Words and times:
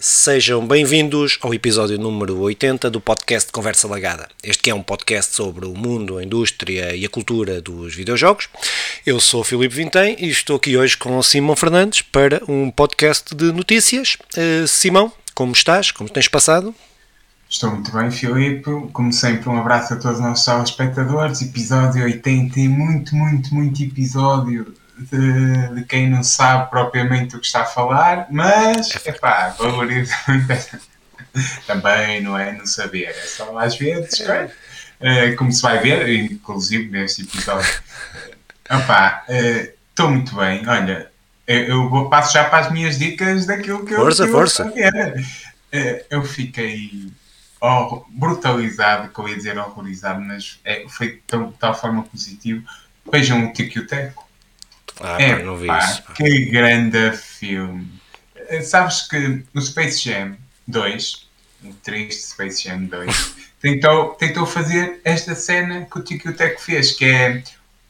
Sejam 0.00 0.64
bem-vindos 0.64 1.40
ao 1.42 1.52
episódio 1.52 1.98
número 1.98 2.38
80 2.38 2.88
do 2.88 3.00
podcast 3.00 3.50
Conversa 3.50 3.88
Lagada. 3.88 4.28
Este 4.44 4.62
que 4.62 4.70
é 4.70 4.74
um 4.74 4.80
podcast 4.80 5.34
sobre 5.34 5.66
o 5.66 5.74
mundo, 5.74 6.18
a 6.18 6.22
indústria 6.22 6.94
e 6.94 7.04
a 7.04 7.08
cultura 7.08 7.60
dos 7.60 7.96
videojogos. 7.96 8.48
Eu 9.04 9.18
sou 9.18 9.42
Filipe 9.42 9.74
Vintém 9.74 10.14
e 10.20 10.28
estou 10.28 10.54
aqui 10.54 10.76
hoje 10.76 10.96
com 10.96 11.20
Simão 11.20 11.56
Fernandes 11.56 12.02
para 12.02 12.40
um 12.48 12.70
podcast 12.70 13.34
de 13.34 13.50
notícias. 13.50 14.16
Uh, 14.36 14.68
Simão, 14.68 15.12
como 15.34 15.50
estás? 15.50 15.90
Como 15.90 16.08
tens 16.08 16.28
passado? 16.28 16.72
Estou 17.50 17.72
muito 17.72 17.90
bem, 17.90 18.08
Filipe. 18.08 18.70
Como 18.92 19.12
sempre, 19.12 19.48
um 19.48 19.58
abraço 19.58 19.94
a 19.94 19.96
todos 19.96 20.18
os 20.18 20.24
nossos 20.24 20.70
espectadores. 20.70 21.42
Episódio 21.42 22.04
80 22.04 22.60
e 22.60 22.68
muito, 22.68 23.16
muito, 23.16 23.52
muito 23.52 23.82
episódio 23.82 24.72
de, 24.98 25.74
de, 25.74 25.84
quem 25.84 26.08
não 26.08 26.22
sabe 26.22 26.70
propriamente 26.70 27.36
o 27.36 27.40
que 27.40 27.46
está 27.46 27.62
a 27.62 27.66
falar, 27.66 28.26
mas, 28.30 28.94
é 29.06 29.12
pá, 29.12 29.54
valorizo 29.58 30.12
também, 31.66 32.20
não 32.20 32.36
é? 32.36 32.52
Não 32.52 32.66
saber, 32.66 33.08
é 33.08 33.12
só 33.12 33.56
às 33.58 33.76
vezes, 33.76 34.20
é? 34.20 34.50
Uh, 35.00 35.36
como 35.36 35.52
se 35.52 35.62
vai 35.62 35.78
ver, 35.78 36.08
inclusive 36.08 36.90
neste 36.90 37.22
episódio. 37.22 37.82
Epá, 38.68 39.24
estou 39.28 40.08
uh, 40.08 40.10
muito 40.10 40.34
bem, 40.34 40.66
olha, 40.68 41.10
eu, 41.46 41.88
vou, 41.88 42.10
passo 42.10 42.34
já 42.34 42.44
para 42.44 42.66
as 42.66 42.72
minhas 42.72 42.98
dicas 42.98 43.46
daquilo 43.46 43.86
que 43.86 43.94
força, 43.94 44.24
eu. 44.24 44.32
Força, 44.32 44.64
força! 44.64 45.14
Uh, 45.72 46.04
eu 46.10 46.24
fiquei 46.24 47.10
oh, 47.60 48.04
brutalizado, 48.08 49.12
que 49.12 49.18
eu 49.18 49.28
ia 49.28 49.36
dizer 49.36 49.58
horrorizado, 49.58 50.20
mas 50.20 50.60
é, 50.64 50.84
foi 50.88 51.12
de 51.12 51.22
tal, 51.26 51.52
tal 51.52 51.74
forma 51.74 52.02
positivo. 52.04 52.64
Vejam 53.10 53.46
o 53.46 53.52
Tico 53.52 53.86
Teco 53.86 54.27
ah, 55.00 55.20
é, 55.20 55.42
não 55.42 55.56
vi 55.56 55.66
pá, 55.66 55.78
isso. 55.78 56.02
Que 56.14 56.46
grande 56.46 57.16
filme. 57.16 57.88
Eh, 58.48 58.62
sabes 58.62 59.02
que 59.08 59.44
no 59.52 59.60
Space 59.60 60.08
Jam 60.08 60.36
2, 60.66 61.28
o 61.64 61.74
triste 61.74 62.22
Space 62.22 62.64
Jam 62.64 62.84
2, 62.84 63.34
tentou, 63.60 64.10
tentou 64.14 64.46
fazer 64.46 65.00
esta 65.04 65.34
cena 65.34 65.86
que 65.90 65.98
o 65.98 66.02
Tiki 66.02 66.28
fez, 66.58 66.92
que 66.92 67.04
é 67.04 67.42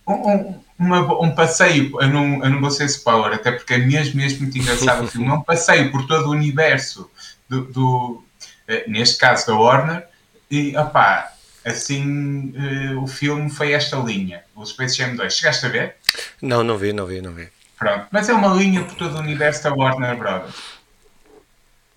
um, 0.06 0.12
um, 0.12 0.60
uma, 0.78 1.22
um 1.22 1.34
passeio, 1.34 1.90
eu 2.00 2.08
não, 2.08 2.44
eu 2.44 2.50
não 2.50 2.60
vou 2.60 2.70
ser 2.70 2.84
spoiler, 2.86 3.34
até 3.34 3.52
porque 3.52 3.74
é 3.74 3.78
mesmo, 3.78 4.16
mesmo 4.16 4.40
muito 4.40 4.58
engraçado 4.58 5.04
o 5.04 5.08
filme, 5.10 5.28
é 5.28 5.32
um 5.32 5.42
passeio 5.42 5.90
por 5.90 6.06
todo 6.06 6.28
o 6.28 6.32
universo 6.32 7.10
do, 7.48 7.62
do 7.64 8.24
eh, 8.66 8.84
neste 8.86 9.18
caso 9.18 9.46
da 9.46 9.54
Warner, 9.54 10.06
e 10.50 10.76
opá, 10.76 11.32
assim 11.68 12.52
uh, 12.56 13.02
o 13.02 13.06
filme 13.06 13.48
foi 13.50 13.72
esta 13.72 13.96
linha, 13.96 14.42
o 14.54 14.64
Space 14.64 14.96
Jam 14.96 15.14
2. 15.16 15.32
Chegaste 15.32 15.66
a 15.66 15.68
ver? 15.68 15.96
Não, 16.42 16.62
não 16.62 16.76
vi, 16.76 16.92
não 16.92 17.06
vi, 17.06 17.20
não 17.20 17.32
vi. 17.32 17.48
Pronto, 17.78 18.06
mas 18.10 18.28
é 18.28 18.34
uma 18.34 18.48
linha 18.54 18.82
por 18.82 18.94
todo 18.96 19.16
o 19.16 19.20
universo 19.20 19.62
da 19.62 19.72
Warner 19.72 20.16
Brothers. 20.16 20.54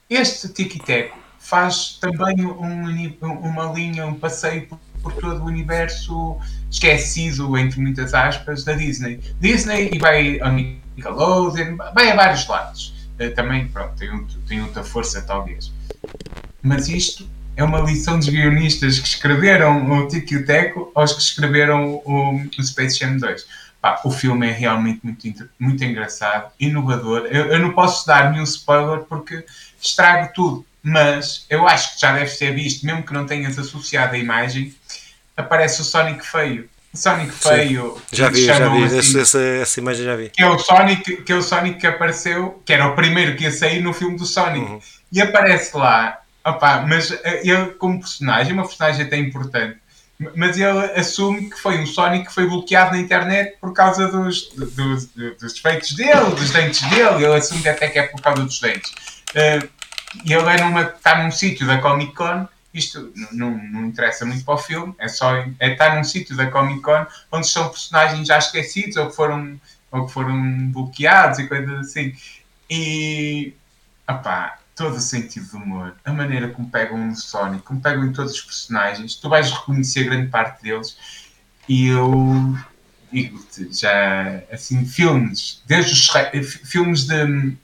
Este 0.10 0.50
Tiki 0.50 0.80
Teco 0.80 1.18
faz 1.40 1.98
também 2.00 2.46
um, 2.46 3.16
uma 3.22 3.72
linha, 3.74 4.06
um 4.06 4.14
passeio 4.14 4.68
por, 4.68 4.80
por, 5.02 5.14
todo 5.14 5.42
o 5.42 5.46
universo 5.46 6.38
esquecido, 6.70 7.58
entre 7.58 7.80
muitas 7.82 8.14
aspas, 8.14 8.64
da 8.64 8.74
Disney. 8.74 9.20
Disney 9.40 9.90
e 9.94 9.98
vai 9.98 10.40
a 10.42 10.52
Nickelodeon, 10.52 11.78
vai 11.96 12.12
a 12.12 12.16
vários 12.16 12.48
lados. 12.48 12.94
Uh, 13.20 13.34
também, 13.34 13.68
pronto, 13.68 13.96
tem, 13.96 14.28
tem 14.48 14.62
outra 14.62 14.84
força, 14.84 15.22
talvez. 15.22 15.72
Mas 16.62 16.90
isto 16.90 17.28
é 17.56 17.64
uma 17.64 17.80
lição 17.80 18.18
dos 18.18 18.30
guionistas 18.30 19.00
que 19.00 19.08
escreveram 19.08 19.90
o 19.92 20.08
Tiki 20.08 20.36
e 20.36 20.38
o 20.38 20.46
Teco 20.46 20.92
aos 20.96 21.14
que 21.14 21.22
escreveram 21.22 22.02
o, 22.06 22.42
o 22.58 22.64
Space 22.64 22.98
Jam 22.98 23.18
2. 23.18 23.46
Pá, 23.82 24.00
o 24.06 24.12
filme 24.12 24.48
é 24.48 24.52
realmente 24.52 25.00
muito, 25.04 25.50
muito 25.60 25.84
engraçado, 25.84 26.52
inovador. 26.60 27.28
Eu, 27.32 27.48
eu, 27.48 27.60
não 27.60 27.74
posso 27.74 28.06
dar 28.06 28.32
nenhum 28.32 28.44
spoiler 28.44 29.00
porque 29.02 29.44
estrago 29.82 30.32
tudo, 30.36 30.66
mas 30.84 31.46
eu 31.50 31.68
acho 31.68 31.96
que 31.96 32.02
já 32.02 32.14
deves 32.14 32.38
ter 32.38 32.54
visto, 32.54 32.86
mesmo 32.86 33.04
que 33.04 33.14
não 33.14 33.26
tenhas 33.26 33.58
associado 33.58 34.14
a 34.14 34.20
imagem, 34.20 34.76
aparece 35.36 35.82
o 35.82 35.84
Sonic 35.84 36.26
feio. 36.26 36.70
O 36.94 36.98
Sonic 36.98 37.32
feio. 37.32 38.00
Já 38.12 38.30
vi, 38.30 38.46
já 38.46 38.70
vi, 38.70 38.84
assim, 38.84 39.20
essa, 39.20 39.40
essa, 39.40 39.80
imagem 39.80 40.06
já 40.06 40.16
vi. 40.16 40.30
Que 40.30 40.44
é, 40.44 40.48
o 40.48 40.60
Sonic, 40.60 41.24
que 41.24 41.32
é 41.32 41.36
o 41.36 41.42
Sonic 41.42 41.80
que 41.80 41.88
apareceu, 41.88 42.62
que 42.64 42.74
era 42.74 42.88
o 42.88 42.96
primeiro 42.96 43.36
que 43.36 43.46
ia 43.46 43.52
sair 43.52 43.82
no 43.82 43.94
filme 43.94 44.16
do 44.16 44.26
Sonic. 44.26 44.66
Uhum. 44.66 44.80
E 45.12 45.20
aparece 45.22 45.76
lá 45.76 46.21
Opa, 46.44 46.86
mas 46.88 47.12
eh, 47.12 47.42
ele, 47.44 47.68
como 47.74 48.00
personagem, 48.00 48.54
uma 48.54 48.68
personagem 48.68 49.06
até 49.06 49.18
importante, 49.18 49.78
mas 50.36 50.58
ele 50.58 50.86
assume 50.96 51.50
que 51.50 51.60
foi 51.60 51.80
um 51.80 51.86
Sonic 51.86 52.28
que 52.28 52.34
foi 52.34 52.48
bloqueado 52.48 52.92
na 52.92 53.00
internet 53.00 53.58
por 53.60 53.74
causa 53.74 54.08
dos, 54.08 54.50
dos, 54.50 55.06
dos 55.08 55.54
defeitos 55.54 55.94
dele, 55.94 56.32
dos 56.36 56.52
dentes 56.52 56.82
dele. 56.90 57.24
Ele 57.26 57.36
assume 57.36 57.62
que 57.62 57.70
até 57.70 57.90
que 57.90 58.00
é 58.00 58.04
por 58.04 58.22
causa 58.22 58.44
dos 58.44 58.60
dentes. 58.60 58.92
Uh, 59.32 59.68
e 60.26 60.34
ele 60.34 60.48
é 60.48 60.62
numa, 60.62 60.82
está 60.84 61.24
num 61.24 61.32
sítio 61.32 61.66
da 61.66 61.80
Comic 61.80 62.14
Con. 62.14 62.48
Isto 62.74 63.12
não, 63.32 63.52
não 63.52 63.86
interessa 63.86 64.26
muito 64.26 64.46
para 64.46 64.54
o 64.54 64.58
filme, 64.58 64.96
é 64.98 65.10
só 65.10 65.36
é 65.60 65.74
estar 65.74 65.96
num 65.96 66.06
sítio 66.06 66.38
da 66.38 66.50
Comic 66.50 66.82
Con 66.82 67.06
onde 67.30 67.48
são 67.48 67.68
personagens 67.68 68.26
já 68.26 68.38
esquecidos 68.38 68.96
ou 68.96 69.10
que 69.10 69.16
foram, 69.16 69.60
ou 69.92 70.06
que 70.06 70.14
foram 70.14 70.70
bloqueados 70.72 71.40
e 71.40 71.48
coisas 71.48 71.88
assim. 71.88 72.16
E 72.70 73.54
opá, 74.08 74.61
todo 74.82 74.96
o 74.96 75.00
sentido 75.00 75.48
do 75.52 75.58
humor, 75.58 75.96
a 76.04 76.12
maneira 76.12 76.50
como 76.50 76.68
pegam 76.68 76.98
no 76.98 77.16
Sonic, 77.16 77.64
como 77.64 77.80
pegam 77.80 78.04
em 78.04 78.12
todos 78.12 78.34
os 78.34 78.42
personagens, 78.42 79.14
tu 79.14 79.30
vais 79.30 79.52
reconhecer 79.52 80.06
grande 80.06 80.28
parte 80.30 80.64
deles 80.64 80.98
e 81.70 81.86
eu 81.86 82.58
digo-te, 83.12 83.72
já 83.72 84.42
assim, 84.52 84.84
filmes, 84.84 85.62
desde 85.68 85.92
os 85.92 86.10
filmes 86.64 87.06
de, 87.06 87.56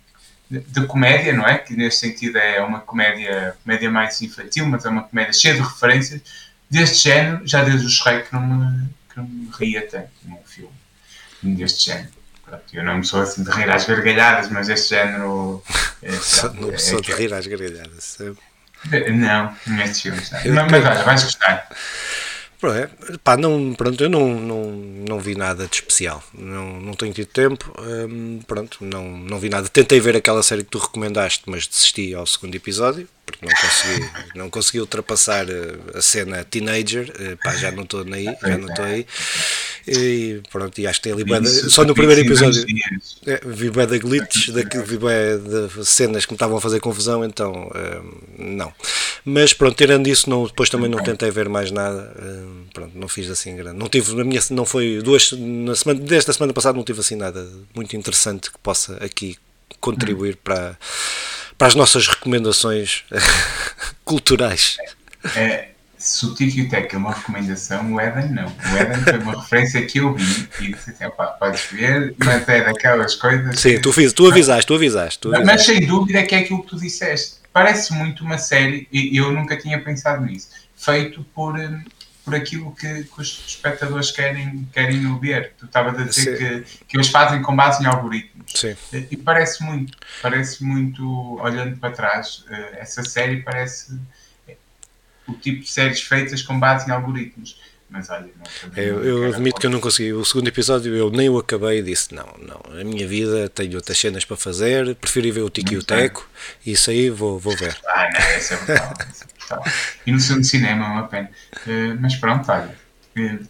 de, 0.51 0.59
de, 0.59 0.85
comédia, 0.85 1.33
não 1.33 1.44
é? 1.44 1.57
Que 1.57 1.75
neste 1.75 2.01
sentido 2.01 2.38
é 2.38 2.61
uma 2.61 2.81
comédia, 2.81 3.57
comédia 3.63 3.89
mais 3.89 4.22
infantil, 4.22 4.67
mas 4.67 4.85
é 4.85 4.89
uma 4.89 5.03
comédia 5.03 5.34
cheia 5.34 5.55
de 5.55 5.61
referências, 5.61 6.22
deste 6.69 7.09
género, 7.09 7.47
já 7.47 7.63
desde 7.63 7.88
o 7.88 7.89
Shrek 7.89 8.29
que 8.29 8.34
não 8.35 8.45
me, 8.45 8.89
que 9.09 9.17
não 9.17 9.28
me 9.28 9.49
ria 9.57 9.88
tanto 9.88 10.11
num 10.23 10.38
filme 10.45 11.55
deste 11.55 11.85
género. 11.85 12.16
Eu 12.74 12.84
não 12.84 13.03
sou 13.03 13.22
assim 13.22 13.44
de 13.44 13.52
rir 13.52 13.69
às 13.69 13.85
gargalhadas, 13.85 14.50
mas 14.50 14.69
este 14.69 14.90
género. 14.90 15.63
É, 16.00 16.12
não 16.62 16.72
é, 16.72 16.78
sou 16.78 17.02
de 17.02 17.12
rir 17.12 17.34
às 17.34 17.47
gargalhadas. 17.47 18.19
Não, 19.09 19.58
não 19.66 19.81
é 19.81 19.88
de 19.88 20.00
filmes. 20.00 20.30
Mas, 20.30 20.46
mas 20.46 20.85
olha, 20.85 21.03
vais 21.03 21.24
gostar. 21.24 21.68
É, 22.63 23.18
pá, 23.24 23.38
não, 23.38 23.75
pronto, 23.75 24.03
eu 24.03 24.09
não, 24.09 24.30
não, 24.30 24.72
não 25.08 25.19
vi 25.19 25.35
nada 25.35 25.68
de 25.68 25.75
especial, 25.75 26.24
não, 26.34 26.81
não 26.81 26.94
tenho 26.96 27.13
tido 27.13 27.28
tempo, 27.28 27.72
hum, 27.80 28.40
pronto, 28.47 28.84
não, 28.84 29.08
não 29.12 29.38
vi 29.38 29.47
nada. 29.47 29.69
Tentei 29.69 30.00
ver 30.00 30.16
aquela 30.16 30.41
série 30.41 30.64
que 30.64 30.72
tu 30.72 30.79
recomendaste, 30.79 31.44
mas 31.46 31.68
desisti 31.68 32.16
ao 32.16 32.25
segundo 32.25 32.56
episódio, 32.56 33.08
porque 33.24 33.46
não 33.46 33.53
consegui, 33.53 34.09
não 34.34 34.50
consegui 34.50 34.79
ultrapassar 34.79 35.47
eh, 35.47 35.78
a 35.94 36.02
cena 36.02 36.44
teenager, 36.46 37.14
eh, 37.19 37.38
pá, 37.44 37.56
já 37.56 37.72
não 37.72 37.84
estou 37.84 38.03
aí, 38.12 38.25
já 38.25 38.58
não 38.58 38.69
estou 38.69 38.85
aí. 38.85 39.06
E 39.87 40.41
pronto, 40.51 40.77
e 40.79 40.85
acho 40.85 40.99
que 40.99 41.03
tem 41.03 41.13
ali 41.13 41.23
bada, 41.23 41.47
só 41.47 41.85
no 41.85 41.93
primeiro 41.93 42.21
episódio 42.21 42.65
é, 43.25 43.39
vi 43.45 43.69
bué 43.69 43.85
de 43.85 43.99
glitches, 43.99 44.53
daqui, 44.53 44.77
vi 44.79 44.97
bué 44.97 45.37
de 45.37 45.85
cenas 45.85 46.25
que 46.25 46.33
me 46.33 46.35
estavam 46.35 46.57
a 46.57 46.61
fazer 46.61 46.81
confusão, 46.81 47.23
então 47.23 47.71
hum, 47.73 48.21
não. 48.37 48.73
Mas 49.23 49.53
pronto, 49.53 49.77
tirando 49.77 50.07
isso, 50.07 50.29
não, 50.29 50.45
depois 50.45 50.69
também 50.69 50.89
não 50.89 51.01
tentei 51.01 51.31
ver 51.31 51.47
mais 51.47 51.71
nada, 51.71 52.13
hum, 52.21 52.65
pronto, 52.73 52.97
não 52.97 53.07
fiz 53.07 53.29
assim 53.29 53.55
grande. 53.55 53.77
Não 53.77 53.87
tive, 53.87 54.13
na 54.13 54.25
minha, 54.25 54.41
não 54.51 54.65
foi 54.65 55.01
duas, 55.01 55.31
na 55.31 55.73
semana, 55.73 56.01
desde 56.01 56.31
a 56.31 56.33
semana 56.33 56.51
passada 56.51 56.77
não 56.77 56.83
tive 56.83 56.99
assim 56.99 57.15
nada 57.15 57.47
muito 57.73 57.95
interessante 57.95 58.51
que 58.51 58.57
possa 58.59 58.97
aqui 59.01 59.37
contribuir 59.79 60.33
hum. 60.33 60.39
para, 60.43 60.77
para 61.57 61.67
as 61.67 61.75
nossas 61.75 62.09
recomendações 62.09 63.05
culturais. 64.03 64.75
É, 65.33 65.69
se 66.07 66.25
o 66.25 66.34
Tiki 66.34 66.62
e 66.62 66.69
Tech 66.69 66.95
é 66.95 66.97
uma 66.97 67.13
recomendação, 67.13 67.94
o 67.94 68.00
Eden 68.00 68.29
não. 68.29 68.45
O 68.45 68.78
Eden 68.78 69.03
foi 69.03 69.20
uma 69.20 69.41
referência 69.41 69.85
que 69.85 69.99
eu 69.99 70.14
vi 70.14 70.47
e 70.61 70.73
disse 70.73 70.91
assim: 70.91 71.05
opa, 71.05 71.28
podes 71.28 71.66
ver, 71.66 72.16
mas 72.17 72.47
é 72.47 72.64
daquelas 72.64 73.16
coisas. 73.16 73.59
Sim, 73.59 73.76
que... 73.76 73.79
tu, 73.79 73.91
fiz, 73.91 74.14
tu 74.14 74.26
avisaste, 74.26 74.66
tu 74.66 74.73
avisaste. 74.73 75.20
Tu 75.20 75.35
avisaste. 75.35 75.46
Mas 75.46 75.66
sem 75.66 75.85
dúvida 75.85 76.23
que 76.23 76.34
é 76.34 76.40
aquilo 76.40 76.64
que 76.64 76.70
tu 76.70 76.79
disseste. 76.79 77.37
Parece 77.52 77.93
muito 77.93 78.23
uma 78.23 78.37
série, 78.37 78.87
e 78.91 79.17
eu 79.17 79.31
nunca 79.31 79.58
tinha 79.58 79.81
pensado 79.81 80.26
nisso, 80.26 80.49
feito 80.76 81.26
por, 81.35 81.59
hum, 81.59 81.84
por 82.23 82.35
aquilo 82.35 82.73
que, 82.73 83.03
que 83.03 83.22
os 83.22 83.43
espectadores 83.46 84.11
querem, 84.11 84.67
querem 84.72 85.20
ver. 85.20 85.53
Tu 85.58 85.66
estavas 85.66 85.99
a 85.99 86.03
dizer 86.03 86.37
que, 86.37 86.85
que 86.87 86.97
eles 86.97 87.09
fazem 87.09 87.41
com 87.41 87.53
base 87.53 87.84
em 87.84 87.85
algoritmos. 87.85 88.46
Sim. 88.55 88.76
E 88.93 89.17
parece 89.17 89.61
muito, 89.61 89.97
parece 90.22 90.64
muito, 90.64 91.37
olhando 91.41 91.76
para 91.78 91.91
trás, 91.91 92.46
eh, 92.49 92.78
essa 92.79 93.03
série 93.03 93.41
parece 93.41 93.99
o 95.28 95.34
tipo 95.34 95.62
de 95.62 95.70
séries 95.70 96.02
feitas 96.02 96.41
com 96.41 96.59
base 96.59 96.88
em 96.88 96.91
algoritmos. 96.91 97.59
Mas 97.90 98.09
olha, 98.09 98.28
não, 98.38 98.84
eu, 98.84 99.03
eu 99.03 99.34
admito 99.34 99.62
que 99.62 99.66
eu 99.66 99.72
não 99.72 99.79
consegui. 99.79 100.12
O 100.12 100.26
segundo 100.26 100.47
episódio 100.50 100.94
eu 100.94 101.09
nem 101.09 101.29
o 101.29 101.38
acabei 101.38 101.79
e 101.79 101.84
disse: 101.84 102.14
não, 102.14 102.28
não, 102.40 102.79
a 102.79 102.84
minha 102.84 103.08
vida 103.08 103.47
tenho 103.47 103.76
outras 103.76 103.97
cenas 103.97 104.26
para 104.26 104.35
fazer, 104.35 104.94
prefiro 104.96 105.28
ir 105.28 105.32
ver 105.32 105.41
o 105.41 105.50
Tiki 105.50 105.76
e 105.76 105.78
o 105.78 105.84
Teco, 105.84 106.29
e 106.66 106.74
isso 106.74 106.90
aí 106.90 107.09
vou, 107.09 107.40
vou 107.40 107.56
ver. 107.56 107.78
Ah, 107.88 108.09
não, 108.12 108.38
esse 108.38 108.53
é 108.53 108.58
brutal. 108.58 108.94
é 109.00 109.38
brutal. 109.38 109.64
E 110.06 110.12
no, 110.12 110.18
no 110.18 110.44
cinema 110.44 110.85
é 110.85 110.90
uma 110.90 111.08
pena. 111.08 111.32
Uh, 111.66 111.97
mas 112.02 112.16
pronto, 112.18 112.52
olha, 112.52 112.76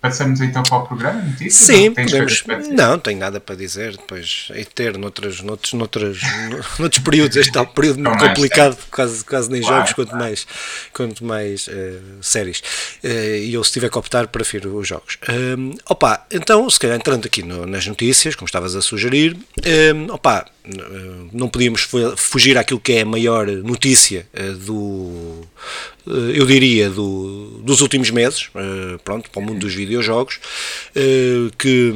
Passamos 0.02 0.42
então 0.42 0.64
para 0.64 0.78
o 0.78 0.88
programa, 0.88 1.22
notícias? 1.22 1.54
Sim, 1.54 1.94
podemos. 1.94 2.44
Não, 2.70 2.98
tenho 3.00 3.20
nada 3.20 3.40
para 3.40 3.56
dizer. 3.56 3.98
Depois 3.98 4.50
é 4.52 4.64
ter 4.64 4.98
noutros, 4.98 5.42
noutros, 5.42 5.74
noutros, 5.74 6.22
noutros 6.80 7.04
períodos. 7.04 7.38
Este 7.38 7.52
tal 7.52 7.68
período 7.68 8.00
muito 8.00 8.18
complicado, 8.18 8.78
quase, 8.92 9.24
quase 9.24 9.50
nem 9.52 9.62
claro, 9.62 9.78
jogos, 9.78 9.94
quanto 9.94 10.10
claro. 10.10 10.24
mais, 10.24 10.48
quanto 10.94 11.26
mais 11.26 11.68
uh, 11.68 11.72
séries. 12.22 12.60
Uh, 13.04 13.38
e 13.38 13.54
eu, 13.54 13.64
se 13.64 13.72
tiver 13.72 13.90
que 13.90 13.98
optar, 13.98 14.28
prefiro 14.28 14.76
os 14.76 14.88
jogos. 14.88 15.18
Um, 15.30 15.76
opa, 15.90 16.26
então, 16.32 16.70
se 16.70 16.80
calhar 16.80 16.98
entrando 16.98 17.26
aqui 17.26 17.44
no, 17.44 17.66
nas 17.66 17.86
notícias, 17.86 18.36
como 18.36 18.46
estavas 18.46 18.76
a 18.76 18.82
sugerir, 18.82 19.38
um, 19.96 20.14
opa, 20.14 20.46
não 21.32 21.48
podíamos 21.50 21.88
fugir 22.16 22.58
àquilo 22.58 22.80
que 22.80 22.94
é 22.94 23.02
a 23.02 23.06
maior 23.06 23.48
notícia 23.48 24.28
uh, 24.34 24.54
do 24.58 25.48
eu 26.34 26.46
diria, 26.46 26.90
do, 26.90 27.60
dos 27.62 27.82
últimos 27.82 28.10
meses, 28.10 28.50
pronto, 29.04 29.30
para 29.30 29.42
o 29.42 29.46
mundo 29.46 29.60
dos 29.60 29.74
videojogos, 29.74 30.40
que 31.58 31.94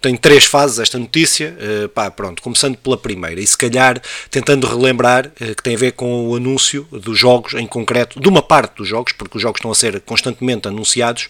tem 0.00 0.16
três 0.16 0.44
fases 0.44 0.78
esta 0.78 0.98
notícia, 0.98 1.56
pá, 1.94 2.10
pronto, 2.10 2.42
começando 2.42 2.76
pela 2.76 2.96
primeira, 2.96 3.40
e 3.40 3.46
se 3.46 3.56
calhar 3.56 4.00
tentando 4.30 4.66
relembrar 4.66 5.30
que 5.56 5.62
tem 5.62 5.74
a 5.74 5.78
ver 5.78 5.92
com 5.92 6.28
o 6.28 6.36
anúncio 6.36 6.86
dos 6.92 7.18
jogos, 7.18 7.54
em 7.54 7.66
concreto, 7.66 8.20
de 8.20 8.28
uma 8.28 8.42
parte 8.42 8.76
dos 8.76 8.88
jogos, 8.88 9.12
porque 9.12 9.36
os 9.38 9.42
jogos 9.42 9.58
estão 9.58 9.70
a 9.70 9.74
ser 9.74 10.00
constantemente 10.00 10.68
anunciados, 10.68 11.28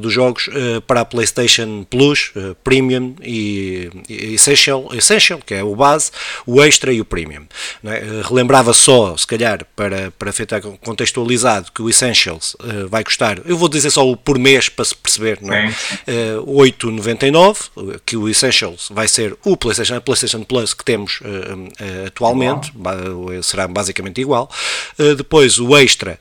dos 0.00 0.12
jogos 0.12 0.48
para 0.86 1.02
a 1.02 1.04
PlayStation 1.04 1.84
Plus, 1.88 2.32
Premium 2.64 3.14
e 3.22 3.88
Essential, 4.08 4.88
Essential, 4.92 5.31
que 5.38 5.54
é 5.54 5.62
o 5.62 5.74
base, 5.74 6.10
o 6.46 6.62
Extra 6.62 6.92
e 6.92 7.00
o 7.00 7.04
Premium. 7.04 7.46
É? 7.84 8.22
Relembrava 8.28 8.72
só, 8.72 9.16
se 9.16 9.26
calhar, 9.26 9.66
para, 9.76 10.10
para 10.12 10.32
ficar 10.32 10.60
contextualizado 10.60 11.70
que 11.72 11.82
o 11.82 11.88
Essentials 11.88 12.54
uh, 12.54 12.88
vai 12.88 13.04
custar, 13.04 13.40
eu 13.44 13.56
vou 13.56 13.68
dizer 13.68 13.90
só 13.90 14.08
o 14.08 14.16
por 14.16 14.38
mês 14.38 14.68
para 14.68 14.84
se 14.84 14.94
perceber, 14.94 15.38
não 15.40 15.52
é? 15.52 15.74
Uh, 16.38 16.62
8,99, 16.62 18.00
que 18.04 18.16
o 18.16 18.28
Essentials 18.28 18.88
vai 18.90 19.08
ser 19.08 19.36
o 19.44 19.56
PlayStation, 19.56 19.96
a 19.96 20.00
PlayStation 20.00 20.42
Plus 20.42 20.74
que 20.74 20.84
temos 20.84 21.20
uh, 21.20 22.06
atualmente, 22.06 22.72
será 23.42 23.66
basicamente 23.68 24.20
igual. 24.20 24.50
depois 25.16 25.58
o 25.58 25.76
Extra, 25.76 26.18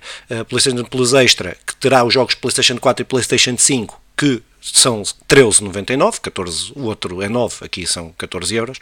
PlayStation 0.48 0.84
Plus 0.84 1.14
Extra, 1.14 1.58
que 1.66 1.76
terá 1.76 2.04
os 2.04 2.14
jogos 2.14 2.36
PlayStation 2.36 2.78
4 2.78 3.04
e 3.04 3.06
PlayStation 3.06 3.58
5, 3.58 4.02
que 4.18 4.42
são 4.62 5.02
13,99, 5.28 6.20
14, 6.22 6.72
o 6.76 6.84
outro 6.84 7.22
é 7.22 7.28
9, 7.28 7.66
aqui 7.66 7.88
são 7.88 8.14
14 8.16 8.56
euros, 8.56 8.78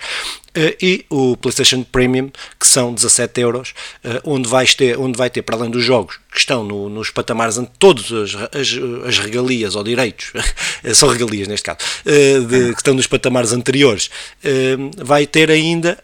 eh, 0.53 0.75
e 0.81 1.05
o 1.09 1.37
PlayStation 1.37 1.83
Premium, 1.83 2.29
que 2.59 2.67
são 2.67 2.93
17 2.93 3.39
euros, 3.39 3.73
eh, 4.03 4.21
onde, 4.25 4.49
vais 4.49 4.75
ter, 4.75 4.99
onde 4.99 5.17
vai 5.17 5.29
ter, 5.29 5.41
para 5.41 5.55
além 5.55 5.71
dos 5.71 5.83
jogos 5.83 6.19
que 6.31 6.37
estão 6.37 6.65
no, 6.65 6.89
nos 6.89 7.09
patamares, 7.09 7.57
todas 7.79 8.11
as, 8.11 8.35
as, 8.35 9.07
as, 9.07 9.19
regalias 9.19 9.75
ou 9.75 9.83
direitos, 9.83 10.33
são 10.93 11.07
regalias 11.07 11.47
neste 11.47 11.63
caso, 11.63 11.79
eh, 12.05 12.39
de, 12.41 12.73
que 12.73 12.79
estão 12.79 12.93
nos 12.93 13.07
patamares 13.07 13.53
anteriores, 13.53 14.09
vai 14.97 15.25
ter 15.25 15.49
ainda 15.49 15.97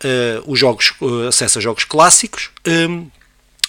os 0.46 0.60
jogos, 0.60 0.94
acesso 1.28 1.60
a 1.60 1.62
jogos 1.62 1.84
clássicos, 1.84 2.50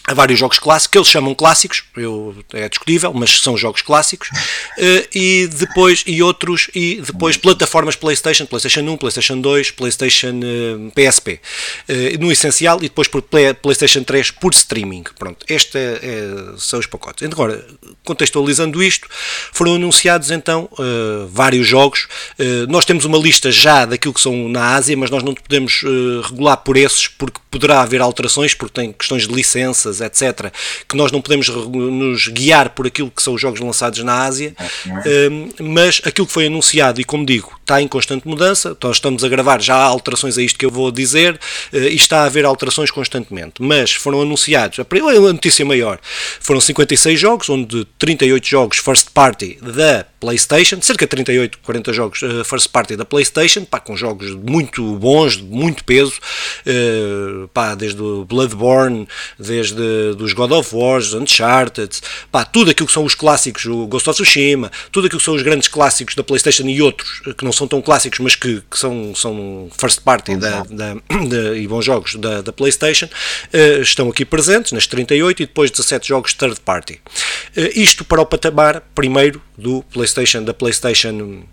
Há 0.07 0.15
vários 0.15 0.39
jogos 0.39 0.61
clássicos, 0.61 0.93
que 0.93 0.99
eles 0.99 1.09
chamam 1.09 1.35
clássicos, 1.35 1.83
eu, 1.97 2.37
é 2.53 2.69
discutível, 2.69 3.13
mas 3.13 3.41
são 3.41 3.57
jogos 3.57 3.83
clássicos, 3.83 4.29
uh, 4.29 5.09
e 5.13 5.49
depois, 5.49 6.05
e 6.07 6.23
outros, 6.23 6.71
e 6.73 7.03
depois 7.05 7.37
plataformas 7.37 7.97
PlayStation, 7.97 8.47
PlayStation 8.47 8.83
1, 8.83 8.97
PlayStation 8.99 9.41
2, 9.41 9.71
PlayStation 9.73 10.41
PSP, 10.95 11.41
uh, 11.89 12.21
no 12.21 12.31
essencial, 12.31 12.79
e 12.79 12.83
depois 12.83 13.09
por 13.09 13.21
Play, 13.21 13.53
PlayStation 13.55 14.05
3 14.05 14.31
por 14.31 14.55
streaming. 14.55 15.05
Pronto, 15.19 15.45
estes 15.49 15.75
é, 15.75 16.01
são 16.59 16.79
os 16.79 16.87
pacotes. 16.87 17.27
Agora, 17.27 17.67
contextualizando 18.05 18.81
isto, 18.83 19.09
foram 19.53 19.75
anunciados 19.75 20.31
então 20.31 20.69
vários 21.29 21.67
jogos. 21.67 22.07
nós 22.69 22.85
temos 22.85 23.05
uma 23.05 23.19
lista 23.19 23.51
já 23.51 23.85
daquilo 23.85 24.15
que 24.15 24.21
são 24.21 24.49
na 24.49 24.75
Ásia, 24.75 24.97
mas 24.97 25.11
nós 25.11 25.23
não 25.23 25.35
podemos 25.35 25.83
regular 26.25 26.59
por 26.59 26.77
esses, 26.77 27.09
porque 27.09 27.41
poderá 27.51 27.81
haver 27.81 28.01
alterações, 28.01 28.55
porque 28.55 28.75
tem 28.81 28.93
questões 28.93 29.27
de 29.27 29.35
licenças 29.35 29.96
etc., 30.01 30.53
que 30.89 30.97
nós 30.97 31.13
não 31.13 31.21
podemos 31.21 31.49
nos 31.49 32.29
guiar 32.29 32.71
por 32.71 32.87
aquilo 32.87 33.11
que 33.11 33.23
são 33.23 33.35
os 33.35 33.41
jogos 33.41 33.61
lançados 33.61 34.03
na 34.03 34.25
Ásia, 34.25 34.55
hum, 35.31 35.49
mas 35.61 36.01
aquilo 36.05 36.27
que 36.27 36.33
foi 36.33 36.47
anunciado, 36.47 37.01
e 37.01 37.05
como 37.05 37.25
digo, 37.25 37.57
está 37.67 37.83
em 37.83 37.89
constante 37.89 38.29
mudança, 38.29 38.77
nós 38.83 38.97
estamos 38.97 39.25
a 39.25 39.29
gravar, 39.29 39.61
já 39.61 39.75
há 39.75 39.85
alterações 39.85 40.39
a 40.39 40.43
isto 40.43 40.57
que 40.57 40.65
eu 40.65 40.71
vou 40.71 40.93
dizer, 40.93 41.39
eh, 41.73 41.89
e 41.89 41.97
está 41.97 42.21
a 42.21 42.25
haver 42.25 42.45
alterações 42.45 42.93
constantemente, 42.93 43.61
mas 43.61 43.93
foram 43.93 44.23
anunciados, 44.23 44.79
a 44.79 45.33
notícia 45.33 45.65
maior, 45.65 45.99
foram 46.41 46.61
56 46.61 47.19
jogos, 47.19 47.49
onde 47.49 47.85
38 47.99 48.47
jogos 48.47 48.79
first 48.79 49.11
party 49.13 49.59
da 49.61 50.07
PlayStation, 50.21 50.81
cerca 50.81 51.07
de 51.07 51.11
38, 51.11 51.59
40 51.59 51.93
jogos 51.93 52.23
uh, 52.23 52.45
first 52.45 52.69
party 52.69 52.97
da 52.97 53.05
PlayStation, 53.05 53.65
pá, 53.65 53.81
com 53.81 53.97
jogos 53.97 54.35
muito 54.35 54.97
bons, 54.97 55.37
de 55.37 55.43
muito 55.43 55.85
peso, 55.85 56.15
pá, 57.53 57.75
desde 57.75 58.01
o 58.01 58.25
Bloodborne, 58.25 59.09
desde 59.39 59.83
dos 60.17 60.33
God 60.33 60.53
of 60.53 60.75
War, 60.75 61.01
Uncharted, 61.15 62.01
pá, 62.31 62.45
tudo 62.45 62.71
aquilo 62.71 62.87
que 62.87 62.93
são 62.93 63.05
os 63.05 63.15
clássicos, 63.15 63.65
o 63.67 63.87
Ghost 63.87 64.09
of 64.09 64.17
Tsushima, 64.17 64.71
tudo 64.91 65.07
aquilo 65.07 65.19
que 65.19 65.25
são 65.25 65.35
os 65.35 65.43
grandes 65.43 65.69
clássicos 65.69 66.15
da 66.15 66.23
PlayStation 66.23 66.65
e 66.65 66.81
outros 66.83 67.21
que 67.37 67.45
não 67.45 67.53
são 67.53 67.67
tão 67.67 67.81
clássicos, 67.83 68.19
mas 68.21 68.35
que, 68.35 68.63
que 68.71 68.79
são, 68.79 69.15
são 69.15 69.69
first 69.79 70.01
party 70.03 70.37
da, 70.37 70.63
da, 70.71 71.57
e 71.57 71.67
bons 71.67 71.85
jogos 71.85 72.15
da, 72.17 72.43
da 72.43 72.53
PlayStation, 72.53 73.07
uh, 73.07 73.83
estão 73.83 74.09
aqui 74.09 74.25
presentes 74.25 74.73
nas 74.73 74.87
38 74.87 75.43
e 75.43 75.47
depois 75.47 75.71
17 75.71 76.09
jogos 76.09 76.35
third 76.35 76.61
party. 76.61 77.01
isto 77.75 78.05
para 78.05 78.21
o 78.21 78.27
patamar 78.27 78.83
primeiro 78.95 79.41
do 79.57 79.83
PlayStation, 79.93 80.43
da 80.43 80.55
PlayStation 80.55 81.45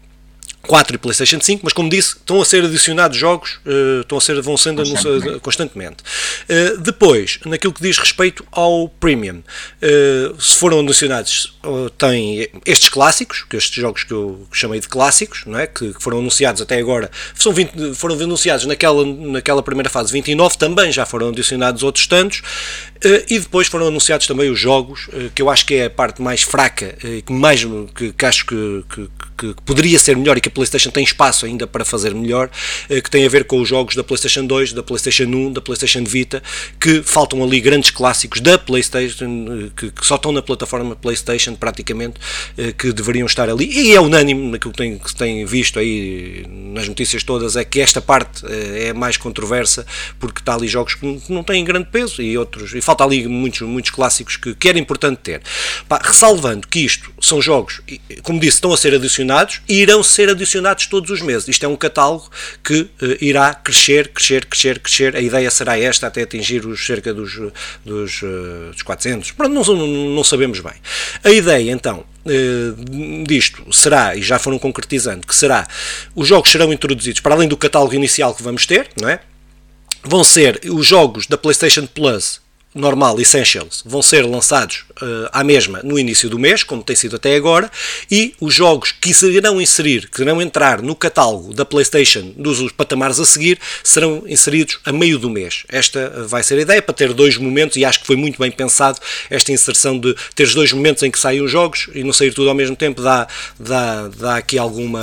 4 0.67 0.95
e 0.95 0.97
PlayStation 0.97 1.39
5, 1.41 1.61
mas 1.63 1.73
como 1.73 1.89
disse, 1.89 2.15
estão 2.15 2.41
a 2.41 2.45
ser 2.45 2.63
adicionados 2.63 3.17
jogos, 3.17 3.59
uh, 3.65 4.01
estão 4.01 4.17
a 4.17 4.21
ser, 4.21 4.41
vão 4.41 4.57
sendo 4.57 4.83
constantemente. 4.83 5.39
constantemente. 5.41 6.03
Uh, 6.49 6.77
depois, 6.79 7.39
naquilo 7.45 7.73
que 7.73 7.81
diz 7.81 7.97
respeito 7.97 8.45
ao 8.51 8.87
Premium, 8.87 9.43
se 10.39 10.55
foram 10.57 10.79
adicionados, 10.79 11.57
tem 11.97 12.47
estes 12.65 12.89
clássicos, 12.89 13.45
que 13.49 13.57
estes 13.57 13.75
jogos 13.81 14.03
que 14.03 14.13
eu 14.13 14.47
chamei 14.51 14.79
de 14.79 14.87
clássicos, 14.87 15.43
não 15.45 15.59
é? 15.59 15.67
que, 15.67 15.93
que 15.93 16.01
foram 16.01 16.19
anunciados 16.19 16.61
até 16.61 16.77
agora, 16.77 17.11
são 17.35 17.51
20, 17.51 17.93
foram 17.95 18.15
anunciados 18.15 18.65
naquela, 18.65 19.05
naquela 19.05 19.61
primeira 19.61 19.89
fase 19.89 20.11
29, 20.11 20.57
também 20.57 20.91
já 20.91 21.05
foram 21.05 21.29
adicionados 21.29 21.83
outros 21.83 22.07
tantos, 22.07 22.41
e 23.29 23.39
depois 23.39 23.67
foram 23.67 23.87
anunciados 23.87 24.27
também 24.27 24.49
os 24.49 24.59
jogos, 24.59 25.09
que 25.35 25.41
eu 25.41 25.49
acho 25.49 25.65
que 25.65 25.75
é 25.75 25.85
a 25.85 25.89
parte 25.89 26.21
mais 26.21 26.41
fraca, 26.41 26.95
que 27.25 27.33
mais 27.33 27.63
que, 27.95 28.13
que 28.13 28.25
acho 28.25 28.45
que, 28.45 28.83
que, 28.89 29.09
que 29.37 29.61
poderia 29.65 29.99
ser 29.99 30.15
melhor 30.15 30.37
e 30.37 30.41
que 30.41 30.49
PlayStation 30.49 30.89
tem 30.89 31.03
espaço 31.03 31.45
ainda 31.45 31.67
para 31.67 31.83
fazer 31.83 32.13
melhor, 32.13 32.49
eh, 32.89 33.01
que 33.01 33.09
tem 33.09 33.25
a 33.25 33.29
ver 33.29 33.45
com 33.45 33.59
os 33.59 33.67
jogos 33.67 33.95
da 33.95 34.03
PlayStation 34.03 34.45
2, 34.45 34.73
da 34.73 34.83
PlayStation 34.83 35.23
1, 35.23 35.53
da 35.53 35.61
PlayStation 35.61 36.03
Vita, 36.03 36.41
que 36.79 37.01
faltam 37.01 37.43
ali 37.43 37.59
grandes 37.59 37.91
clássicos 37.91 38.39
da 38.39 38.57
PlayStation, 38.57 39.25
eh, 39.25 39.69
que, 39.75 39.91
que 39.91 40.05
só 40.05 40.15
estão 40.15 40.31
na 40.31 40.41
plataforma 40.41 40.95
PlayStation 40.95 41.55
praticamente, 41.55 42.15
eh, 42.57 42.71
que 42.71 42.93
deveriam 42.93 43.25
estar 43.25 43.49
ali. 43.49 43.65
E 43.65 43.93
é 43.93 43.99
unânime 43.99 44.51
naquilo 44.51 44.71
que 44.71 44.77
tem, 44.77 44.97
que 44.97 45.15
tem 45.15 45.45
visto 45.45 45.79
aí 45.79 46.45
nas 46.47 46.87
notícias 46.87 47.23
todas, 47.23 47.55
é 47.55 47.63
que 47.63 47.79
esta 47.79 48.01
parte 48.01 48.43
é 48.45 48.93
mais 48.93 49.17
controversa, 49.17 49.85
porque 50.19 50.39
está 50.39 50.55
ali 50.55 50.67
jogos 50.67 50.95
que 50.95 51.21
não 51.29 51.43
têm 51.43 51.63
grande 51.63 51.89
peso 51.91 52.21
e 52.21 52.37
outros, 52.37 52.73
e 52.73 52.81
falta 52.93 53.03
ali 53.03 53.27
muitos, 53.27 53.61
muitos 53.61 53.91
clássicos 53.91 54.37
que, 54.37 54.53
que 54.53 54.69
era 54.69 54.77
importante 54.77 55.19
ter. 55.23 55.41
Pá, 55.87 55.99
ressalvando 56.03 56.67
que 56.67 56.79
isto 56.79 57.11
são 57.19 57.41
jogos, 57.41 57.81
como 58.21 58.39
disse, 58.39 58.57
estão 58.57 58.71
a 58.71 58.77
ser 58.77 58.93
adicionados 58.93 59.61
e 59.67 59.81
irão 59.81 60.03
ser 60.03 60.29
adicionados 60.29 60.85
todos 60.87 61.09
os 61.09 61.21
meses. 61.21 61.47
Isto 61.47 61.65
é 61.65 61.67
um 61.67 61.75
catálogo 61.75 62.29
que 62.63 62.81
uh, 62.81 62.89
irá 63.19 63.53
crescer, 63.53 64.09
crescer, 64.09 64.45
crescer, 64.45 64.79
crescer. 64.79 65.15
A 65.15 65.21
ideia 65.21 65.49
será 65.49 65.77
esta 65.77 66.07
até 66.07 66.21
atingir 66.21 66.65
os 66.65 66.85
cerca 66.85 67.13
dos, 67.13 67.33
dos, 67.83 68.21
uh, 68.21 68.71
dos 68.71 68.81
400. 68.83 69.31
Pronto, 69.31 69.53
não, 69.53 69.75
não, 69.75 69.87
não 69.87 70.23
sabemos 70.23 70.59
bem. 70.59 70.73
A 71.23 71.31
ideia 71.31 71.71
então 71.71 72.05
Uh, 72.25 73.25
disto 73.27 73.61
será, 73.69 74.15
e 74.15 74.21
já 74.21 74.39
foram 74.39 74.57
concretizando, 74.57 75.27
que 75.27 75.35
será, 75.35 75.67
os 76.15 76.25
jogos 76.25 76.49
serão 76.49 76.71
introduzidos, 76.71 77.19
para 77.19 77.35
além 77.35 77.49
do 77.49 77.57
catálogo 77.57 77.93
inicial 77.93 78.33
que 78.33 78.41
vamos 78.41 78.65
ter, 78.65 78.87
não 78.97 79.09
é? 79.09 79.19
Vão 80.01 80.23
ser 80.23 80.61
os 80.71 80.87
jogos 80.87 81.27
da 81.27 81.37
PlayStation 81.37 81.85
Plus 81.85 82.39
normal, 82.73 83.19
Essentials, 83.19 83.83
vão 83.85 84.01
ser 84.01 84.25
lançados 84.25 84.83
uh, 85.01 85.29
à 85.31 85.43
mesma 85.43 85.81
no 85.83 85.99
início 85.99 86.29
do 86.29 86.39
mês, 86.39 86.63
como 86.63 86.83
tem 86.83 86.95
sido 86.95 87.15
até 87.15 87.35
agora, 87.35 87.69
e 88.09 88.33
os 88.39 88.53
jogos 88.53 88.91
que 88.91 89.13
se 89.13 89.27
irão 89.27 89.61
inserir, 89.61 90.09
que 90.09 90.21
irão 90.21 90.41
entrar 90.41 90.81
no 90.81 90.95
catálogo 90.95 91.53
da 91.53 91.65
PlayStation 91.65 92.33
dos 92.35 92.71
patamares 92.71 93.19
a 93.19 93.25
seguir, 93.25 93.59
serão 93.83 94.23
inseridos 94.27 94.79
a 94.85 94.91
meio 94.91 95.19
do 95.19 95.29
mês. 95.29 95.63
Esta 95.69 96.25
vai 96.27 96.43
ser 96.43 96.57
a 96.57 96.61
ideia 96.61 96.81
para 96.81 96.93
ter 96.93 97.13
dois 97.13 97.37
momentos, 97.37 97.77
e 97.77 97.85
acho 97.85 97.99
que 97.99 98.07
foi 98.07 98.15
muito 98.15 98.39
bem 98.39 98.51
pensado 98.51 98.99
esta 99.29 99.51
inserção 99.51 99.99
de 99.99 100.15
ter 100.35 100.51
dois 100.53 100.71
momentos 100.71 101.03
em 101.03 101.11
que 101.11 101.19
saem 101.19 101.41
os 101.41 101.51
jogos 101.51 101.89
e 101.93 102.03
não 102.03 102.13
sair 102.13 102.33
tudo 102.33 102.49
ao 102.49 102.55
mesmo 102.55 102.75
tempo, 102.75 103.01
dá, 103.01 103.27
dá, 103.59 104.07
dá 104.07 104.37
aqui 104.37 104.57
alguma. 104.57 105.01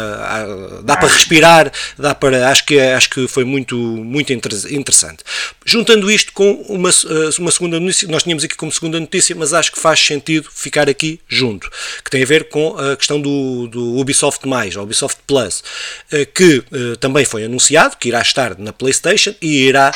dá 0.84 0.96
para 0.96 1.08
respirar, 1.08 1.72
dá 1.98 2.14
para. 2.14 2.48
acho 2.48 2.64
que, 2.64 2.78
acho 2.78 3.10
que 3.10 3.28
foi 3.28 3.44
muito, 3.44 3.76
muito 3.76 4.32
interessante. 4.32 5.24
Juntando 5.64 6.10
isto 6.10 6.32
com 6.32 6.52
uma, 6.68 6.90
uma 7.38 7.50
segunda 7.60 7.78
notícia, 7.78 8.08
nós 8.08 8.22
tínhamos 8.22 8.42
aqui 8.42 8.56
como 8.56 8.72
segunda 8.72 8.98
notícia, 8.98 9.36
mas 9.36 9.52
acho 9.52 9.70
que 9.70 9.78
faz 9.78 10.00
sentido 10.00 10.48
ficar 10.50 10.88
aqui 10.88 11.20
junto, 11.28 11.70
que 12.02 12.10
tem 12.10 12.22
a 12.22 12.26
ver 12.26 12.48
com 12.48 12.74
a 12.78 12.96
questão 12.96 13.20
do, 13.20 13.66
do 13.68 13.98
Ubisoft+, 13.98 14.40
ou 14.76 14.82
Ubisoft 14.82 15.20
Plus, 15.26 15.62
uh, 16.10 16.26
que 16.34 16.64
uh, 16.72 16.96
também 16.96 17.26
foi 17.26 17.44
anunciado, 17.44 17.98
que 17.98 18.08
irá 18.08 18.22
estar 18.22 18.58
na 18.58 18.72
PlayStation 18.72 19.34
e 19.42 19.66
irá 19.66 19.92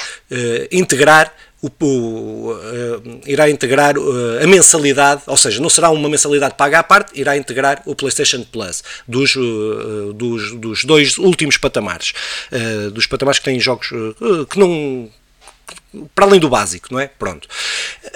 integrar 0.71 1.33
o, 1.63 1.71
o, 1.81 2.53
uh, 2.53 3.21
irá 3.27 3.49
integrar 3.49 3.97
uh, 3.97 4.43
a 4.43 4.47
mensalidade, 4.47 5.23
ou 5.27 5.37
seja, 5.37 5.63
não 5.63 5.71
será 5.71 5.89
uma 5.89 6.09
mensalidade 6.09 6.55
paga 6.57 6.81
à 6.81 6.83
parte, 6.83 7.19
irá 7.19 7.37
integrar 7.37 7.83
o 7.87 7.95
PlayStation 7.95 8.45
Plus 8.45 8.85
dos, 9.09 9.35
uh, 9.37 10.13
dos, 10.13 10.53
dos, 10.57 10.85
dois 10.85 11.17
últimos 11.17 11.57
patamares, 11.57 12.13
dos 12.93 13.07
patamares 13.07 13.39
que 13.39 13.45
têm 13.47 13.59
jogos 13.59 13.89
que 14.51 14.59
não 14.59 15.09
para 16.15 16.27
além 16.27 16.41
do 16.41 16.49
básico, 16.49 16.89
não 16.91 17.01
é? 17.01 17.07
Pronto. 17.07 17.49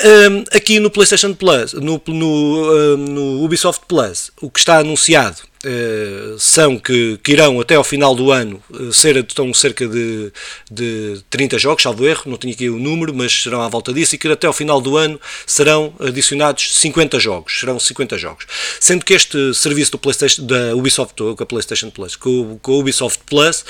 Um, 0.05 0.45
aqui 0.57 0.79
no 0.79 0.91
PlayStation 0.91 1.35
Plus, 1.35 1.73
no, 1.73 2.01
no, 2.07 2.97
no, 2.97 3.45
Ubisoft 3.45 3.85
Plus, 3.87 4.31
o 4.41 4.51
que 4.51 4.61
está 4.61 4.79
anunciado 4.79 5.39
uh, 5.65 6.39
são 6.39 6.79
que, 6.79 7.19
que, 7.23 7.33
irão 7.33 7.61
até 7.61 7.75
ao 7.75 7.85
final 7.85 8.15
do 8.15 8.31
ano 8.31 8.63
uh, 8.71 8.93
ser 8.93 9.17
estão 9.17 9.53
cerca 9.53 9.87
de, 9.87 10.33
de 10.71 11.21
30 11.31 11.59
jogos, 11.59 11.83
salvo 11.83 12.07
erro, 12.07 12.23
não 12.27 12.37
tenho 12.37 12.55
aqui 12.55 12.69
o 12.69 12.79
número, 12.79 13.15
mas 13.15 13.43
serão 13.43 13.61
à 13.61 13.69
volta 13.69 13.93
disso, 13.93 14.15
e 14.15 14.19
que 14.19 14.29
até 14.29 14.47
ao 14.47 14.53
final 14.53 14.81
do 14.81 14.97
ano 14.97 15.21
serão 15.47 15.93
adicionados 15.99 16.77
50 16.77 17.19
jogos, 17.19 17.59
serão 17.59 17.79
50 17.79 18.19
jogos. 18.19 18.47
Sendo 18.79 19.05
que 19.05 19.15
este 19.15 19.55
serviço 19.55 19.93
do 19.93 19.99
PlayStation, 19.99 20.47
da 20.47 20.75
Ubisoft, 20.75 21.17
com 21.17 21.43
a 21.43 21.47
PlayStation 21.47 21.91
Plus, 21.91 22.17
com, 22.17 22.59
com 22.63 22.79
Ubisoft 22.79 23.21
Plus, 23.27 23.65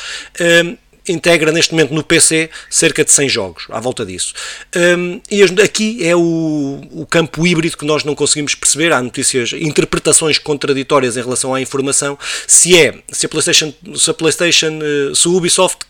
um, 0.65 0.77
integra 1.13 1.53
neste 1.53 1.73
momento 1.73 1.95
no 1.95 2.03
PC 2.03 2.51
cerca 2.71 3.05
de 3.05 3.11
100 3.11 3.29
jogos, 3.29 3.67
à 3.71 3.81
volta 3.81 4.05
disso. 4.05 4.35
Um, 4.77 5.21
e 5.31 5.43
aqui 5.63 6.05
é 6.05 6.15
o, 6.15 6.81
o, 6.93 7.07
campo 7.07 7.47
híbrido 7.47 7.77
que 7.77 7.85
nós 7.85 8.05
não 8.05 8.15
conseguimos 8.15 8.55
perceber. 8.55 8.93
Há 8.93 9.03
notícias, 9.03 9.53
interpretações 9.53 10.39
contraditórias 10.39 11.17
em 11.17 11.23
relação 11.23 11.55
à 11.55 11.61
informação. 11.61 12.19
Se 12.47 12.79
é, 12.79 12.95
se 13.11 13.27
a 13.27 13.29
PlayStation, 13.29 13.73
se 13.95 14.11
a 14.11 14.15
PlayStation, 14.15 14.79
eh, 14.83 15.15
se 15.15 15.29
o 15.29 15.37
Ubisoft 15.37 15.87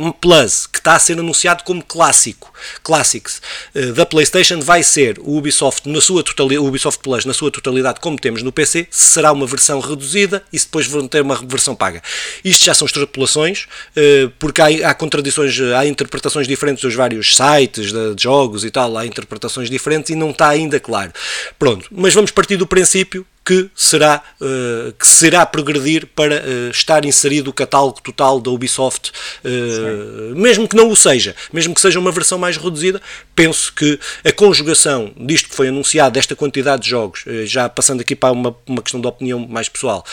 um 0.00 0.10
Plus, 0.10 0.66
que 0.66 0.78
está 0.78 0.94
a 0.94 0.98
ser 0.98 1.18
anunciado 1.18 1.62
como 1.62 1.84
clássico, 1.84 2.52
Classics 2.82 3.40
uh, 3.74 3.92
da 3.92 4.06
PlayStation, 4.06 4.60
vai 4.60 4.82
ser 4.82 5.18
o 5.20 5.36
Ubisoft, 5.36 5.86
na 5.88 6.00
sua 6.00 6.22
totalidade, 6.22 6.58
o 6.58 6.66
Ubisoft 6.66 7.02
Plus 7.02 7.24
na 7.26 7.34
sua 7.34 7.50
totalidade, 7.50 8.00
como 8.00 8.18
temos 8.18 8.42
no 8.42 8.50
PC, 8.50 8.86
será 8.90 9.30
uma 9.30 9.46
versão 9.46 9.78
reduzida 9.78 10.42
e 10.50 10.58
depois 10.58 10.86
vão 10.86 11.06
ter 11.06 11.20
uma 11.20 11.36
versão 11.36 11.74
paga. 11.74 12.02
Isto 12.42 12.64
já 12.64 12.72
são 12.72 12.86
extrapolações, 12.86 13.66
uh, 13.96 14.30
porque 14.38 14.62
há, 14.62 14.90
há, 14.90 14.94
contradições, 14.94 15.60
há 15.60 15.84
interpretações 15.86 16.48
diferentes 16.48 16.82
dos 16.82 16.94
vários 16.94 17.36
sites 17.36 17.92
de, 17.92 18.14
de 18.14 18.22
jogos 18.22 18.64
e 18.64 18.70
tal, 18.70 18.96
há 18.96 19.04
interpretações 19.04 19.68
diferentes 19.68 20.10
e 20.10 20.14
não 20.14 20.30
está 20.30 20.48
ainda 20.48 20.80
claro. 20.80 21.12
Pronto, 21.58 21.86
mas 21.90 22.14
vamos 22.14 22.30
partir 22.30 22.56
do 22.56 22.66
princípio 22.66 23.26
que 23.44 23.70
será, 23.74 24.22
uh, 24.40 24.92
que 24.92 25.06
será 25.06 25.44
progredir 25.46 26.06
para 26.14 26.36
uh, 26.36 26.70
estar 26.70 27.04
inserido 27.04 27.48
o 27.50 27.52
catálogo 27.52 28.00
total 28.00 28.40
da 28.40 28.50
Ubisoft, 28.50 29.10
uh, 29.44 30.36
mesmo 30.36 30.68
que 30.68 30.76
não 30.76 30.88
o 30.88 30.96
seja, 30.96 31.34
mesmo 31.52 31.74
que 31.74 31.80
seja 31.80 31.98
uma 31.98 32.12
versão 32.12 32.38
mais 32.38 32.56
reduzida, 32.56 33.00
penso 33.40 33.72
que 33.72 33.98
a 34.22 34.30
conjugação 34.30 35.14
disto 35.16 35.48
que 35.48 35.54
foi 35.54 35.68
anunciado, 35.68 36.12
desta 36.12 36.36
quantidade 36.36 36.82
de 36.82 36.90
jogos, 36.90 37.24
já 37.44 37.70
passando 37.70 38.02
aqui 38.02 38.14
para 38.14 38.32
uma, 38.32 38.54
uma 38.66 38.82
questão 38.82 39.00
de 39.00 39.06
opinião 39.06 39.38
mais 39.48 39.66
pessoal, 39.66 40.04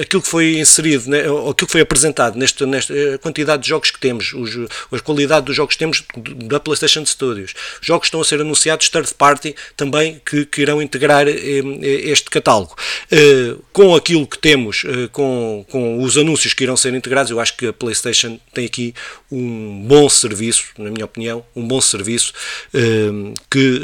aquilo 0.00 0.20
que 0.20 0.28
foi 0.28 0.58
inserido, 0.58 1.08
né, 1.08 1.20
aquilo 1.20 1.54
que 1.54 1.70
foi 1.70 1.80
apresentado 1.80 2.36
nesta, 2.36 2.66
nesta 2.66 2.92
quantidade 3.22 3.62
de 3.62 3.68
jogos 3.68 3.92
que 3.92 4.00
temos, 4.00 4.32
os, 4.32 4.56
a 4.92 4.98
qualidade 4.98 5.46
dos 5.46 5.54
jogos 5.54 5.74
que 5.74 5.78
temos 5.78 6.02
da 6.46 6.58
PlayStation 6.58 7.06
Studios, 7.06 7.54
jogos 7.80 8.08
estão 8.08 8.20
a 8.20 8.24
ser 8.24 8.40
anunciados 8.40 8.88
third 8.88 9.14
party 9.14 9.54
também 9.76 10.20
que, 10.28 10.44
que 10.44 10.62
irão 10.62 10.82
integrar 10.82 11.28
este 11.28 12.30
catálogo. 12.30 12.74
Eh, 13.10 13.54
com 13.72 13.94
aquilo 13.94 14.26
que 14.26 14.38
temos, 14.38 14.82
eh, 14.84 15.08
com, 15.12 15.64
com 15.70 16.02
os 16.02 16.16
anúncios 16.18 16.54
que 16.54 16.64
irão 16.64 16.76
ser 16.76 16.92
integrados, 16.94 17.30
eu 17.30 17.38
acho 17.38 17.56
que 17.56 17.68
a 17.68 17.72
PlayStation 17.72 18.40
tem 18.52 18.66
aqui 18.66 18.94
um 19.30 19.84
bom 19.86 20.08
serviço, 20.08 20.66
na 20.78 20.90
minha 20.90 21.04
opinião, 21.04 21.44
um 21.54 21.66
bom 21.66 21.75
serviço 21.80 22.32
eh, 22.74 23.32
que 23.50 23.80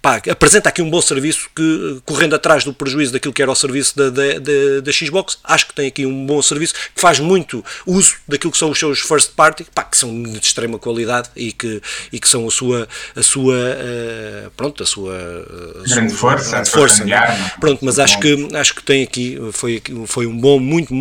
pá, 0.00 0.20
apresenta 0.30 0.68
aqui 0.68 0.82
um 0.82 0.90
bom 0.90 1.00
serviço 1.00 1.48
que, 1.54 2.00
correndo 2.04 2.34
atrás 2.34 2.64
do 2.64 2.72
prejuízo 2.72 3.12
daquilo 3.12 3.32
que 3.32 3.42
era 3.42 3.50
o 3.50 3.54
serviço 3.54 3.96
da, 3.96 4.10
da, 4.10 4.38
da, 4.38 4.80
da 4.82 4.92
Xbox, 4.92 5.38
acho 5.44 5.68
que 5.68 5.74
tem 5.74 5.88
aqui 5.88 6.06
um 6.06 6.26
bom 6.26 6.40
serviço 6.42 6.74
que 6.74 7.00
faz 7.00 7.18
muito 7.18 7.64
uso 7.86 8.16
daquilo 8.26 8.52
que 8.52 8.58
são 8.58 8.70
os 8.70 8.78
seus 8.78 9.00
first 9.00 9.32
party, 9.32 9.66
pá, 9.74 9.84
que 9.84 9.96
são 9.96 10.22
de 10.22 10.38
extrema 10.38 10.78
qualidade 10.78 11.30
e 11.36 11.52
que, 11.52 11.80
e 12.12 12.18
que 12.18 12.28
são 12.28 12.46
a 12.46 12.50
sua, 12.50 12.88
a 13.14 13.22
sua 13.22 13.54
pronto, 14.56 14.82
a 14.82 14.86
sua, 14.86 15.14
a 15.14 15.88
grande 15.88 16.10
sua, 16.10 16.18
força, 16.18 16.50
grande 16.50 16.70
força 16.70 17.04
Pronto, 17.60 17.84
mas 17.84 17.98
acho 17.98 18.18
que, 18.20 18.48
acho 18.54 18.74
que 18.74 18.82
tem 18.82 19.02
aqui, 19.02 19.38
foi, 19.52 19.82
foi 20.06 20.26
um 20.26 20.36
bom, 20.36 20.58
muito, 20.58 20.92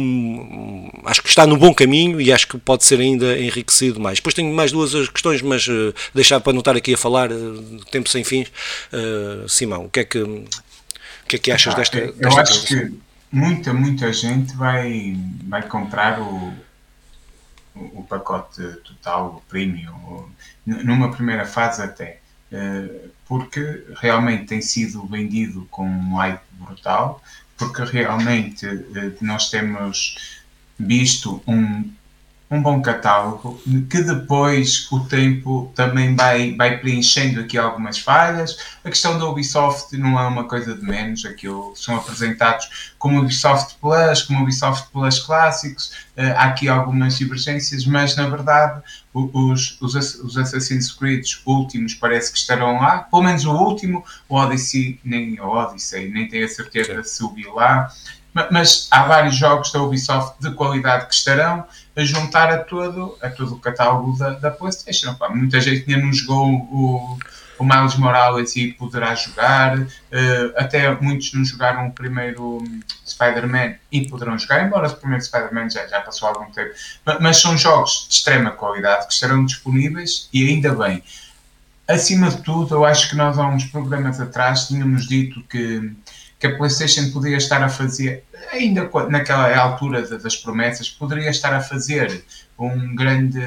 acho 1.05 1.21
que 1.21 1.29
está 1.29 1.45
no 1.45 1.57
bom 1.57 1.73
caminho 1.73 2.19
e 2.19 2.31
acho 2.31 2.47
que 2.47 2.57
pode 2.57 2.83
ser 2.83 2.99
ainda 2.99 3.37
enriquecido 3.37 3.99
mais. 3.99 4.17
Depois 4.17 4.33
tenho 4.33 4.53
mais 4.53 4.71
duas 4.71 4.93
questões, 5.09 5.41
mas 5.41 5.67
uh, 5.67 5.92
deixar 6.13 6.39
para 6.39 6.53
não 6.53 6.59
estar 6.59 6.75
aqui 6.75 6.93
a 6.93 6.97
falar, 6.97 7.31
uh, 7.31 7.85
tempo 7.91 8.09
sem 8.09 8.23
fins. 8.23 8.51
Uh, 8.91 9.47
Simão, 9.47 9.85
o 9.85 9.89
que 9.89 9.99
é 10.01 10.03
que, 10.03 10.19
o 10.19 10.45
que, 11.27 11.35
é 11.35 11.39
que 11.39 11.51
achas 11.51 11.73
ah, 11.73 11.77
desta, 11.77 11.97
eu, 11.97 12.13
desta 12.13 12.41
acho 12.41 12.67
coisa? 12.67 12.89
que 12.89 12.99
muita, 13.31 13.73
muita 13.73 14.11
gente 14.13 14.55
vai, 14.55 15.17
vai 15.47 15.63
comprar 15.63 16.19
o, 16.21 16.53
o 17.75 18.03
pacote 18.03 18.61
total, 18.83 19.37
o 19.37 19.49
premium, 19.49 20.29
numa 20.65 21.11
primeira 21.11 21.45
fase 21.45 21.81
até 21.81 22.19
porque 23.25 23.83
realmente 23.95 24.45
tem 24.45 24.61
sido 24.61 25.05
vendido 25.07 25.67
com 25.71 25.87
um 25.87 26.15
hype 26.15 26.41
brutal, 26.51 27.21
porque 27.57 27.83
realmente 27.83 28.65
eh, 28.65 29.11
nós 29.21 29.49
temos 29.49 30.37
visto 30.77 31.41
um 31.47 31.89
um 32.53 32.61
bom 32.61 32.81
catálogo 32.81 33.59
que 33.89 34.01
depois 34.03 34.87
o 34.91 34.99
tempo 34.99 35.71
também 35.75 36.15
vai, 36.15 36.55
vai 36.55 36.77
preenchendo 36.77 37.39
aqui 37.39 37.57
algumas 37.57 37.97
falhas. 37.97 38.57
A 38.83 38.89
questão 38.89 39.17
da 39.17 39.25
Ubisoft 39.25 39.97
não 39.97 40.19
é 40.19 40.27
uma 40.27 40.43
coisa 40.43 40.75
de 40.75 40.83
menos, 40.83 41.25
aquilo 41.25 41.73
são 41.75 41.95
apresentados 41.95 42.93
como 42.99 43.19
Ubisoft 43.19 43.75
Plus, 43.81 44.21
como 44.21 44.43
Ubisoft 44.43 44.91
Plus 44.91 45.19
clássicos, 45.19 45.87
uh, 46.15 46.37
há 46.37 46.43
aqui 46.43 46.69
algumas 46.69 47.17
divergências, 47.17 47.85
mas 47.85 48.15
na 48.15 48.29
verdade 48.29 48.83
os, 49.13 49.81
os, 49.81 49.95
os 49.95 50.37
Assassin's 50.37 50.91
Creed 50.91 51.25
últimos 51.45 51.95
parece 51.95 52.31
que 52.31 52.37
estarão 52.37 52.79
lá, 52.79 52.99
pelo 52.99 53.23
menos 53.23 53.45
o 53.45 53.51
último, 53.51 54.05
o 54.29 54.35
Odyssey, 54.35 54.99
nem 55.03 55.39
o 55.39 55.47
Odyssey, 55.47 56.11
nem 56.11 56.27
tenho 56.27 56.45
a 56.45 56.49
certeza 56.49 57.03
se 57.03 57.15
subiu 57.15 57.55
lá 57.55 57.89
mas 58.51 58.87
há 58.89 59.03
vários 59.03 59.35
jogos 59.35 59.71
da 59.71 59.81
Ubisoft 59.81 60.41
de 60.41 60.51
qualidade 60.55 61.07
que 61.07 61.13
estarão 61.13 61.65
a 61.95 62.03
juntar 62.03 62.49
a 62.51 62.57
todo, 62.57 63.17
a 63.21 63.29
todo 63.29 63.53
o 63.53 63.59
catálogo 63.59 64.17
da, 64.17 64.31
da 64.31 64.51
PlayStation. 64.51 65.15
Muita 65.29 65.61
gente 65.61 65.89
ainda 65.91 66.05
não 66.05 66.13
jogou 66.13 66.51
o, 66.51 67.19
o 67.59 67.63
Miles 67.63 67.95
Morales 67.95 68.55
e 68.55 68.73
poderá 68.73 69.13
jogar, 69.15 69.77
uh, 69.77 69.87
até 70.57 70.93
muitos 70.99 71.33
não 71.33 71.45
jogaram 71.45 71.87
o 71.87 71.91
primeiro 71.91 72.63
Spider-Man 73.05 73.75
e 73.91 74.07
poderão 74.09 74.37
jogar, 74.37 74.65
embora 74.65 74.87
o 74.87 74.95
primeiro 74.95 75.23
Spider-Man 75.23 75.69
já, 75.69 75.85
já 75.87 76.01
passou 76.01 76.27
algum 76.27 76.51
tempo. 76.51 76.71
Mas, 77.05 77.19
mas 77.19 77.37
são 77.37 77.57
jogos 77.57 78.07
de 78.09 78.15
extrema 78.15 78.51
qualidade 78.51 79.07
que 79.07 79.13
estarão 79.13 79.45
disponíveis 79.45 80.29
e 80.33 80.47
ainda 80.47 80.73
bem. 80.73 81.03
Acima 81.87 82.29
de 82.29 82.41
tudo, 82.41 82.75
eu 82.75 82.85
acho 82.85 83.09
que 83.09 83.15
nós 83.15 83.37
há 83.37 83.45
uns 83.45 83.65
programas 83.65 84.19
atrás 84.19 84.67
tínhamos 84.67 85.05
dito 85.05 85.43
que 85.43 85.93
que 86.43 86.47
a 86.47 86.57
PlayStation 86.57 87.09
poderia 87.09 87.37
estar 87.37 87.63
a 87.63 87.69
fazer, 87.69 88.25
ainda 88.51 88.89
naquela 89.09 89.55
altura 89.55 90.01
das 90.19 90.35
promessas, 90.35 90.89
poderia 90.89 91.29
estar 91.29 91.53
a 91.53 91.61
fazer 91.61 92.25
um 92.59 92.93
grande. 92.93 93.41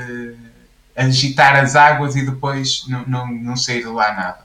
agitar 0.96 1.56
as 1.56 1.76
águas 1.76 2.16
e 2.16 2.24
depois 2.24 2.86
não, 2.88 3.04
não, 3.06 3.26
não 3.26 3.54
sair 3.54 3.82
de 3.82 3.88
lá 3.88 4.14
nada. 4.14 4.38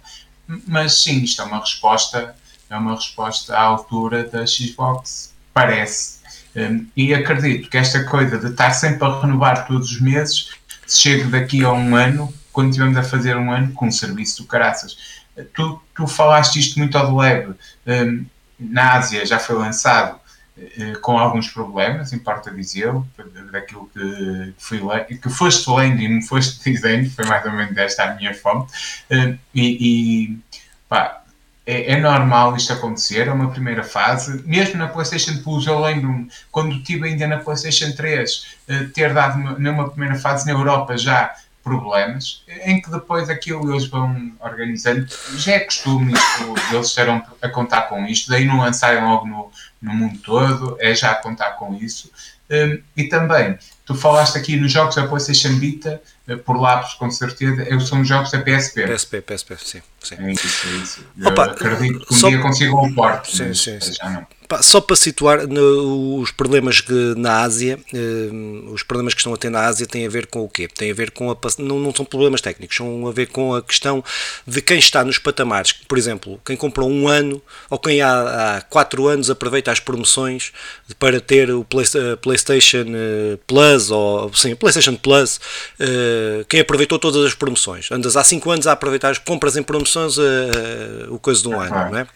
Mas 0.68 1.02
sim, 1.02 1.24
isto 1.24 1.42
é 1.42 1.46
uma 1.46 1.62
resposta, 1.62 2.36
é 2.70 2.76
uma 2.76 2.94
resposta 2.94 3.56
à 3.56 3.62
altura 3.62 4.26
da 4.26 4.46
Xbox, 4.46 5.34
parece. 5.54 6.20
Um, 6.54 6.86
e 6.94 7.14
acredito 7.14 7.70
que 7.70 7.78
esta 7.78 8.04
coisa 8.04 8.38
de 8.38 8.48
estar 8.48 8.72
sempre 8.72 9.08
a 9.08 9.22
renovar 9.22 9.66
todos 9.66 9.90
os 9.90 10.02
meses, 10.02 10.50
se 10.86 11.00
chega 11.00 11.24
daqui 11.30 11.64
a 11.64 11.72
um 11.72 11.96
ano, 11.96 12.34
quando 12.52 12.72
estivermos 12.72 12.98
a 12.98 13.04
fazer 13.04 13.38
um 13.38 13.50
ano, 13.50 13.72
com 13.72 13.88
um 13.88 13.92
serviço 13.94 14.44
do 14.44 14.48
caraças. 14.50 15.22
Tu, 15.54 15.82
tu 15.96 16.06
falaste 16.06 16.60
isto 16.60 16.78
muito 16.78 16.98
ao 16.98 17.08
de 17.08 17.16
leve. 17.16 17.54
Um, 17.88 18.26
na 18.62 18.94
Ásia 18.94 19.26
já 19.26 19.40
foi 19.40 19.56
lançado 19.56 20.20
eh, 20.58 20.96
com 21.02 21.18
alguns 21.18 21.50
problemas, 21.50 22.14
importa 22.14 22.52
dizê-lo, 22.52 23.08
daquilo 23.52 23.90
que, 23.94 24.54
fui 24.58 24.80
que 25.22 25.30
foste 25.30 25.70
lendo 25.70 26.02
e 26.02 26.08
me 26.08 26.22
foste 26.22 26.62
dizendo, 26.70 27.10
foi 27.10 27.26
mais 27.26 27.46
ou 27.46 27.52
menos 27.52 27.76
esta 27.78 28.04
a 28.04 28.16
minha 28.16 28.34
fonte, 28.34 28.72
eh, 29.10 29.38
e, 29.56 30.32
e 30.32 30.40
pá, 30.88 31.22
é, 31.66 31.94
é, 31.94 32.00
normal 32.00 32.56
isto 32.56 32.74
acontecer, 32.74 33.28
é 33.28 33.32
uma 33.32 33.50
primeira 33.50 33.84
fase, 33.84 34.44
mesmo 34.46 34.78
na 34.78 34.88
PlayStation 34.88 35.42
Plus, 35.42 35.66
eu 35.68 35.80
lembro-me, 35.80 36.30
quando 36.52 36.76
estive 36.76 37.08
ainda 37.08 37.28
na 37.28 37.38
PlayStation 37.38 37.92
3, 37.96 38.58
eh, 38.68 38.84
ter 38.94 39.14
dado 39.14 39.38
numa 39.60 39.90
primeira 39.90 40.16
fase 40.16 40.46
na 40.46 40.52
Europa 40.52 40.98
já 40.98 41.34
problemas, 41.64 42.44
em 42.66 42.82
que 42.82 42.90
depois 42.90 43.30
aquilo 43.30 43.72
eles 43.72 43.88
vão 43.88 44.32
organizando. 44.40 45.08
Já 45.36 45.54
é 45.54 45.60
costume 45.60 46.14
isto, 46.14 46.56
eles 46.74 46.88
estarão 46.88 47.24
a 47.42 47.50
contar 47.50 47.84
com 47.84 48.06
isto, 48.06 48.30
daí 48.30 48.46
não 48.46 48.60
lançarem 48.60 49.04
logo 49.04 49.28
no, 49.28 49.52
no 49.82 49.94
mundo 49.94 50.20
todo, 50.20 50.78
é 50.80 50.94
já 50.94 51.12
a 51.12 51.16
contar 51.16 51.52
com 51.52 51.74
isso. 51.76 52.12
Um, 52.50 52.82
e 52.98 53.06
também, 53.06 53.58
tu 53.86 53.96
falaste 53.96 54.38
aqui 54.38 54.58
nos 54.58 54.72
jogos 54.72 54.96
da 54.96 55.08
PlayStation 55.08 55.58
Vita, 55.58 56.02
eh, 56.28 56.36
por 56.36 56.60
lápis 56.60 56.96
com 56.96 57.10
certeza, 57.10 57.80
são 57.80 58.04
jogos 58.04 58.30
da 58.32 58.40
PSP. 58.40 58.88
PSP, 58.88 59.22
PSP, 59.22 59.58
sim. 59.58 59.82
sim. 60.04 60.16
É 60.20 60.32
isso, 60.32 60.68
é 60.68 60.72
isso. 60.72 61.06
Opa, 61.26 61.46
acredito 61.46 62.06
que 62.06 62.14
um 62.14 62.18
só... 62.18 62.28
dia 62.28 62.40
consigam 62.40 62.84
um 62.84 62.94
porte, 62.94 63.38
sim, 63.38 63.54
sim, 63.54 63.80
sim. 63.80 63.94
já 63.94 64.10
não 64.10 64.28
só 64.62 64.82
para 64.82 64.96
situar 64.96 65.48
no, 65.48 66.20
os 66.20 66.32
problemas 66.32 66.82
que 66.82 67.14
na 67.16 67.42
Ásia, 67.42 67.80
eh, 67.94 68.30
os 68.72 68.84
problemas 68.84 69.14
que 69.14 69.20
estão 69.20 69.34
a 69.34 69.38
ter 69.38 69.50
na 69.50 69.62
Ásia 69.62 69.88
têm 69.88 70.06
a 70.06 70.10
ver 70.10 70.28
com 70.28 70.44
o 70.44 70.50
quê? 70.50 70.68
Tem 70.68 70.92
a 70.92 70.94
ver 70.94 71.12
com 71.12 71.32
a 71.32 71.38
não, 71.60 71.80
não 71.80 71.94
são 71.94 72.06
problemas 72.06 72.42
técnicos, 72.42 72.76
são 72.76 73.08
a 73.08 73.12
ver 73.12 73.28
com 73.28 73.54
a 73.54 73.62
questão 73.62 74.04
de 74.46 74.62
quem 74.62 74.80
está 74.80 75.04
nos 75.04 75.18
patamares. 75.18 75.74
Por 75.74 75.98
exemplo, 75.98 76.40
quem 76.46 76.58
comprou 76.58 76.90
um 76.90 77.08
ano 77.08 77.42
ou 77.70 77.78
quem 77.78 78.02
há, 78.02 78.58
há 78.58 78.62
quatro 78.62 79.08
anos 79.08 79.30
aproveita 79.30 79.72
as 79.72 79.80
promoções 79.80 80.52
para 81.00 81.22
ter 81.22 81.52
o 81.52 81.64
Play, 81.64 81.86
PlayStation 82.22 82.86
eh, 82.88 83.38
Plus 83.48 83.92
ou 83.92 84.34
sim, 84.34 84.56
PlayStation 84.56 84.96
Plus, 84.96 85.40
eh, 85.80 86.46
quem 86.50 86.60
aproveitou 86.60 87.00
todas 87.00 87.26
as 87.26 87.34
promoções. 87.34 87.92
Andas 87.92 88.16
há 88.18 88.24
cinco 88.24 88.52
anos 88.52 88.68
a 88.68 88.72
aproveitar 88.74 89.12
as 89.12 89.18
compras 89.18 89.56
em 89.56 89.64
promoções 89.64 90.18
eh, 90.18 91.08
o 91.10 91.20
coisa 91.20 91.42
de 91.42 91.48
um 91.48 91.60
ano, 91.60 91.92
não 91.92 91.98
é? 91.98 92.08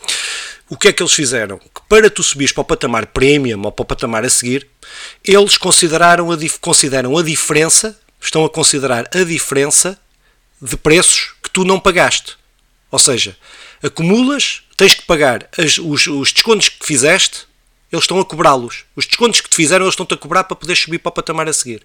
O 0.70 0.78
que 0.78 0.88
é 0.88 0.94
que 0.94 1.02
eles 1.02 1.14
fizeram? 1.14 1.58
Que 1.60 1.82
para 1.88 2.10
tu 2.10 2.24
subires 2.24 2.52
para 2.52 2.62
o 2.62 2.66
patamar 2.66 3.08
premium 3.08 3.62
ou 3.64 3.72
para 3.72 3.84
o 3.84 3.86
patamar 3.86 4.26
a 4.26 4.30
seguir, 4.30 4.68
eles 5.24 5.58
consideraram 5.58 6.32
a, 6.32 6.38
consideram 6.60 7.18
a 7.18 7.24
diferença, 7.24 8.00
estão 8.20 8.44
a 8.44 8.50
considerar 8.50 9.08
a 9.14 9.24
diferença 9.24 10.00
de 10.62 10.76
preços 10.76 11.34
que 11.44 11.50
tu 11.50 11.64
não 11.64 11.80
pagaste. 11.80 12.36
Ou 12.90 12.98
seja, 12.98 13.38
acumulas, 13.84 14.64
tens 14.76 14.96
que 14.96 15.04
pagar 15.04 15.48
as, 15.58 15.78
os, 15.78 16.08
os 16.08 16.32
descontos 16.32 16.70
que 16.70 16.86
fizeste 16.86 17.46
eles 17.92 18.04
estão 18.04 18.20
a 18.20 18.26
cobrá-los. 18.26 18.85
Os 18.96 19.06
descontos 19.06 19.42
que 19.42 19.50
te 19.50 19.56
fizeram, 19.56 19.86
eles 19.86 19.94
estão-te 19.94 20.14
a 20.14 20.18
cobrar 20.18 20.44
para 20.44 20.56
poder 20.56 20.76
subir 20.76 21.00
para 21.00 21.10
o 21.10 21.14
patamar 21.14 21.48
a 21.48 21.54
seguir. 21.54 21.82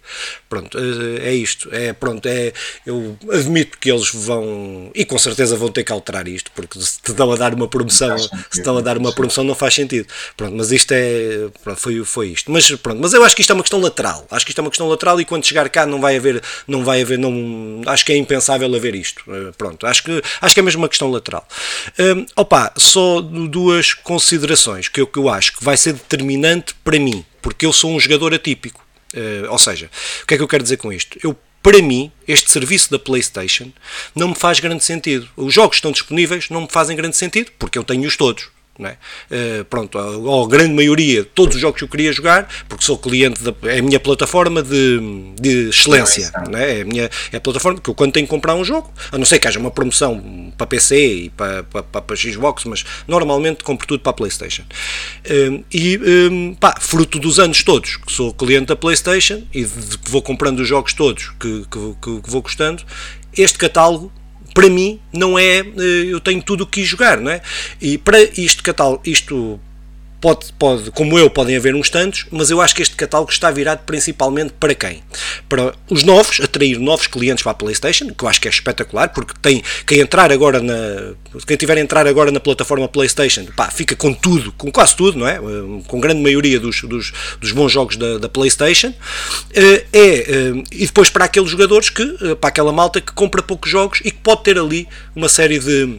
Pronto, 0.49 0.79
eh, 0.79 1.29
é 1.29 1.35
isto. 1.35 1.69
É, 1.73 1.93
pronto, 1.93 2.26
é, 2.26 2.52
eu 2.87 3.17
admito 3.31 3.79
que 3.79 3.90
eles 3.90 4.11
vão, 4.12 4.90
e 4.95 5.05
com 5.05 5.19
certeza 5.19 5.57
vão 5.57 5.71
ter 5.71 5.85
que 5.85 5.93
alterar 5.93 6.29
isto, 6.29 6.50
porque 6.55 6.81
se 6.81 7.00
te 7.00 7.12
dão 7.12 7.33
a 7.33 7.37
dar 7.37 7.55
uma 7.55 7.69
promoção, 7.69 8.17
se 8.19 8.59
estão 8.59 8.76
a 8.79 8.81
dar 8.81 8.97
uma 8.97 9.12
promoção 9.12 9.45
não 9.45 9.55
faz 9.55 9.75
sentido. 9.75 10.07
Pronto, 10.37 10.55
mas 10.57 10.71
isto 10.71 10.93
é, 10.93 11.49
pronto, 11.62 11.81
foi, 11.81 12.05
foi 12.05 12.29
isto. 12.29 12.50
Mas 12.50 12.71
pronto, 12.76 13.00
mas 13.00 13.12
eu 13.12 13.25
acho 13.25 13.35
que 13.35 13.43
isto 13.43 13.50
é 13.50 13.55
uma 13.55 13.62
questão 13.62 13.81
lateral. 13.81 14.26
Acho 14.31 14.45
que 14.45 14.52
isto 14.52 14.59
é 14.59 14.62
uma 14.62 14.71
questão 14.71 14.88
lateral 14.88 15.21
e 15.21 15.25
quando 15.25 15.45
chegar 15.45 15.69
cá 15.69 15.85
não 15.87 16.00
vai 16.00 16.17
haver, 16.17 16.43
não 16.67 16.85
vai 16.85 17.02
haver, 17.02 17.19
não, 17.19 17.83
acho 17.87 18.05
que 18.05 18.12
é 18.12 18.17
impensável 18.17 18.73
haver 18.75 18.95
isto. 18.95 19.23
Eh, 19.29 19.52
pronto, 19.57 19.87
acho 19.87 20.05
que, 20.05 20.23
acho 20.40 20.55
que 20.55 20.61
é 20.61 20.62
mesmo 20.62 20.83
uma 20.83 20.88
questão 20.88 21.11
lateral. 21.11 21.47
Um, 21.99 22.26
opa, 22.37 22.73
só 22.76 23.21
duas 23.21 23.95
considerações 23.95 24.88
que 24.88 25.00
eu, 25.00 25.07
que 25.07 25.19
eu 25.19 25.29
acho 25.29 25.57
que 25.57 25.64
vai 25.64 25.76
ser 25.76 25.95
determinante 25.95 26.75
para 26.85 27.00
mim, 27.00 27.25
porque 27.42 27.66
eu 27.66 27.73
sou 27.73 27.90
um 27.90 28.00
jogador 28.00 28.35
atípico. 28.35 28.85
Uh, 29.14 29.50
ou 29.50 29.59
seja, 29.59 29.90
o 30.23 30.26
que 30.26 30.35
é 30.35 30.37
que 30.37 30.42
eu 30.42 30.49
quero 30.49 30.62
dizer 30.62 30.76
com 30.76 30.92
isto? 30.92 31.19
Eu, 31.23 31.37
para 31.62 31.83
mim, 31.83 32.11
este 32.26 32.50
serviço 32.50 32.90
da 32.90 32.99
PlayStation 32.99 33.71
não 34.14 34.28
me 34.28 34.35
faz 34.35 34.61
grande 34.61 34.85
sentido. 34.85 35.28
Os 35.37 35.52
jogos 35.52 35.71
que 35.71 35.76
estão 35.76 35.92
disponíveis 35.92 36.49
não 36.49 36.62
me 36.62 36.69
fazem 36.71 36.97
grande 36.97 37.16
sentido, 37.16 37.50
porque 37.59 37.78
eu 37.78 37.85
tenho-os 37.85 38.16
todos. 38.16 38.49
É? 38.79 39.61
Uh, 39.61 39.65
pronto, 39.67 39.99
a, 39.99 40.03
a, 40.03 40.49
grande 40.49 40.73
maioria, 40.73 41.23
todos 41.23 41.57
os 41.57 41.61
jogos 41.61 41.79
que 41.79 41.85
eu 41.85 41.89
queria 41.89 42.12
jogar, 42.12 42.49
porque 42.67 42.83
sou 42.83 42.97
cliente, 42.97 43.43
da, 43.43 43.55
é 43.65 43.79
a 43.79 43.83
minha 43.83 44.00
plataforma 44.00 44.62
de, 44.62 45.35
de 45.39 45.69
excelência, 45.69 46.33
é? 46.55 46.79
é? 46.79 46.81
a 46.81 46.85
minha 46.87 47.11
é 47.31 47.37
a 47.37 47.41
plataforma 47.41 47.79
que 47.79 47.91
eu 47.91 47.95
quando 47.95 48.12
tenho 48.12 48.27
que 48.27 48.31
comprar 48.31 48.55
um 48.55 48.65
jogo, 48.65 48.91
a 49.12 49.19
não 49.19 49.27
ser 49.27 49.39
que 49.39 49.47
haja 49.47 49.59
uma 49.59 49.71
promoção 49.71 50.50
para 50.57 50.67
PC 50.67 50.97
e 50.97 51.31
para, 51.31 51.62
para, 51.65 51.83
para, 51.83 52.17
Xbox, 52.17 52.65
mas 52.65 52.85
normalmente 53.07 53.62
compro 53.65 53.87
tudo 53.87 54.00
para 54.00 54.11
a 54.11 54.15
Playstation. 54.15 54.62
Uh, 55.27 55.62
e 55.71 55.99
um, 56.31 56.55
pá, 56.55 56.75
fruto 56.81 57.19
dos 57.19 57.39
anos 57.39 57.62
todos 57.62 57.97
que 57.97 58.11
sou 58.11 58.33
cliente 58.33 58.67
da 58.67 58.77
Playstation 58.77 59.43
e 59.53 59.65
de, 59.65 59.80
de 59.89 59.99
que 59.99 60.11
vou 60.11 60.23
comprando 60.23 60.61
os 60.61 60.69
jogos 60.69 60.95
todos 60.95 61.30
que, 61.39 61.67
que, 61.71 61.95
que, 62.00 62.21
que 62.23 62.30
vou 62.30 62.41
gostando, 62.41 62.83
este 63.37 63.59
catálogo 63.59 64.11
para 64.54 64.69
mim 64.69 65.00
não 65.13 65.39
é 65.39 65.58
eh, 65.60 66.06
eu 66.08 66.21
tenho 66.21 66.43
tudo 66.43 66.65
o 66.65 66.67
que 66.67 66.84
jogar, 66.84 67.21
não 67.21 67.30
é? 67.30 67.41
E 67.80 67.99
para 67.99 68.21
isto 68.21 68.63
catálogo, 68.63 69.02
isto 69.04 69.58
Pode, 70.21 70.52
pode, 70.59 70.91
como 70.91 71.19
eu, 71.19 71.30
podem 71.30 71.56
haver 71.56 71.75
uns 71.75 71.89
tantos, 71.89 72.26
mas 72.30 72.50
eu 72.50 72.61
acho 72.61 72.75
que 72.75 72.83
este 72.83 72.95
catálogo 72.95 73.33
está 73.33 73.50
virado 73.50 73.85
principalmente 73.87 74.52
para 74.61 74.75
quem? 74.75 75.02
Para 75.49 75.75
os 75.89 76.02
novos, 76.02 76.41
atrair 76.41 76.78
novos 76.78 77.06
clientes 77.06 77.43
para 77.43 77.52
a 77.52 77.54
PlayStation, 77.54 78.13
que 78.13 78.23
eu 78.23 78.28
acho 78.28 78.39
que 78.39 78.47
é 78.47 78.50
espetacular, 78.50 79.09
porque 79.15 79.33
tem 79.41 79.63
quem 79.87 80.00
entrar 80.00 80.30
agora 80.30 80.61
na. 80.61 80.75
Quem 81.47 81.56
tiver 81.56 81.78
a 81.78 81.80
entrar 81.80 82.06
agora 82.06 82.30
na 82.30 82.39
plataforma 82.39 82.87
PlayStation, 82.87 83.47
pá, 83.56 83.71
fica 83.71 83.97
com 83.97 84.13
tudo, 84.13 84.52
com 84.52 84.71
quase 84.71 84.95
tudo, 84.95 85.19
não 85.19 85.26
é? 85.26 85.41
Com 85.87 85.99
grande 85.99 86.21
maioria 86.21 86.61
dos, 86.61 86.83
dos, 86.83 87.13
dos 87.41 87.52
bons 87.52 87.73
jogos 87.73 87.97
da, 87.97 88.19
da 88.19 88.28
PlayStation. 88.28 88.93
Eh, 89.54 89.87
é, 89.91 90.00
eh, 90.00 90.63
e 90.71 90.87
depois 90.87 91.09
para 91.09 91.25
aqueles 91.25 91.50
jogadores 91.50 91.89
que, 91.89 92.02
eh, 92.02 92.35
para 92.35 92.49
aquela 92.49 92.73
malta 92.73 93.00
que 93.00 93.13
compra 93.13 93.43
poucos 93.43 93.71
jogos 93.71 94.00
e 94.04 94.11
que 94.11 94.19
pode 94.19 94.43
ter 94.43 94.59
ali 94.59 94.87
uma 95.17 95.28
série 95.28 95.59
de 95.59 95.99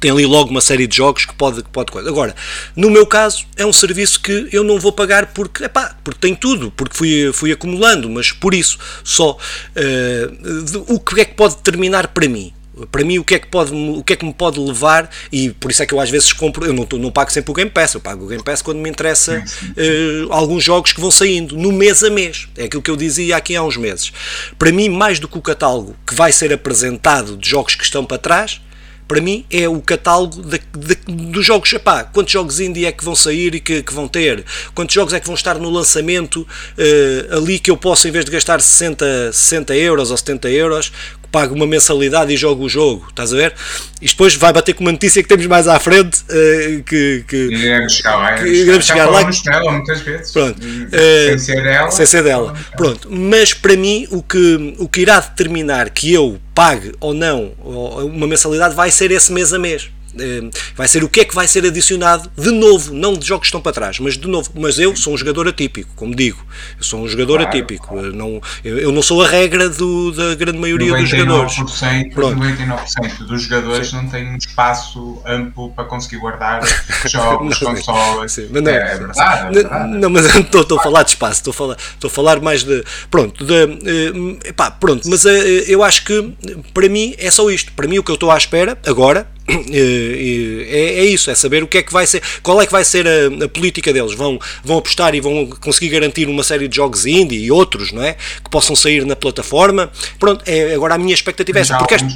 tem 0.00 0.10
ali 0.10 0.26
logo 0.26 0.50
uma 0.50 0.60
série 0.60 0.86
de 0.86 0.96
jogos 0.96 1.24
que 1.24 1.34
pode, 1.34 1.62
que 1.62 1.70
pode 1.70 1.90
coisa. 1.92 2.08
Agora, 2.08 2.34
no 2.76 2.90
meu 2.90 3.06
caso, 3.06 3.46
é 3.56 3.66
um 3.66 3.72
serviço 3.72 4.20
que 4.20 4.48
eu 4.52 4.62
não 4.64 4.78
vou 4.78 4.92
pagar 4.92 5.26
porque, 5.26 5.64
epá, 5.64 5.96
porque 6.02 6.20
tem 6.20 6.34
tudo, 6.34 6.70
porque 6.72 6.96
fui, 6.96 7.30
fui 7.32 7.52
acumulando, 7.52 8.08
mas 8.08 8.32
por 8.32 8.54
isso 8.54 8.78
só. 9.02 9.36
Uh, 9.76 10.84
o 10.94 11.00
que 11.00 11.20
é 11.20 11.24
que 11.24 11.34
pode 11.34 11.56
determinar 11.56 12.08
para 12.08 12.28
mim? 12.28 12.52
Para 12.92 13.02
mim, 13.02 13.18
o 13.18 13.24
que, 13.24 13.34
é 13.34 13.38
que 13.40 13.48
pode, 13.48 13.72
o 13.74 14.04
que 14.04 14.12
é 14.12 14.16
que 14.16 14.24
me 14.24 14.32
pode 14.32 14.60
levar, 14.60 15.10
e 15.32 15.50
por 15.50 15.68
isso 15.70 15.82
é 15.82 15.86
que 15.86 15.92
eu 15.92 15.98
às 15.98 16.10
vezes 16.10 16.32
compro, 16.32 16.64
eu 16.64 16.72
não, 16.72 16.86
não 16.92 17.10
pago 17.10 17.32
sempre 17.32 17.50
o 17.50 17.54
Game 17.54 17.70
Pass, 17.70 17.94
eu 17.94 18.00
pago 18.00 18.24
o 18.24 18.28
Game 18.28 18.42
Pass 18.42 18.62
quando 18.62 18.78
me 18.78 18.88
interessa 18.88 19.42
uh, 19.42 20.32
alguns 20.32 20.62
jogos 20.62 20.92
que 20.92 21.00
vão 21.00 21.10
saindo, 21.10 21.56
no 21.56 21.72
mês 21.72 22.04
a 22.04 22.10
mês. 22.10 22.46
É 22.56 22.64
aquilo 22.64 22.80
que 22.80 22.90
eu 22.90 22.96
dizia 22.96 23.36
aqui 23.36 23.56
há 23.56 23.62
uns 23.64 23.76
meses. 23.76 24.12
Para 24.56 24.70
mim, 24.70 24.88
mais 24.88 25.18
do 25.18 25.26
que 25.26 25.36
o 25.36 25.42
catálogo 25.42 25.96
que 26.06 26.14
vai 26.14 26.30
ser 26.30 26.52
apresentado 26.52 27.36
de 27.36 27.48
jogos 27.48 27.74
que 27.74 27.82
estão 27.82 28.04
para 28.04 28.18
trás, 28.18 28.60
para 29.08 29.22
mim 29.22 29.44
é 29.50 29.66
o 29.66 29.80
catálogo 29.80 30.42
de, 30.42 30.60
de, 30.76 30.94
dos 31.32 31.44
jogos. 31.44 31.72
Epá, 31.72 32.04
quantos 32.04 32.30
jogos 32.30 32.60
indie 32.60 32.84
é 32.84 32.92
que 32.92 33.02
vão 33.02 33.16
sair 33.16 33.54
e 33.54 33.60
que, 33.60 33.82
que 33.82 33.94
vão 33.94 34.06
ter? 34.06 34.44
Quantos 34.74 34.94
jogos 34.94 35.14
é 35.14 35.18
que 35.18 35.26
vão 35.26 35.34
estar 35.34 35.58
no 35.58 35.70
lançamento 35.70 36.42
uh, 36.42 37.36
ali 37.36 37.58
que 37.58 37.70
eu 37.70 37.76
posso, 37.76 38.06
em 38.06 38.10
vez 38.10 38.26
de 38.26 38.30
gastar 38.30 38.60
60, 38.60 39.32
60 39.32 39.74
euros 39.74 40.10
ou 40.10 40.16
70 40.16 40.50
euros, 40.50 40.92
pago 41.30 41.54
uma 41.54 41.66
mensalidade 41.66 42.32
e 42.32 42.36
jogo 42.36 42.64
o 42.64 42.68
jogo, 42.68 43.06
estás 43.08 43.32
a 43.32 43.36
ver? 43.36 43.54
Isto 44.00 44.14
depois 44.14 44.34
vai 44.34 44.52
bater 44.52 44.74
com 44.74 44.82
uma 44.82 44.92
notícia 44.92 45.22
que 45.22 45.28
temos 45.28 45.46
mais 45.46 45.66
à 45.68 45.78
frente 45.78 46.22
uh, 46.22 46.82
que, 46.84 47.24
que, 47.26 47.36
iremos 47.36 47.94
chegar 47.94 48.16
lá, 48.16 48.32
que 48.34 48.48
iremos 48.48 48.86
chegar 48.86 49.06
lá. 49.06 49.22
Dela, 49.22 49.72
muitas 49.72 50.00
vezes. 50.00 50.32
Pronto. 50.32 50.58
Uh, 50.58 51.28
sem 51.30 51.38
ser 51.38 51.62
dela. 51.62 51.90
Sem 51.90 52.06
ser 52.06 52.22
dela. 52.22 52.54
Pronto. 52.76 53.08
Mas 53.10 53.52
para 53.52 53.76
mim 53.76 54.06
o 54.10 54.22
que, 54.22 54.74
o 54.78 54.88
que 54.88 55.00
irá 55.00 55.20
determinar 55.20 55.90
que 55.90 56.12
eu 56.12 56.38
pague 56.54 56.92
ou 57.00 57.14
não 57.14 57.52
uma 57.62 58.26
mensalidade 58.26 58.74
vai 58.74 58.90
ser 58.90 59.10
esse 59.10 59.32
mês 59.32 59.52
a 59.52 59.58
mês. 59.58 59.90
Eh, 60.18 60.50
vai 60.74 60.88
ser 60.88 61.04
o 61.04 61.08
que 61.08 61.20
é 61.20 61.24
que 61.24 61.34
vai 61.34 61.46
ser 61.46 61.64
adicionado 61.66 62.30
de 62.36 62.50
novo, 62.50 62.94
não 62.94 63.14
de 63.14 63.26
jogos 63.26 63.42
que 63.42 63.48
estão 63.48 63.60
para 63.60 63.72
trás, 63.72 63.98
mas 63.98 64.16
de 64.16 64.26
novo. 64.26 64.50
Mas 64.54 64.78
eu 64.78 64.96
sou 64.96 65.14
um 65.14 65.16
jogador 65.16 65.48
atípico, 65.48 65.90
como 65.94 66.14
digo, 66.14 66.38
eu 66.76 66.82
sou 66.82 67.00
um 67.00 67.08
jogador 67.08 67.38
claro, 67.38 67.48
atípico. 67.48 67.88
Claro. 67.88 68.06
Eu, 68.06 68.12
não, 68.12 68.40
eu, 68.64 68.78
eu, 68.78 68.92
não 68.92 69.02
sou 69.02 69.22
a 69.22 69.28
regra 69.28 69.68
do, 69.68 70.12
da 70.12 70.34
grande 70.34 70.58
maioria 70.58 70.96
dos 70.96 71.08
jogadores. 71.08 71.56
99% 71.56 73.26
dos 73.26 73.42
jogadores 73.42 73.88
Sim. 73.88 73.96
não 73.96 74.08
têm 74.08 74.28
um 74.30 74.36
espaço 74.36 75.22
amplo 75.26 75.70
para 75.70 75.84
conseguir 75.84 76.18
guardar 76.18 76.62
jogos, 77.06 77.60
não, 77.60 77.74
consolas. 77.74 78.32
Sim, 78.32 78.48
mas 78.50 78.62
não, 78.62 78.70
é, 78.70 78.76
é 78.76 78.96
verdade. 78.96 79.46
É 79.46 79.52
verdade. 79.52 79.90
Não, 79.98 80.10
mas 80.10 80.24
estou, 80.34 80.62
estou 80.62 80.78
a 80.78 80.82
falar 80.82 81.02
de 81.02 81.10
espaço, 81.10 81.40
estou 81.40 81.50
a 81.50 81.54
falar, 81.54 81.76
estou 81.94 82.08
a 82.08 82.10
falar 82.10 82.40
mais 82.40 82.64
de. 82.64 82.84
Pronto, 83.10 83.44
de, 83.44 83.52
uh, 83.52 84.38
epá, 84.44 84.70
pronto, 84.70 85.08
mas 85.08 85.24
uh, 85.24 85.28
eu 85.28 85.82
acho 85.82 86.04
que 86.04 86.34
para 86.72 86.88
mim 86.88 87.14
é 87.18 87.30
só 87.30 87.50
isto. 87.50 87.72
Para 87.72 87.86
mim 87.86 87.98
o 87.98 88.02
que 88.02 88.10
eu 88.10 88.14
estou 88.14 88.30
à 88.30 88.36
espera 88.36 88.78
agora 88.86 89.26
é, 89.48 91.00
é, 91.00 91.04
isso, 91.04 91.30
é 91.30 91.34
saber 91.34 91.62
o 91.62 91.66
que 91.66 91.78
é 91.78 91.82
que 91.82 91.92
vai 91.92 92.06
ser, 92.06 92.22
qual 92.42 92.60
é 92.60 92.66
que 92.66 92.72
vai 92.72 92.84
ser 92.84 93.06
a, 93.06 93.44
a, 93.44 93.48
política 93.48 93.92
deles. 93.92 94.14
Vão, 94.14 94.38
vão 94.62 94.78
apostar 94.78 95.14
e 95.14 95.20
vão 95.20 95.46
conseguir 95.46 95.88
garantir 95.88 96.28
uma 96.28 96.42
série 96.42 96.68
de 96.68 96.76
jogos 96.76 97.06
indie 97.06 97.44
e 97.44 97.50
outros, 97.50 97.92
não 97.92 98.02
é? 98.02 98.14
Que 98.14 98.50
possam 98.50 98.76
sair 98.76 99.04
na 99.06 99.16
plataforma. 99.16 99.90
Pronto, 100.18 100.44
é, 100.46 100.74
agora 100.74 100.94
a 100.94 100.98
minha 100.98 101.14
expectativa 101.14 101.58
é 101.58 101.62
essa, 101.62 101.78
porque 101.78 101.94
esta, 101.94 102.08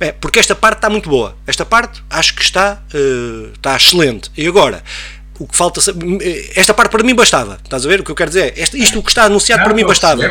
é, 0.00 0.12
porque 0.12 0.38
esta 0.38 0.54
parte 0.54 0.78
está 0.78 0.88
muito 0.88 1.08
boa. 1.08 1.36
Esta 1.46 1.64
parte 1.64 2.02
acho 2.08 2.34
que 2.34 2.42
está, 2.42 2.82
uh, 2.94 3.52
está 3.52 3.76
excelente. 3.76 4.30
E 4.36 4.46
agora 4.46 4.82
o 5.38 5.46
que 5.46 5.54
falta 5.54 5.80
esta 6.54 6.72
parte 6.72 6.90
para 6.90 7.02
mim 7.02 7.14
bastava 7.14 7.58
estás 7.62 7.84
a 7.84 7.88
ver 7.90 8.00
o 8.00 8.04
que 8.04 8.10
eu 8.10 8.14
quero 8.14 8.30
dizer 8.30 8.54
este, 8.56 8.82
isto 8.82 8.98
o 8.98 9.02
que 9.02 9.10
está 9.10 9.24
anunciado 9.24 9.60
não, 9.60 9.66
para 9.66 9.74
mim 9.74 9.84
bastava 9.84 10.22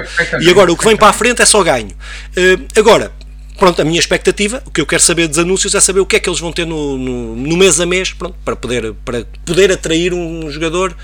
e 0.42 0.50
agora 0.50 0.72
o 0.72 0.76
que 0.76 0.84
vem 0.84 0.98
para 0.98 1.10
a 1.10 1.14
frente 1.14 1.44
é 1.44 1.46
só 1.46 1.62
ganho 1.62 1.92
uh, 1.92 2.80
agora 2.80 3.12
pronto, 3.58 3.82
a 3.82 3.86
minha 3.86 4.00
expectativa, 4.00 4.62
o 4.66 4.72
que 4.72 4.82
eu 4.82 4.86
quero 4.86 5.02
saber 5.02 5.28
dos 5.28 5.40
anúncios 5.40 5.74
é 5.76 5.80
saber 5.80 6.00
o 6.00 6.06
que 6.06 6.16
é 6.16 6.20
que 6.20 6.30
eles 6.30 6.40
vão 6.40 6.52
ter 6.52 6.66
no, 6.66 6.98
no, 6.98 7.36
no 7.36 7.58
mês 7.58 7.80
a 7.80 7.86
mês 7.86 8.14
pronto, 8.14 8.36
para, 8.44 8.56
poder, 8.56 8.94
para 9.06 9.26
poder 9.46 9.72
atrair 9.72 10.14
um 10.14 10.50
jogador 10.50 10.96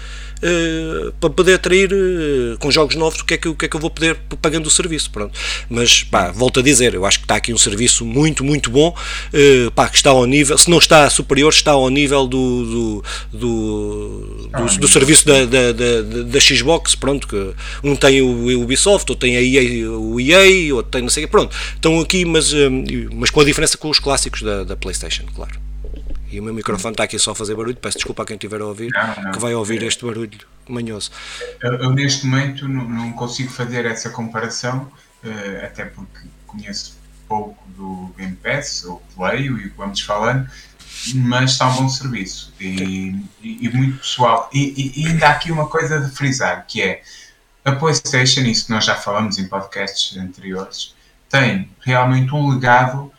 uh, 0.42 1.12
para 1.14 1.30
poder 1.30 1.56
atrair 1.56 1.92
uh, 1.92 2.58
com 2.60 2.72
jogos 2.72 2.96
novos 2.96 3.20
o 3.20 3.26
que, 3.26 3.36
é 3.36 3.38
que, 3.38 3.48
o 3.48 3.56
que 3.56 3.66
é 3.66 3.68
que 3.68 3.76
eu 3.76 3.80
vou 3.80 3.90
poder 3.90 4.18
pagando 4.42 4.68
o 4.68 4.70
serviço. 4.70 5.10
Pronto. 5.12 5.38
Mas 5.70 6.04
pá, 6.04 6.32
volto 6.32 6.60
a 6.60 6.64
dizer, 6.64 6.94
eu 6.94 7.06
acho 7.06 7.20
que 7.20 7.26
está 7.26 7.36
aqui 7.36 7.54
um 7.54 7.58
serviço 7.58 8.06
muito, 8.06 8.44
muito 8.44 8.70
bom, 8.70 8.90
uh, 8.90 9.72
pá, 9.72 9.90
que 9.90 9.96
está 9.96 10.10
ao 10.10 10.26
nível, 10.26 10.58
se 10.58 10.70
não 10.70 10.78
está 10.78 11.10
superior, 11.10 11.50
está 11.50 11.72
ao 11.72 11.90
nível 11.90 12.28
do, 12.28 12.66
do, 12.66 13.04
do, 13.32 14.50
do, 14.50 14.78
do 14.80 14.88
serviço 14.88 15.26
da, 15.26 15.46
da, 15.46 15.72
da, 15.72 16.24
da, 16.24 16.40
Xbox, 16.40 16.96
pronto, 16.96 17.28
que 17.28 17.54
um 17.84 17.96
tem 17.96 18.22
o 18.22 18.62
Ubisoft, 18.62 19.10
outro 19.12 19.28
tem 19.28 19.38
a 19.38 19.42
EA, 19.42 19.90
o 19.90 20.20
EA, 20.20 20.74
outro 20.74 20.92
tem 20.92 21.02
não 21.02 21.10
sei 21.10 21.26
o 21.26 21.28
pronto, 21.28 21.56
estão 21.76 22.00
aqui, 22.00 22.26
mas, 22.26 22.52
mas 23.14 23.30
com 23.30 23.42
a 23.42 23.44
diferença 23.46 23.78
com 23.78 23.90
os 23.90 24.00
clássicos 24.00 24.42
da, 24.42 24.64
da 24.64 24.76
Playstation, 24.76 25.24
claro. 25.36 25.71
E 26.32 26.40
o 26.40 26.44
meu 26.44 26.54
microfone 26.54 26.94
está 26.94 27.04
aqui 27.04 27.20
só 27.20 27.32
a 27.32 27.36
fazer 27.36 27.56
barulho, 27.56 27.76
peço 27.76 27.98
desculpa 27.98 28.24
a 28.24 28.26
quem 28.26 28.36
estiver 28.36 28.62
a 28.62 28.66
ouvir, 28.66 28.90
não, 28.92 29.24
não. 29.24 29.32
que 29.32 29.40
vai 29.40 29.54
ouvir 29.54 29.84
este 29.84 30.06
barulho 30.06 30.40
manhoso. 30.68 31.12
Eu, 31.62 31.74
eu 31.74 31.92
neste 31.92 32.26
momento 32.26 32.68
não, 32.70 32.88
não, 32.88 33.12
consigo 33.12 33.52
fazer 33.52 33.86
essa 33.86 34.10
comparação, 34.10 34.90
uh, 35.24 35.66
até 35.66 35.86
porque 35.86 36.20
conheço 36.48 36.98
pouco 37.28 37.62
do 37.70 38.14
Game 38.18 38.36
Pass, 38.38 38.86
ou 38.86 39.04
Play, 39.14 39.48
e 39.48 39.70
vamos 39.76 40.00
falando, 40.02 40.50
mas 41.16 41.52
está 41.52 41.68
um 41.68 41.76
bom 41.76 41.90
serviço 41.90 42.54
e, 42.60 43.16
e, 43.42 43.66
e 43.66 43.70
muito 43.70 43.98
pessoal. 43.98 44.50
E, 44.54 44.94
e, 45.02 45.08
ainda 45.08 45.28
há 45.28 45.32
aqui 45.32 45.52
uma 45.52 45.68
coisa 45.68 46.00
de 46.00 46.12
frisar, 46.12 46.66
que 46.66 46.82
é 46.82 47.02
a 47.66 47.74
PlayStation, 47.74 48.42
isso 48.42 48.72
nós 48.72 48.86
já 48.86 48.96
falamos 48.96 49.38
em 49.38 49.48
podcasts 49.48 50.18
anteriores, 50.18 50.96
tem 51.30 51.70
realmente 51.82 52.34
um 52.34 52.50
legado 52.50 53.12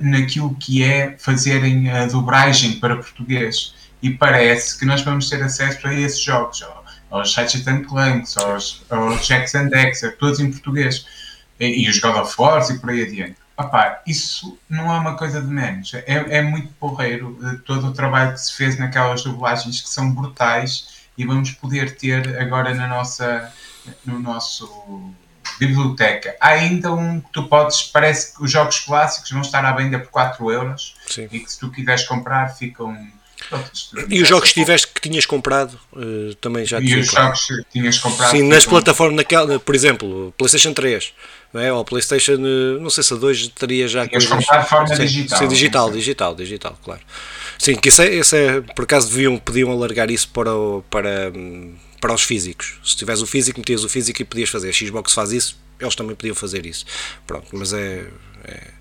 naquilo 0.00 0.54
que 0.54 0.82
é 0.82 1.16
fazerem 1.18 1.90
a 1.90 2.06
dobragem 2.06 2.78
para 2.78 2.96
português. 2.96 3.74
E 4.02 4.10
parece 4.10 4.78
que 4.78 4.84
nós 4.84 5.02
vamos 5.02 5.28
ter 5.28 5.42
acesso 5.42 5.86
a 5.86 5.94
esses 5.94 6.20
jogos, 6.20 6.64
aos 7.10 7.34
Ratchet 7.34 7.64
Clanks, 7.84 8.36
aos, 8.38 8.82
aos 8.88 9.26
Jacks 9.26 9.54
and 9.54 9.68
Dexter, 9.68 10.16
todos 10.16 10.40
em 10.40 10.50
português, 10.50 11.04
e, 11.58 11.84
e 11.84 11.88
os 11.88 11.98
God 11.98 12.16
of 12.16 12.34
War 12.38 12.64
e 12.70 12.78
por 12.78 12.90
aí 12.90 13.02
adiante. 13.02 13.36
Opa, 13.60 14.00
isso 14.06 14.58
não 14.70 14.90
é 14.90 14.98
uma 14.98 15.18
coisa 15.18 15.42
de 15.42 15.48
menos. 15.48 15.92
É, 15.92 16.38
é 16.38 16.40
muito 16.40 16.68
porreiro 16.80 17.38
eh, 17.42 17.58
todo 17.66 17.88
o 17.88 17.92
trabalho 17.92 18.32
que 18.32 18.40
se 18.40 18.54
fez 18.56 18.78
naquelas 18.78 19.22
dublagens 19.22 19.82
que 19.82 19.88
são 19.90 20.14
brutais 20.14 21.00
e 21.18 21.26
vamos 21.26 21.50
poder 21.50 21.94
ter 21.96 22.40
agora 22.40 22.72
na 22.72 22.86
nossa, 22.86 23.52
no 24.06 24.18
nosso 24.18 25.12
biblioteca. 25.66 26.34
Há 26.40 26.48
ainda 26.48 26.92
um 26.92 27.20
que 27.20 27.30
tu 27.32 27.44
podes, 27.44 27.82
parece 27.82 28.34
que 28.34 28.42
os 28.42 28.50
jogos 28.50 28.80
clássicos 28.80 29.30
vão 29.30 29.42
estar 29.42 29.64
à 29.64 29.72
venda 29.72 29.98
por 29.98 30.10
4 30.10 30.50
euros 30.50 30.94
Sim. 31.06 31.28
e 31.30 31.40
que 31.40 31.52
se 31.52 31.60
tu 31.60 31.70
quiseres 31.70 32.04
comprar 32.04 32.48
ficam. 32.48 32.96
E 34.08 34.22
os 34.22 34.28
jogos 34.28 34.50
que 34.52 34.60
tiveste 34.60 34.86
que 34.88 35.00
tinhas 35.00 35.24
comprado 35.24 35.78
uh, 35.94 36.34
também 36.36 36.64
já 36.64 36.78
E 36.78 36.94
os 36.94 37.06
jogos 37.06 37.46
que 37.46 37.64
tinhas 37.72 37.98
comprado. 37.98 38.30
Sim, 38.30 38.42
nas 38.42 38.66
plataformas, 38.66 39.16
naquela, 39.16 39.58
por 39.58 39.74
exemplo, 39.74 40.32
PlayStation 40.36 40.72
3 40.72 41.12
não 41.52 41.60
é? 41.60 41.72
ou 41.72 41.84
PlayStation, 41.84 42.34
eh, 42.34 42.80
não 42.80 42.90
sei 42.90 43.02
se 43.02 43.12
a 43.12 43.16
2 43.16 43.48
teria 43.48 43.88
já. 43.88 44.06
Tinhas 44.06 44.26
comprado 44.26 44.62
de 44.62 44.68
forma 44.68 44.94
sim, 44.94 45.02
digital. 45.04 45.38
Sim, 45.38 45.48
digital, 45.48 45.90
digital, 45.90 46.34
digital, 46.34 46.78
claro. 46.84 47.00
Sim, 47.58 47.74
que 47.74 47.88
isso 47.88 48.02
é, 48.02 48.14
isso 48.14 48.36
é 48.36 48.60
por 48.60 48.84
acaso 48.84 49.08
deviam, 49.08 49.36
podiam 49.36 49.70
alargar 49.72 50.10
isso 50.10 50.28
para, 50.28 50.50
para 50.88 51.32
hum, 51.34 51.74
para 52.00 52.14
os 52.14 52.22
físicos. 52.22 52.78
Se 52.84 52.96
tivesse 52.96 53.22
o 53.22 53.26
físico, 53.26 53.58
metias 53.60 53.84
o 53.84 53.88
físico 53.88 54.22
e 54.22 54.24
podias 54.24 54.48
fazer. 54.48 54.70
A 54.70 54.72
Xbox 54.72 55.12
faz 55.12 55.32
isso, 55.32 55.58
eles 55.78 55.94
também 55.94 56.16
podiam 56.16 56.34
fazer 56.34 56.66
isso. 56.66 56.84
Pronto, 57.26 57.46
mas 57.52 57.72
é. 57.72 58.06
é 58.44 58.80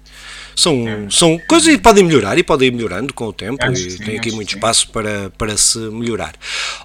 são, 0.60 0.88
é. 0.88 1.10
são 1.10 1.40
coisas 1.48 1.74
que 1.74 1.82
podem 1.82 2.04
melhorar 2.04 2.38
e 2.38 2.44
podem 2.44 2.68
ir 2.68 2.72
melhorando 2.72 3.14
com 3.14 3.28
o 3.28 3.34
tempo 3.34 3.66
e 3.72 3.76
sim, 3.78 3.98
tem 3.98 4.18
aqui 4.18 4.30
muito 4.32 4.52
sim. 4.52 4.58
espaço 4.58 4.90
para, 4.90 5.30
para 5.38 5.56
se 5.56 5.78
melhorar. 5.78 6.34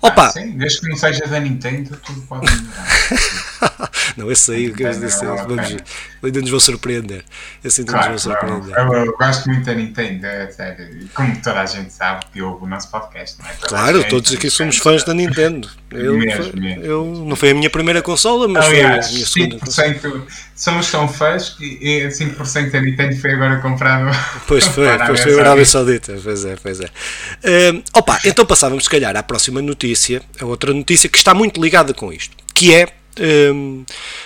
Opa! 0.00 0.26
Ah, 0.26 0.30
sim, 0.30 0.52
desde 0.52 0.80
que 0.80 0.88
não 0.88 0.96
seja 0.96 1.26
da 1.26 1.40
Nintendo, 1.40 1.98
tudo 2.04 2.22
pode 2.22 2.46
melhorar. 2.46 2.86
não, 4.16 4.30
esse 4.30 4.52
aí, 4.52 4.72
que 4.72 4.82
eu 4.82 4.90
disse, 4.90 5.24
vamos, 5.24 5.76
ainda 6.22 6.40
nos 6.40 6.50
vão 6.50 6.60
surpreender. 6.60 7.24
Esse 7.62 7.80
ainda 7.80 7.92
claro, 7.92 8.12
nos 8.12 8.24
vão 8.24 8.32
surpreender. 8.32 8.78
Eu, 8.78 8.92
eu, 8.92 9.16
gosto 9.16 9.48
muito 9.48 9.64
da 9.64 9.74
Nintendo, 9.74 10.26
é 10.26 10.50
sério. 10.50 11.08
Como 11.14 11.40
toda 11.42 11.60
a 11.60 11.66
gente 11.66 11.92
sabe 11.92 12.24
que 12.32 12.42
ouve 12.42 12.64
o 12.64 12.66
nosso 12.66 12.90
podcast, 12.90 13.38
não 13.40 13.48
é? 13.48 13.52
Toda 13.54 13.68
claro, 13.68 14.00
gente, 14.00 14.10
todos 14.10 14.32
aqui 14.32 14.50
somos 14.50 14.78
fãs 14.78 15.04
da 15.04 15.14
Nintendo. 15.14 15.68
Eu, 15.90 16.18
mesmo, 16.18 16.60
mesmo. 16.60 16.82
eu, 16.82 17.04
não 17.26 17.36
foi 17.36 17.50
a 17.50 17.54
minha 17.54 17.70
primeira 17.70 18.02
consola, 18.02 18.48
mas 18.48 18.66
Aliás, 18.66 19.06
foi 19.06 19.14
a 19.14 19.14
minha 19.14 19.26
segunda. 19.26 19.56
5% 19.56 20.00
consola. 20.00 20.26
somos 20.56 20.90
tão 20.90 21.08
fãs 21.08 21.50
que 21.50 21.78
5% 22.08 22.70
da 22.70 22.80
Nintendo 22.80 23.16
foi 23.16 23.32
agora 23.32 23.60
comprado. 23.60 24.10
Pois 24.46 24.66
foi, 24.66 24.86
depois 24.98 25.20
foi 25.20 25.38
a 25.38 25.40
Arábia 25.40 25.64
Saudita. 25.64 26.18
Pois 26.22 26.44
é, 26.44 26.56
pois 26.60 26.80
é. 26.80 26.84
Uh, 26.86 27.82
opa, 27.92 28.18
então 28.24 28.44
passávamos 28.44 28.84
se 28.84 28.90
calhar 28.90 29.16
à 29.16 29.22
próxima 29.22 29.62
notícia, 29.62 30.22
a 30.40 30.44
outra 30.44 30.72
notícia 30.72 31.08
que 31.08 31.16
está 31.16 31.32
muito 31.32 31.60
ligada 31.62 31.94
com 31.94 32.12
isto, 32.12 32.36
que 32.52 32.74
é 32.74 32.88
um, 33.20 33.84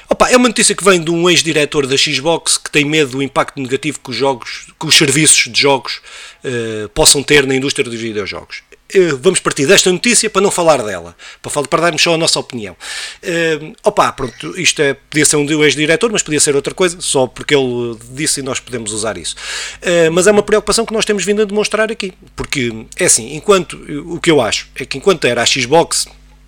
opa, 0.09 0.31
é 0.31 0.37
uma 0.37 0.48
notícia 0.48 0.74
que 0.74 0.85
vem 0.85 1.03
de 1.03 1.11
um 1.11 1.29
ex-diretor 1.29 1.87
da 1.87 1.96
Xbox 1.96 2.57
que 2.57 2.70
tem 2.70 2.85
medo 2.85 3.12
do 3.12 3.22
impacto 3.22 3.61
negativo 3.61 4.01
que 4.01 4.11
os 4.11 4.16
jogos, 4.16 4.66
que 4.79 4.87
os 4.87 4.96
serviços 4.96 5.53
de 5.53 5.61
jogos 5.61 6.01
uh, 6.44 6.88
possam 6.90 7.22
ter 7.22 7.46
na 7.46 7.55
indústria 7.55 7.85
dos 7.85 7.98
videojogos. 8.01 8.62
Uh, 8.94 9.18
vamos 9.18 9.38
partir 9.38 9.66
desta 9.66 9.92
notícia 9.92 10.31
para 10.31 10.40
não 10.40 10.51
falar 10.51 10.83
dela, 10.83 11.14
para, 11.42 11.51
falar, 11.51 11.68
para 11.68 11.83
darmos 11.83 12.03
só 12.03 12.14
a 12.14 12.16
nossa 12.16 12.40
opinião. 12.40 12.74
Uh, 13.22 13.74
opa, 13.85 14.11
pronto, 14.12 14.59
isto 14.59 14.81
é, 14.81 14.94
podia 14.94 15.27
ser 15.27 15.37
um 15.37 15.64
ex-diretor, 15.64 16.11
mas 16.11 16.22
podia 16.22 16.40
ser 16.40 16.57
outra 16.57 16.72
coisa, 16.72 16.98
só 17.01 17.27
porque 17.27 17.55
ele 17.55 17.98
disse 18.12 18.40
e 18.40 18.42
nós 18.42 18.59
podemos 18.59 18.92
usar 18.92 19.18
isso. 19.18 19.37
Uh, 19.83 20.11
mas 20.11 20.27
é 20.27 20.33
uma 20.33 20.42
preocupação 20.42 20.87
que 20.87 20.92
nós 20.94 21.05
temos 21.05 21.22
vindo 21.22 21.42
a 21.42 21.44
demonstrar 21.44 21.92
aqui, 21.92 22.14
porque 22.35 22.87
é 22.96 23.05
assim, 23.05 23.35
enquanto 23.35 23.74
o 24.07 24.18
que 24.18 24.31
eu 24.31 24.40
acho 24.40 24.68
é 24.74 24.87
que 24.87 24.96
enquanto 24.96 25.27
era 25.27 25.42
a 25.42 25.46
Xbox 25.46 26.07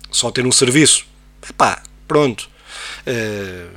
só 0.09 0.31
ter 0.31 0.43
um 0.43 0.51
serviço, 0.51 1.05
epá, 1.47 1.83
pronto. 2.11 2.49
Uh, 3.07 3.73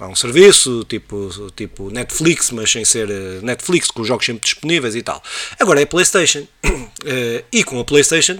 há 0.00 0.08
um 0.08 0.16
serviço 0.16 0.84
tipo, 0.88 1.28
tipo 1.54 1.90
Netflix, 1.90 2.50
mas 2.50 2.70
sem 2.70 2.82
ser 2.82 3.10
uh, 3.10 3.44
Netflix, 3.44 3.90
com 3.90 4.00
os 4.00 4.08
jogos 4.08 4.24
sempre 4.24 4.42
disponíveis 4.42 4.96
e 4.96 5.02
tal. 5.02 5.22
Agora 5.60 5.82
é 5.82 5.84
PlayStation. 5.84 6.46
Uh, 6.64 7.44
e 7.52 7.62
com 7.62 7.78
a 7.78 7.84
PlayStation 7.84 8.38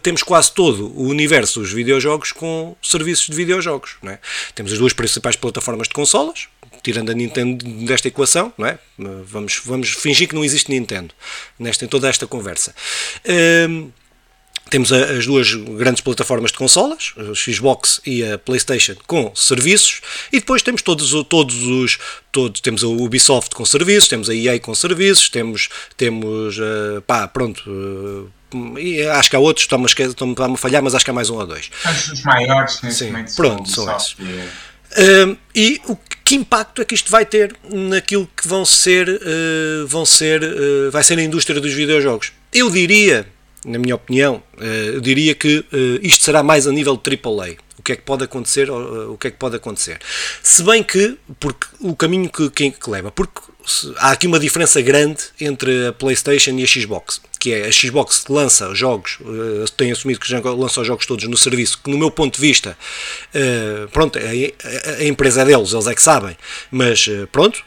temos 0.00 0.22
quase 0.22 0.52
todo 0.52 0.86
o 0.96 1.08
universo 1.08 1.58
dos 1.58 1.72
videojogos 1.72 2.30
com 2.30 2.76
serviços 2.80 3.26
de 3.26 3.34
videojogos. 3.34 3.96
É? 4.04 4.18
Temos 4.54 4.72
as 4.72 4.78
duas 4.78 4.92
principais 4.92 5.34
plataformas 5.34 5.88
de 5.88 5.94
consolas, 5.94 6.46
tirando 6.80 7.10
a 7.10 7.14
Nintendo 7.14 7.64
desta 7.84 8.06
equação, 8.06 8.52
não 8.56 8.66
é? 8.68 8.78
Vamos, 9.24 9.60
vamos 9.64 9.90
fingir 9.90 10.28
que 10.28 10.36
não 10.36 10.44
existe 10.44 10.70
Nintendo 10.70 11.12
nesta, 11.58 11.84
em 11.84 11.88
toda 11.88 12.08
esta 12.08 12.28
conversa. 12.28 12.72
Temos 14.70 14.92
as 14.92 15.26
duas 15.26 15.54
grandes 15.54 16.00
plataformas 16.00 16.50
de 16.50 16.58
consolas, 16.58 17.14
a 17.16 17.34
Xbox 17.34 18.00
e 18.04 18.24
a 18.24 18.38
PlayStation, 18.38 18.96
com 19.06 19.34
serviços, 19.34 20.00
e 20.32 20.40
depois 20.40 20.62
temos 20.62 20.82
todos, 20.82 21.12
todos 21.28 21.62
os. 21.62 21.98
Todos, 22.32 22.60
temos 22.60 22.82
a 22.82 22.88
Ubisoft 22.88 23.54
com 23.54 23.64
serviços, 23.64 24.08
temos 24.08 24.28
a 24.28 24.34
EA 24.34 24.58
com 24.58 24.74
serviços, 24.74 25.28
temos. 25.28 25.68
temos 25.96 26.58
uh, 26.58 27.00
pá, 27.06 27.28
pronto. 27.28 27.62
Uh, 27.70 28.30
e 28.78 29.02
acho 29.02 29.30
que 29.30 29.36
há 29.36 29.38
outros, 29.38 29.64
estão-me 29.64 30.34
a, 30.38 30.46
a 30.46 30.56
falhar, 30.56 30.82
mas 30.82 30.94
acho 30.94 31.04
que 31.04 31.10
há 31.10 31.14
mais 31.14 31.30
um 31.30 31.36
ou 31.36 31.46
dois. 31.46 31.70
Os 32.12 32.22
maiores, 32.22 32.80
Sim, 32.90 33.12
pronto, 33.36 33.68
são 33.68 33.96
esses. 33.96 34.16
Uh, 34.94 35.36
e 35.54 35.80
o 35.88 35.96
que 36.24 36.36
impacto 36.36 36.80
é 36.80 36.84
que 36.84 36.94
isto 36.94 37.10
vai 37.10 37.26
ter 37.26 37.54
naquilo 37.68 38.28
que 38.36 38.46
vão 38.46 38.64
ser, 38.64 39.08
uh, 39.08 39.86
vão 39.86 40.06
ser, 40.06 40.42
uh, 40.42 40.90
vai 40.90 41.02
ser 41.02 41.18
a 41.18 41.22
indústria 41.22 41.60
dos 41.60 41.72
videojogos? 41.72 42.32
Eu 42.52 42.70
diria 42.70 43.26
na 43.64 43.78
minha 43.78 43.94
opinião, 43.94 44.42
eh, 44.60 44.92
eu 44.94 45.00
diria 45.00 45.34
que 45.34 45.64
eh, 45.72 45.98
isto 46.02 46.24
será 46.24 46.42
mais 46.42 46.66
a 46.66 46.72
nível 46.72 46.96
de 46.96 47.10
AAA. 47.10 47.56
O 47.78 47.82
que 47.82 47.92
é 47.92 47.96
que 47.96 48.02
pode 48.02 48.24
acontecer? 48.24 48.70
O 48.70 49.16
que 49.18 49.28
é 49.28 49.30
que 49.30 49.36
pode 49.36 49.56
acontecer? 49.56 49.98
Se 50.42 50.62
bem 50.62 50.82
que, 50.82 51.18
porque 51.38 51.66
o 51.80 51.94
caminho 51.94 52.30
que, 52.30 52.48
que, 52.48 52.70
que 52.70 52.90
leva, 52.90 53.10
porque 53.10 53.40
há 53.96 54.10
aqui 54.12 54.26
uma 54.26 54.38
diferença 54.38 54.80
grande 54.80 55.22
entre 55.40 55.88
a 55.88 55.92
PlayStation 55.92 56.52
e 56.52 56.62
a 56.62 56.66
Xbox 56.66 57.20
que 57.44 57.52
é 57.52 57.66
a 57.66 57.70
Xbox 57.70 58.24
lança 58.30 58.74
jogos, 58.74 59.18
uh, 59.20 59.70
tem 59.76 59.92
assumido 59.92 60.18
que 60.18 60.26
já 60.26 60.40
lança 60.40 60.80
os 60.80 60.86
jogos 60.86 61.04
todos 61.04 61.28
no 61.28 61.36
serviço, 61.36 61.78
que 61.84 61.90
no 61.90 61.98
meu 61.98 62.10
ponto 62.10 62.36
de 62.36 62.40
vista, 62.40 62.74
uh, 63.34 63.86
pronto, 63.88 64.18
a, 64.18 64.22
a, 64.22 65.02
a, 65.02 65.04
empresa 65.04 65.42
é 65.42 65.44
deles, 65.44 65.74
eles 65.74 65.86
é 65.86 65.94
que 65.94 66.00
sabem, 66.00 66.34
mas 66.70 67.06
uh, 67.06 67.26
pronto, 67.30 67.62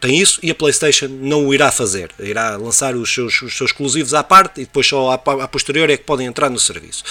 tem 0.00 0.18
isso 0.18 0.40
e 0.42 0.50
a 0.50 0.54
PlayStation 0.54 1.08
não 1.08 1.46
o 1.46 1.52
irá 1.52 1.70
fazer, 1.70 2.12
irá 2.18 2.56
lançar 2.56 2.96
os 2.96 3.12
seus, 3.12 3.42
os 3.42 3.54
seus 3.54 3.72
exclusivos 3.72 4.14
à 4.14 4.24
parte 4.24 4.62
e 4.62 4.64
depois 4.64 4.86
só 4.86 5.10
à 5.10 5.48
posterior 5.48 5.90
é 5.90 5.98
que 5.98 6.04
podem 6.04 6.26
entrar 6.26 6.48
no 6.48 6.58
serviço. 6.58 7.04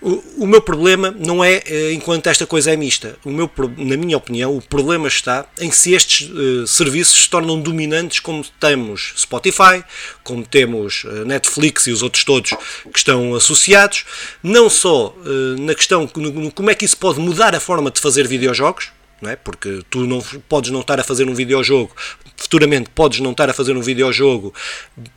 O, 0.00 0.44
o 0.44 0.46
meu 0.46 0.60
problema 0.60 1.10
não 1.10 1.42
é 1.42 1.60
enquanto 1.92 2.28
esta 2.28 2.46
coisa 2.46 2.70
é 2.70 2.76
mista, 2.76 3.16
o 3.24 3.30
meu, 3.30 3.50
na 3.78 3.96
minha 3.96 4.16
opinião, 4.16 4.56
o 4.56 4.62
problema 4.62 5.08
está 5.08 5.44
em 5.58 5.72
se 5.72 5.92
estes 5.92 6.30
serviços 6.68 7.24
se 7.24 7.28
tornam 7.28 7.51
dominantes 7.60 8.20
como 8.20 8.44
temos 8.60 9.14
Spotify, 9.16 9.84
como 10.22 10.44
temos 10.44 11.04
Netflix 11.26 11.86
e 11.86 11.90
os 11.90 12.02
outros 12.02 12.24
todos 12.24 12.50
que 12.50 12.98
estão 12.98 13.34
associados, 13.34 14.04
não 14.42 14.68
só 14.68 15.08
uh, 15.08 15.60
na 15.60 15.74
questão 15.74 16.08
como 16.54 16.70
é 16.70 16.74
que 16.74 16.84
isso 16.84 16.96
pode 16.96 17.20
mudar 17.20 17.54
a 17.54 17.60
forma 17.60 17.90
de 17.90 18.00
fazer 18.00 18.26
videojogos, 18.26 18.90
não 19.20 19.30
é? 19.30 19.36
porque 19.36 19.82
tu 19.88 20.06
não 20.06 20.20
podes 20.48 20.70
não 20.70 20.80
estar 20.80 20.98
a 20.98 21.04
fazer 21.04 21.28
um 21.28 21.34
videojogo, 21.34 21.94
futuramente 22.42 22.90
podes 22.94 23.20
não 23.20 23.30
estar 23.30 23.48
a 23.48 23.52
fazer 23.52 23.76
um 23.76 23.80
videojogo 23.80 24.52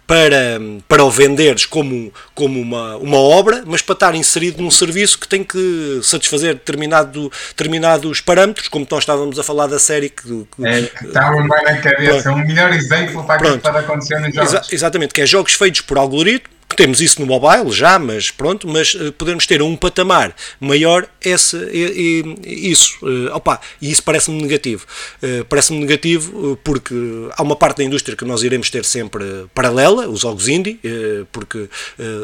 para, 0.07 0.59
para 0.87 1.03
o 1.03 1.09
venderes 1.09 1.65
como, 1.65 2.13
como 2.33 2.59
uma, 2.59 2.95
uma 2.97 3.17
obra, 3.17 3.63
mas 3.65 3.81
para 3.81 3.93
estar 3.93 4.15
inserido 4.15 4.61
num 4.61 4.71
serviço 4.71 5.19
que 5.19 5.27
tem 5.27 5.43
que 5.43 5.99
satisfazer 6.03 6.53
determinado, 6.53 7.31
determinados 7.49 8.21
parâmetros, 8.21 8.67
como 8.67 8.87
nós 8.89 9.01
estávamos 9.01 9.39
a 9.39 9.43
falar 9.43 9.67
da 9.67 9.79
série 9.79 10.09
que, 10.09 10.23
que 10.55 10.65
é, 10.65 10.79
estava 10.79 11.35
bem 11.35 11.47
na 11.47 11.77
cabeça, 11.77 12.23
pronto. 12.23 12.39
um 12.39 12.47
melhor 12.47 12.71
exemplo 12.71 13.23
para 13.25 13.35
aquilo 13.35 13.57
que 13.57 13.63
pode 13.63 13.77
acontecer 13.77 14.19
nos 14.19 14.33
jogos. 14.33 14.53
Exa 14.53 14.61
exatamente, 14.71 15.13
que 15.13 15.21
é 15.21 15.25
jogos 15.25 15.53
feitos 15.53 15.81
por 15.81 15.97
algoritmo, 15.97 16.54
temos 16.75 17.01
isso 17.01 17.19
no 17.19 17.25
mobile 17.25 17.71
já, 17.71 17.97
mas 17.97 18.31
pronto, 18.31 18.67
mas 18.67 18.93
uh, 18.93 19.11
podemos 19.13 19.45
ter 19.45 19.61
um 19.61 19.75
patamar 19.75 20.35
maior 20.59 21.07
esse, 21.23 21.57
e, 21.71 22.23
e, 22.45 22.71
isso. 22.71 22.97
Uh, 23.01 23.33
opa, 23.33 23.59
e 23.81 23.91
isso 23.91 24.03
parece-me 24.03 24.41
negativo. 24.41 24.85
Uh, 25.21 25.45
parece-me 25.45 25.79
negativo 25.79 26.59
porque 26.63 26.93
há 27.35 27.41
uma 27.41 27.55
parte 27.55 27.77
da 27.77 27.83
indústria 27.83 28.15
que 28.15 28.25
nós 28.25 28.43
iremos 28.43 28.69
ter 28.69 28.85
sempre 28.85 29.23
paralela, 29.53 30.07
os 30.07 30.21
jogos 30.21 30.47
indie, 30.47 30.79
porque 31.31 31.69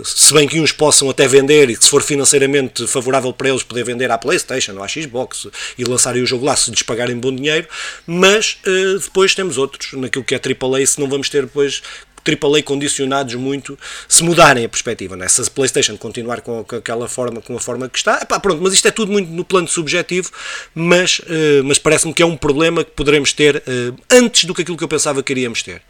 se 0.04 0.34
bem 0.34 0.48
que 0.48 0.60
uns 0.60 0.72
possam 0.72 1.10
até 1.10 1.28
vender 1.28 1.70
e 1.70 1.76
que 1.76 1.84
se 1.84 1.90
for 1.90 2.02
financeiramente 2.02 2.88
favorável 2.88 3.32
para 3.34 3.50
eles 3.50 3.64
poder 3.64 3.84
vender 3.84 4.12
à 4.12 4.18
Playstation 4.18 4.74
ou 4.74 4.84
à 4.84 4.88
Xbox 4.88 5.48
e 5.78 5.84
lançarem 5.84 6.22
o 6.22 6.26
jogo 6.26 6.46
lá 6.46 6.56
se 6.56 6.70
lhes 6.72 6.82
pagarem 6.82 7.18
bom 7.18 7.34
dinheiro, 7.34 7.68
mas 8.06 8.58
depois 9.02 9.34
temos 9.36 9.58
outros, 9.58 9.94
naquilo 9.94 10.24
que 10.24 10.36
é 10.36 10.40
AAA, 10.40 10.86
se 10.86 11.00
não 11.00 11.10
vamos 11.10 11.30
ter 11.30 11.44
depois 11.44 11.82
AAA 12.26 12.64
condicionados 12.64 13.36
muito 13.36 13.78
se 14.08 14.24
mudarem 14.24 14.66
a 14.66 14.70
perspectiva, 14.70 15.16
né? 15.16 15.28
se 15.28 15.42
a 15.42 15.46
PlayStation 15.46 15.98
continuar 15.98 16.42
com, 16.42 16.60
aquela 16.60 17.08
forma, 17.08 17.42
com 17.42 17.56
a 17.56 17.60
forma 17.60 17.90
que 17.90 17.98
está, 17.98 18.20
epá, 18.22 18.40
pronto, 18.40 18.62
mas 18.62 18.74
isto 18.74 18.88
é 18.88 18.92
tudo 18.92 19.12
muito 19.12 19.32
no 19.32 19.44
plano 19.44 19.68
subjetivo, 19.68 20.32
mas, 20.74 21.20
uh, 21.20 21.64
mas 21.64 21.78
parece-me 21.78 22.14
que 22.14 22.22
é 22.22 22.26
um 22.26 22.38
problema 22.38 22.84
que 22.84 22.92
poderemos 22.92 23.34
ter 23.34 23.58
uh, 23.58 23.96
antes 24.12 24.46
do 24.46 24.54
que 24.54 24.62
aquilo 24.62 24.78
que 24.78 24.84
eu 24.84 24.88
pensava 24.88 25.22
que 25.24 25.34
iríamos 25.34 25.64
ter. 25.64 25.82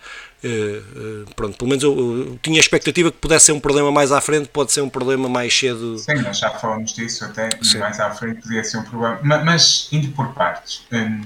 Uh, 0.44 1.32
pronto, 1.36 1.56
pelo 1.56 1.70
menos 1.70 1.84
eu, 1.84 1.91
eu, 1.98 2.39
tinha 2.41 2.58
a 2.58 2.60
expectativa 2.60 3.12
que 3.12 3.17
pudesse 3.17 3.46
ser 3.46 3.52
um 3.52 3.60
problema 3.60 3.91
mais 3.91 4.12
à 4.12 4.20
frente, 4.20 4.50
pode 4.50 4.72
ser 4.72 4.82
um 4.82 4.89
problema 4.89 5.30
mais 5.30 5.56
cedo. 5.56 6.00
Sim, 6.00 6.15
nós 6.15 6.39
já 6.39 6.50
falamos 6.50 6.94
disso 6.94 7.24
até, 7.26 7.50
Sim. 7.62 7.78
mais 7.78 8.00
à 8.00 8.10
frente 8.12 8.41
podia 8.41 8.63
ser 8.63 8.78
um 8.78 8.84
problema, 8.84 9.20
mas, 9.24 9.46
mas 9.46 9.88
indo 9.91 10.12
por 10.13 10.34
partes. 10.34 10.82
Um, 10.91 11.22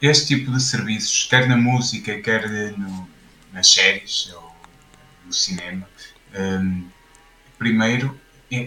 este 0.00 0.36
tipo 0.36 0.50
de 0.52 0.62
serviços, 0.62 1.26
quer 1.28 1.48
na 1.48 1.56
música, 1.56 2.18
quer 2.20 2.48
no, 2.76 3.08
nas 3.52 3.72
séries 3.72 4.32
ou 4.34 4.54
no 5.24 5.32
cinema. 5.32 5.88
Um, 6.34 6.88
primeiro, 7.58 8.18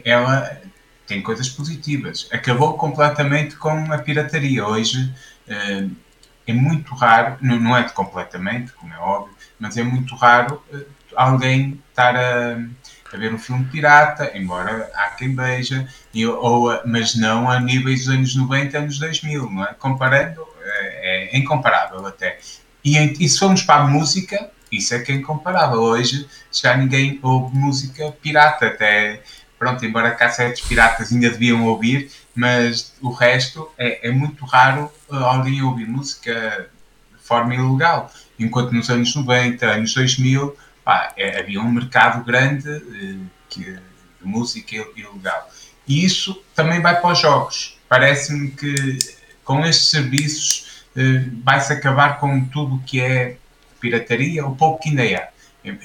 ela 0.05 0.61
tem 1.07 1.21
coisas 1.21 1.49
positivas. 1.49 2.27
Acabou 2.31 2.77
completamente 2.77 3.55
com 3.55 3.91
a 3.91 3.97
pirataria. 3.97 4.65
Hoje 4.65 5.13
um, 5.47 5.95
é 6.45 6.53
muito 6.53 6.93
raro, 6.95 7.37
não, 7.41 7.75
é 7.75 7.83
de 7.83 7.93
completamente, 7.93 8.73
como 8.73 8.93
é 8.93 8.97
óbvio, 8.97 9.33
mas 9.59 9.77
é 9.77 9.83
muito 9.83 10.13
raro 10.15 10.61
uh, 10.73 10.85
alguém 11.15 11.81
estar 11.89 12.15
a, 12.15 12.57
a, 13.13 13.17
ver 13.17 13.33
um 13.33 13.37
filme 13.37 13.65
pirata, 13.65 14.31
embora 14.37 14.91
há 14.93 15.11
quem 15.11 15.33
beija, 15.33 15.87
e, 16.13 16.25
ou, 16.25 16.69
mas 16.85 17.15
não 17.15 17.49
a 17.49 17.59
níveis 17.59 18.05
dos 18.05 18.09
anos 18.09 18.35
90 18.35 18.77
anos 18.77 18.99
2000, 18.99 19.49
não 19.49 19.63
é? 19.63 19.73
Comparando, 19.73 20.45
é, 20.61 21.29
é 21.33 21.37
incomparável 21.37 22.05
até. 22.05 22.39
E, 22.83 22.97
e 22.97 23.29
se 23.29 23.39
formos 23.39 23.61
para 23.61 23.83
a 23.83 23.87
música, 23.87 24.51
isso 24.77 24.93
é 24.95 24.99
que 24.99 25.12
é 25.12 25.15
incomparável. 25.15 25.79
Hoje 25.79 26.27
já 26.51 26.75
ninguém 26.75 27.19
ouve 27.21 27.55
música 27.55 28.12
pirata, 28.21 28.67
até 28.67 29.21
pronto, 29.57 29.86
embora 29.86 30.12
cassetes 30.12 30.65
piratas 30.67 31.12
ainda 31.12 31.29
deviam 31.29 31.65
ouvir, 31.65 32.12
mas 32.36 32.93
o 33.01 33.09
resto 33.09 33.71
é, 33.77 34.09
é 34.09 34.12
muito 34.12 34.43
raro 34.45 34.91
uh, 35.09 35.15
alguém 35.15 35.62
ouvir 35.62 35.88
música 35.88 36.69
de 37.15 37.23
forma 37.25 37.55
ilegal. 37.55 38.12
Enquanto 38.38 38.73
nos 38.73 38.89
anos 38.89 39.15
90, 39.15 39.65
anos 39.65 39.93
2000, 39.93 40.57
pá, 40.83 41.13
é, 41.15 41.39
havia 41.39 41.62
um 41.62 41.71
mercado 41.71 42.25
grande 42.25 42.69
uh, 42.69 43.25
que, 43.49 43.63
de 43.63 43.79
música 44.23 44.75
ilegal. 44.75 45.49
E 45.88 46.03
isso 46.03 46.43
também 46.53 46.81
vai 46.81 46.99
para 46.99 47.12
os 47.12 47.19
jogos. 47.19 47.79
Parece-me 47.88 48.51
que 48.51 48.97
com 49.45 49.65
estes 49.65 49.89
serviços 49.89 50.86
uh, 50.95 51.41
vai-se 51.43 51.71
acabar 51.71 52.19
com 52.19 52.43
tudo 52.45 52.75
o 52.75 52.79
que 52.79 52.99
é 52.99 53.38
pirataria, 53.83 54.45
o 54.47 54.55
pouco 54.55 54.81
que 54.81 54.89
ainda 54.89 55.03
há. 55.03 55.27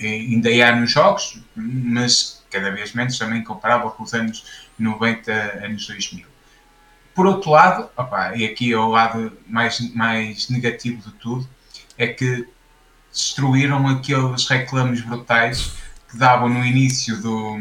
Ainda 0.01 0.49
há 0.65 0.77
nos 0.77 0.93
jogos, 0.93 1.41
mas 1.57 2.45
cada 2.49 2.71
vez 2.71 2.93
menos 2.93 3.19
também 3.19 3.43
comparável 3.43 3.91
com 3.91 4.05
os 4.05 4.15
anos 4.15 4.69
90, 4.79 5.33
anos 5.65 5.87
2000. 5.87 6.25
Por 7.15 7.27
outro 7.27 7.51
lado, 7.51 7.91
opa, 7.97 8.37
e 8.37 8.45
aqui 8.45 8.73
é 8.73 8.79
o 8.79 8.89
lado 8.89 9.37
mais, 9.47 9.81
mais 9.95 10.49
negativo 10.49 11.03
de 11.03 11.13
tudo, 11.17 11.49
é 11.97 12.07
que 12.07 12.47
destruíram 13.13 13.89
aqueles 13.89 14.47
reclames 14.47 15.01
brutais 15.01 15.73
que 16.09 16.17
davam 16.17 16.49
no 16.49 16.65
início 16.65 17.21
do, 17.21 17.59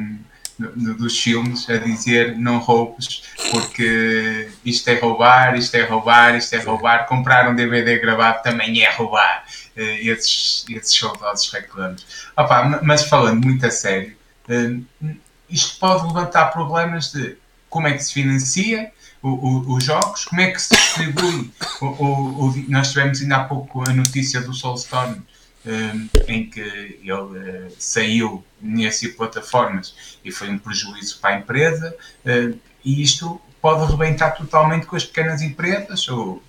do, 0.60 0.96
dos 0.96 1.20
filmes 1.20 1.68
a 1.70 1.78
dizer 1.78 2.38
não 2.38 2.60
roubes 2.60 3.24
porque 3.52 4.50
isto 4.64 4.88
é 4.90 5.00
roubar, 5.00 5.58
isto 5.58 5.76
é 5.76 5.84
roubar, 5.84 6.36
isto 6.36 6.56
é 6.56 6.60
roubar, 6.60 7.08
comprar 7.08 7.50
um 7.50 7.56
DVD 7.56 7.98
gravado 7.98 8.44
também 8.44 8.84
é 8.84 8.92
roubar 8.92 9.44
esses, 9.82 10.66
esses 10.70 10.98
saudosos 10.98 11.52
reclamos. 11.52 12.06
Opa, 12.36 12.82
mas 12.84 13.04
falando 13.04 13.46
muito 13.46 13.66
a 13.66 13.72
sério, 13.72 14.16
uh, 14.50 15.16
isto 15.50 15.80
pode 15.80 16.06
levantar 16.08 16.48
problemas 16.48 17.12
de 17.12 17.38
como 17.70 17.88
é 17.88 17.94
que 17.94 18.04
se 18.04 18.14
financia 18.14 18.92
o, 19.22 19.30
o, 19.30 19.76
os 19.76 19.84
jogos, 19.84 20.26
como 20.26 20.42
é 20.42 20.52
que 20.52 20.62
se 20.62 20.76
distribui. 20.76 21.52
o, 21.82 22.54
nós 22.68 22.90
tivemos 22.90 23.22
ainda 23.22 23.38
há 23.38 23.44
pouco 23.44 23.88
a 23.88 23.94
notícia 23.94 24.42
do 24.42 24.54
Soulstorm, 24.54 25.20
eh, 25.66 25.94
em 26.28 26.50
que 26.50 26.62
ele 26.62 27.70
saiu 27.78 28.44
nessas 28.62 29.12
plataformas 29.12 29.96
e 30.24 30.32
foi 30.32 30.50
um 30.50 30.58
prejuízo 30.58 31.20
para 31.20 31.36
a 31.36 31.40
empresa, 31.40 31.96
e 32.86 33.02
isto 33.02 33.42
pode 33.62 33.84
arrebentar 33.84 34.32
totalmente 34.32 34.86
com 34.86 34.96
as 34.96 35.04
pequenas 35.04 35.42
empresas, 35.42 36.08
ou 36.08 36.42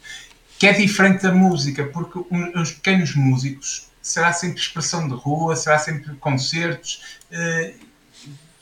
que 0.59 0.67
é 0.67 0.73
diferente 0.73 1.23
da 1.23 1.33
música, 1.33 1.85
porque 1.85 2.19
os 2.59 2.73
pequenos 2.73 3.15
músicos 3.15 3.89
será 4.03 4.33
sempre 4.33 4.61
expressão 4.61 5.07
de 5.07 5.15
rua, 5.15 5.55
será 5.55 5.79
sempre 5.79 6.15
concertos, 6.17 7.19
uh, 7.31 7.75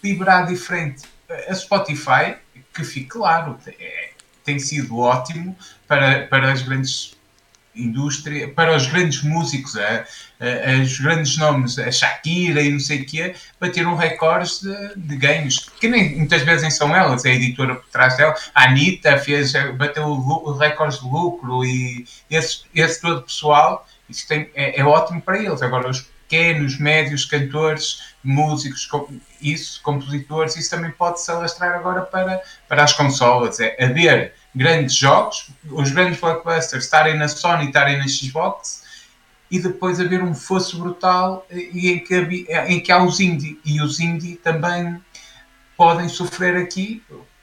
vibrar 0.03 0.47
diferente. 0.47 1.05
A 1.49 1.55
Spotify, 1.55 2.37
que 2.73 2.85
fique 2.85 3.07
claro, 3.07 3.59
é, 3.67 4.11
tem 4.45 4.59
sido 4.59 4.99
ótimo 4.99 5.57
para, 5.89 6.27
para 6.27 6.53
as 6.53 6.63
grandes 6.63 7.16
indústria, 7.77 8.49
para 8.49 8.75
os 8.75 8.87
grandes 8.87 9.23
músicos, 9.23 9.77
a, 9.77 10.05
os 10.83 10.99
grandes 10.99 11.37
nomes, 11.37 11.79
a 11.79 11.91
Shakira 11.91 12.61
e 12.61 12.71
não 12.71 12.81
sei 12.81 13.03
o 13.03 13.07
quê, 13.07 13.35
bateram 13.61 13.95
recordes 13.95 14.61
de, 14.61 14.97
de 14.97 15.17
ganhos, 15.17 15.71
que 15.81 15.89
nem 15.89 16.17
muitas 16.17 16.43
vezes 16.43 16.63
nem 16.63 16.71
são 16.71 16.95
elas, 16.95 17.25
é 17.25 17.31
a 17.31 17.35
editora 17.35 17.75
por 17.77 17.89
trás 17.89 18.17
dela. 18.17 18.35
A 18.55 18.65
Anitta 18.65 19.19
fez, 19.19 19.53
bateu 19.77 20.15
recordes 20.59 21.01
de 21.01 21.07
lucro 21.07 21.65
e 21.65 22.07
esse, 22.31 22.63
esse 22.75 23.01
todo 23.01 23.23
pessoal, 23.23 23.87
isso 24.09 24.27
tem, 24.27 24.51
é, 24.55 24.81
é 24.81 24.85
ótimo 24.85 25.21
para 25.21 25.39
eles. 25.39 25.63
Agora, 25.63 25.89
os 25.89 26.07
pequenos, 26.29 26.79
médios 26.79 27.25
cantores, 27.25 28.15
músicos, 28.23 28.89
isso, 29.41 29.81
compositores, 29.83 30.57
isso 30.57 30.71
também 30.71 30.91
pode 30.91 31.21
se 31.23 31.31
alastrar 31.31 31.75
agora 31.75 32.03
para, 32.03 32.41
para 32.69 32.83
as 32.83 32.93
consolas. 32.93 33.61
É 33.61 33.77
haver 33.83 34.35
grandes 34.57 34.97
jogos, 34.97 35.51
os 35.71 35.91
grandes 35.91 36.19
blockbusters 36.19 36.85
estarem 36.85 37.17
na 37.17 37.29
Sony, 37.29 37.67
estarem 37.67 37.99
na 37.99 38.09
Xbox, 38.09 38.85
e 39.51 39.61
depois 39.61 40.01
haver 40.01 40.23
um 40.23 40.35
fosso 40.35 40.79
brutal 40.79 41.47
e 41.51 41.91
em 41.91 41.99
que, 42.01 42.47
em 42.67 42.81
que 42.81 42.91
há 42.91 43.03
os 43.05 43.21
indie. 43.21 43.61
E 43.65 43.81
os 43.81 44.01
indie 44.01 44.35
também 44.37 45.01
podem 45.77 46.09
sofrer 46.09 46.57
aqui 46.57 47.03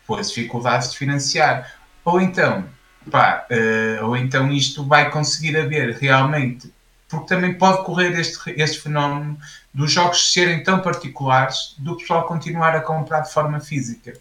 as 0.10 0.30
dificuldades 0.30 0.92
de 0.92 0.98
financiar. 0.98 1.72
Ou 2.04 2.20
então, 2.20 2.66
pá, 3.10 3.48
uh, 3.50 4.06
ou 4.06 4.18
então 4.18 4.52
isto 4.52 4.84
vai 4.86 5.10
conseguir 5.12 5.56
haver 5.56 5.96
realmente, 5.96 6.74
porque 7.08 7.28
também 7.28 7.54
pode 7.54 7.86
correr 7.86 8.20
este, 8.20 8.38
este 8.58 8.82
fenómeno 8.82 9.38
dos 9.74 9.92
jogos 9.92 10.34
serem 10.34 10.62
tão 10.62 10.82
particulares 10.82 11.76
do 11.78 11.96
pessoal 11.96 12.26
continuar 12.26 12.76
a 12.76 12.82
comprar 12.82 13.22
de 13.22 13.32
forma 13.32 13.62
física 13.62 14.14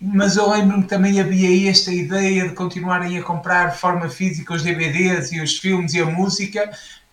mas 0.00 0.36
eu 0.36 0.48
lembro-me 0.48 0.82
que 0.84 0.88
também 0.88 1.20
havia 1.20 1.70
esta 1.70 1.92
ideia 1.92 2.48
de 2.48 2.54
continuarem 2.54 3.18
a 3.18 3.22
comprar 3.22 3.72
de 3.72 3.78
forma 3.78 4.08
física 4.08 4.54
os 4.54 4.62
DVDs 4.62 5.30
e 5.30 5.40
os 5.42 5.58
filmes 5.58 5.92
e 5.92 6.00
a 6.00 6.06
música. 6.06 6.70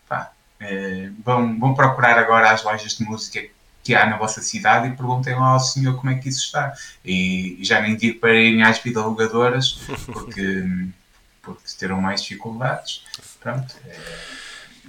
Pá, 0.07 0.31
eh, 0.61 1.09
vão, 1.23 1.59
vão 1.59 1.73
procurar 1.73 2.17
agora 2.17 2.51
as 2.51 2.63
lojas 2.63 2.93
de 2.93 3.03
música 3.03 3.43
que 3.83 3.93
há 3.93 4.05
na 4.05 4.17
vossa 4.17 4.41
cidade 4.41 4.87
e 4.87 4.95
perguntem 4.95 5.35
lá 5.35 5.49
ao 5.49 5.59
senhor 5.59 5.97
como 5.97 6.11
é 6.11 6.15
que 6.15 6.29
isso 6.29 6.45
está. 6.45 6.73
E, 7.03 7.57
e 7.59 7.65
já 7.65 7.81
nem 7.81 7.95
digo 7.95 8.19
para 8.19 8.33
irem 8.33 8.63
às 8.63 8.79
videologadoras, 8.79 9.79
porque, 10.07 10.65
porque 11.41 11.63
terão 11.77 12.01
mais 12.01 12.21
dificuldades. 12.21 13.03
Pronto. 13.41 13.75
É, 13.85 13.97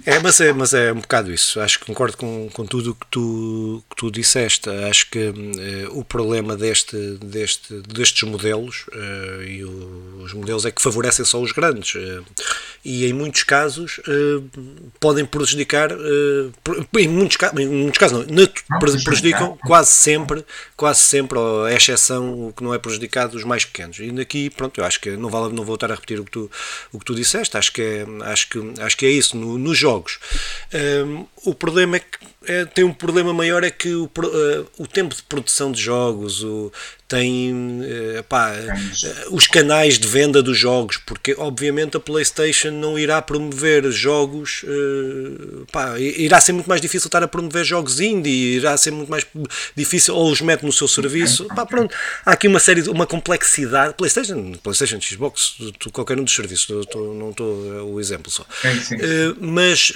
É, 0.09 0.17
mas 0.17 0.41
é, 0.41 0.51
mas 0.51 0.73
é 0.73 0.91
um 0.91 1.01
bocado 1.01 1.31
isso. 1.31 1.59
Acho 1.59 1.79
que 1.79 1.85
concordo 1.85 2.17
com, 2.17 2.49
com 2.51 2.65
tudo 2.65 2.91
o 2.91 2.95
que 2.95 3.05
tu, 3.11 3.83
que 3.87 3.95
tu 3.95 4.09
disseste. 4.09 4.67
Acho 4.89 5.07
que 5.11 5.19
uh, 5.19 5.99
o 5.99 6.03
problema 6.03 6.57
deste, 6.57 6.97
deste, 7.23 7.75
destes 7.81 8.23
modelos, 8.23 8.85
uh, 8.87 9.43
e 9.43 9.63
o, 9.63 10.23
os 10.23 10.33
modelos 10.33 10.65
é 10.65 10.71
que 10.71 10.81
favorecem 10.81 11.23
só 11.23 11.39
os 11.39 11.51
grandes, 11.51 11.93
uh, 11.93 12.25
e 12.83 13.05
em 13.05 13.13
muitos 13.13 13.43
casos 13.43 13.99
podem 14.99 15.25
prejudicar, 15.25 15.91
em, 15.91 17.07
muitos, 17.07 17.37
em 17.57 17.67
muitos 17.67 17.97
casos 17.97 18.25
não, 18.25 18.35
não 18.35 18.99
prejudicam 19.03 19.57
quase 19.65 19.91
sempre, 19.91 20.45
quase 20.77 21.01
sempre, 21.01 21.37
ou 21.37 21.67
é 21.67 21.75
exceção, 21.75 22.47
o 22.47 22.53
que 22.53 22.63
não 22.63 22.73
é 22.73 22.79
prejudicado, 22.79 23.35
os 23.35 23.43
mais 23.43 23.65
pequenos. 23.65 23.99
E 23.99 24.09
daqui, 24.11 24.49
pronto, 24.49 24.79
eu 24.79 24.85
acho 24.85 24.99
que 25.01 25.11
não, 25.11 25.29
vale, 25.29 25.53
não 25.53 25.65
vou 25.65 25.75
estar 25.75 25.91
a 25.91 25.95
repetir 25.95 26.19
o 26.19 26.25
que 26.25 26.31
tu, 26.31 26.49
o 26.93 26.99
que 26.99 27.05
tu 27.05 27.13
disseste, 27.13 27.57
acho 27.57 27.71
que 27.73 27.81
é, 27.81 28.05
acho 28.23 28.49
que, 28.49 28.73
acho 28.79 28.97
que 28.97 29.05
é 29.05 29.11
isso. 29.11 29.35
No, 29.35 29.57
nos 29.57 29.77
jogos. 29.99 30.19
Um, 30.73 31.25
o 31.45 31.53
problema 31.53 31.97
é 31.97 31.99
que 31.99 32.17
é, 32.47 32.63
tem 32.63 32.85
um 32.85 32.93
problema 32.93 33.33
maior 33.33 33.65
é 33.65 33.69
que 33.69 33.93
o, 33.93 34.05
uh, 34.05 34.67
o 34.77 34.87
tempo 34.87 35.13
de 35.13 35.21
produção 35.23 35.73
de 35.73 35.81
jogos, 35.81 36.41
o, 36.41 36.71
tem 37.05 37.51
uh, 37.51 38.23
pá, 38.23 38.53
uh, 38.53 39.35
os 39.35 39.45
canais 39.45 39.99
de 39.99 40.07
venda 40.07 40.41
dos 40.41 40.57
jogos, 40.57 40.95
porque 40.95 41.35
obviamente 41.37 41.97
a 41.97 41.99
PlayStation 41.99 42.71
não 42.71 42.97
irá 42.97 43.21
promover 43.21 43.91
jogos, 43.91 44.63
pá, 45.69 45.99
irá 45.99 46.39
ser 46.39 46.53
muito 46.53 46.69
mais 46.69 46.79
difícil 46.79 47.07
estar 47.07 47.21
a 47.21 47.27
promover 47.27 47.65
jogos 47.65 47.99
indie, 47.99 48.55
irá 48.55 48.77
ser 48.77 48.91
muito 48.91 49.09
mais 49.09 49.25
difícil, 49.75 50.15
ou 50.15 50.31
os 50.31 50.39
mete 50.39 50.63
no 50.63 50.71
seu 50.71 50.87
serviço. 50.87 51.45
Pá, 51.47 51.65
pronto, 51.65 51.93
há 52.25 52.31
aqui 52.31 52.47
uma 52.47 52.59
série, 52.59 52.87
uma 52.89 53.05
complexidade. 53.05 53.95
PlayStation, 53.95 54.53
PlayStation, 54.63 55.01
Xbox, 55.01 55.55
qualquer 55.91 56.17
um 56.17 56.23
dos 56.23 56.33
serviços, 56.33 56.85
não 56.95 57.31
estou 57.31 57.93
o 57.93 57.99
exemplo 57.99 58.31
só. 58.31 58.45
mas 59.41 59.91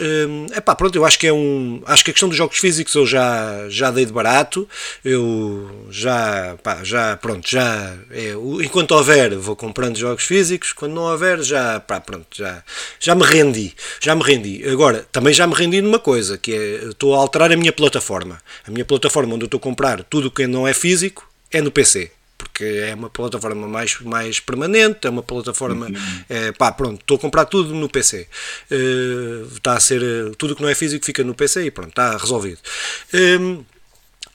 é 0.52 0.60
pá, 0.60 0.76
pronto, 0.76 0.96
eu 0.96 1.06
acho 1.06 1.18
que 1.18 1.28
é 1.28 1.34
um. 1.34 1.82
Acho 1.86 2.04
que 2.04 2.12
a 2.12 2.14
questão 2.14 2.33
jogos 2.36 2.58
físicos 2.58 2.94
eu 2.96 3.06
já, 3.06 3.68
já 3.70 3.92
dei 3.92 4.06
de 4.06 4.12
barato, 4.12 4.68
eu 5.04 5.88
já, 5.90 6.56
pá, 6.62 6.84
já, 6.84 7.18
pronto, 7.18 7.50
já, 7.50 7.96
é, 8.12 8.34
enquanto 8.64 8.92
houver 8.92 9.38
vou 9.38 9.56
comprando 9.56 9.98
jogos 9.98 10.24
físicos, 10.24 10.72
quando 10.72 10.94
não 10.94 11.04
houver 11.04 11.42
já, 11.42 11.80
pá, 11.80 12.00
pronto, 12.00 12.28
já, 12.32 12.64
já 13.00 13.16
me 13.16 13.24
rendi, 13.24 13.74
já 14.02 14.16
me 14.16 14.24
rendi. 14.24 14.68
Agora, 14.68 15.06
também 15.12 15.34
já 15.34 15.48
me 15.48 15.54
rendi 15.54 15.82
numa 15.82 16.00
coisa, 16.00 16.38
que 16.38 16.54
é, 16.54 16.90
estou 16.90 17.16
a 17.16 17.18
alterar 17.18 17.52
a 17.52 17.58
minha 17.58 17.72
plataforma. 17.72 18.42
A 18.68 18.72
minha 18.72 18.86
plataforma 18.86 19.36
onde 19.36 19.44
eu 19.44 19.48
estou 19.48 19.58
a 19.58 19.62
comprar 19.62 20.04
tudo 20.04 20.28
o 20.28 20.32
que 20.32 20.48
não 20.48 20.68
é 20.68 20.74
físico 20.74 21.28
é 21.52 21.62
no 21.62 21.72
PC 21.72 22.12
porque 22.44 22.66
é 22.66 22.94
uma 22.94 23.10
plataforma 23.10 23.68
mais, 23.68 24.00
mais 24.02 24.40
permanente, 24.40 25.08
é 25.08 25.10
uma 25.10 25.24
plataforma. 25.24 25.88
É, 26.30 26.52
pá, 26.52 26.72
pronto, 26.72 27.00
estou 27.00 27.16
a 27.16 27.20
comprar 27.20 27.46
tudo 27.46 27.74
no 27.74 27.88
PC. 27.88 28.28
Uh, 28.70 28.74
eh, 28.74 29.48
está 29.54 29.76
a 29.76 29.80
ser. 29.80 30.02
Tudo 30.38 30.56
que 30.56 30.62
não 30.62 30.70
é 30.70 30.76
físico 30.76 31.06
fica 31.06 31.24
no 31.24 31.34
PC 31.34 31.66
e 31.66 31.72
pronto, 31.72 31.90
está 31.90 32.18
resolvido. 32.18 32.60
Um, 33.14 33.18
ehm, 33.18 33.66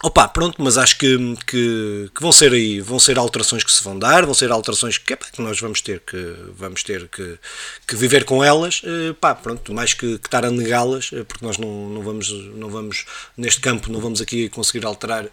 Opa, 0.01 0.29
pronto, 0.29 0.63
mas 0.63 0.79
acho 0.79 0.97
que, 0.97 1.19
que, 1.45 2.09
que, 2.15 2.23
vão 2.23 2.31
ser 2.31 2.53
aí, 2.53 2.81
vão 2.81 3.01
ser 3.01 3.19
alterações 3.19 3.65
que 3.65 3.73
se 3.73 3.83
vão 3.83 3.99
dar, 3.99 4.25
vão 4.25 4.33
ser 4.33 4.53
alterações 4.53 4.97
que, 4.97 5.13
epá, 5.13 5.27
que 5.27 5.43
nós 5.43 5.59
vamos 5.59 5.81
ter 5.81 5.99
que 5.99 6.37
vamos 6.55 6.85
ter 6.85 7.09
que, 7.09 7.37
que 7.85 7.97
viver 7.97 8.25
com 8.25 8.45
elas, 8.45 8.81
uh, 8.85 9.13
pá, 9.15 9.35
pronto, 9.35 9.75
mais 9.75 9.95
que, 9.95 10.17
que 10.19 10.29
estar 10.29 10.45
a 10.45 10.53
negá-las, 10.53 11.11
uh, 11.11 11.25
porque 11.25 11.45
nós 11.45 11.59
não, 11.59 11.89
não 11.89 12.03
vamos 12.03 12.31
não 12.55 12.71
vamos 12.71 13.07
neste 13.37 13.61
campo 13.61 13.91
não 13.91 14.01
vamos 14.01 14.21
aqui 14.21 14.49
conseguir 14.49 14.87
alterar 14.87 15.27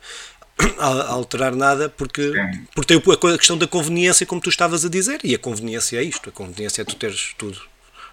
a 0.80 1.10
alterar 1.10 1.56
nada 1.56 1.90
porque, 1.90 2.34
porque 2.74 2.98
tem 2.98 3.14
a 3.14 3.38
questão 3.38 3.58
da 3.58 3.68
conveniência, 3.68 4.26
como 4.26 4.42
tu 4.42 4.50
estavas 4.50 4.86
a 4.86 4.90
dizer, 4.90 5.20
e 5.24 5.36
a 5.36 5.40
conveniência 5.40 5.98
é 5.98 6.04
isto, 6.04 6.30
a 6.30 6.32
conveniência 6.32 6.82
é 6.82 6.86
tu 6.86 6.96
teres 6.96 7.34
tudo. 7.38 7.60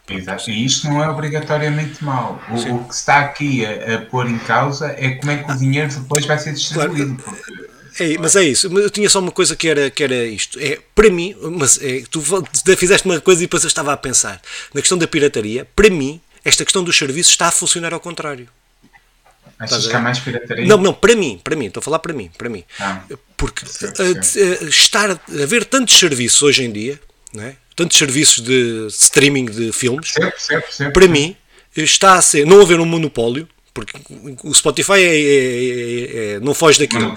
Exato. 0.08 0.50
E 0.50 0.64
isto 0.64 0.88
não 0.88 1.02
é 1.02 1.08
obrigatoriamente 1.08 2.04
mau. 2.04 2.40
O, 2.50 2.74
o, 2.74 2.84
que 2.84 2.94
está 2.94 3.20
aqui 3.20 3.64
a, 3.64 3.94
a, 3.94 3.98
pôr 3.98 4.28
em 4.28 4.38
causa 4.38 4.94
é 4.98 5.10
como 5.10 5.30
é 5.30 5.36
que 5.36 5.50
o 5.50 5.56
dinheiro 5.56 5.92
depois 5.94 6.26
vai 6.26 6.38
ser 6.38 6.52
distribuído. 6.52 7.22
Claro. 7.22 7.38
É, 8.00 8.16
mas 8.18 8.34
é 8.36 8.42
isso. 8.42 8.66
Eu 8.78 8.90
tinha 8.90 9.08
só 9.08 9.20
uma 9.20 9.30
coisa 9.30 9.54
que 9.54 9.68
era, 9.68 9.90
que 9.90 10.02
era 10.02 10.24
isto. 10.24 10.58
É, 10.58 10.80
para 10.94 11.10
mim, 11.10 11.36
mas 11.58 11.78
é, 11.82 12.02
tu 12.10 12.20
fizeste 12.76 13.06
uma 13.06 13.20
coisa 13.20 13.42
e 13.42 13.46
depois 13.46 13.62
eu 13.62 13.68
estava 13.68 13.92
a 13.92 13.96
pensar. 13.96 14.40
Na 14.74 14.80
questão 14.80 14.98
da 14.98 15.06
pirataria, 15.06 15.66
para 15.76 15.90
mim, 15.90 16.20
esta 16.44 16.64
questão 16.64 16.82
dos 16.82 16.96
serviços 16.96 17.32
está 17.32 17.48
a 17.48 17.52
funcionar 17.52 17.92
ao 17.92 18.00
contrário. 18.00 18.48
Achas 19.62 19.86
que 19.86 19.94
há 19.96 20.00
mais 20.00 20.18
pirataria? 20.18 20.66
Não, 20.66 20.76
não, 20.78 20.92
para 20.92 21.14
mim, 21.14 21.40
para 21.42 21.56
mim, 21.56 21.66
estou 21.66 21.80
a 21.80 21.84
falar 21.84 21.98
para 21.98 22.12
mim, 22.12 22.30
para 22.36 22.48
mim. 22.48 22.64
Ah, 22.80 23.02
Porque 23.36 23.66
certo, 23.66 24.22
certo. 24.22 24.68
estar 24.68 25.10
a 25.10 25.20
haver 25.42 25.64
tantos 25.64 25.98
serviços 25.98 26.42
hoje 26.42 26.64
em 26.64 26.72
dia, 26.72 27.00
não 27.32 27.44
é? 27.44 27.56
tantos 27.74 27.96
serviços 27.96 28.42
de 28.42 28.86
streaming 28.88 29.46
de 29.46 29.72
filmes, 29.72 30.12
certo, 30.36 30.92
para 30.92 31.08
mim 31.08 31.36
está 31.74 32.14
a 32.14 32.22
ser, 32.22 32.46
não 32.46 32.60
haver 32.60 32.78
um 32.80 32.84
monopólio, 32.84 33.48
porque 33.74 33.98
o 34.44 34.52
Spotify 34.52 34.92
é, 34.92 35.04
é, 35.04 35.06
é, 35.06 36.32
é 36.34 36.40
não 36.40 36.52
foge 36.54 36.78
daquilo. 36.78 37.16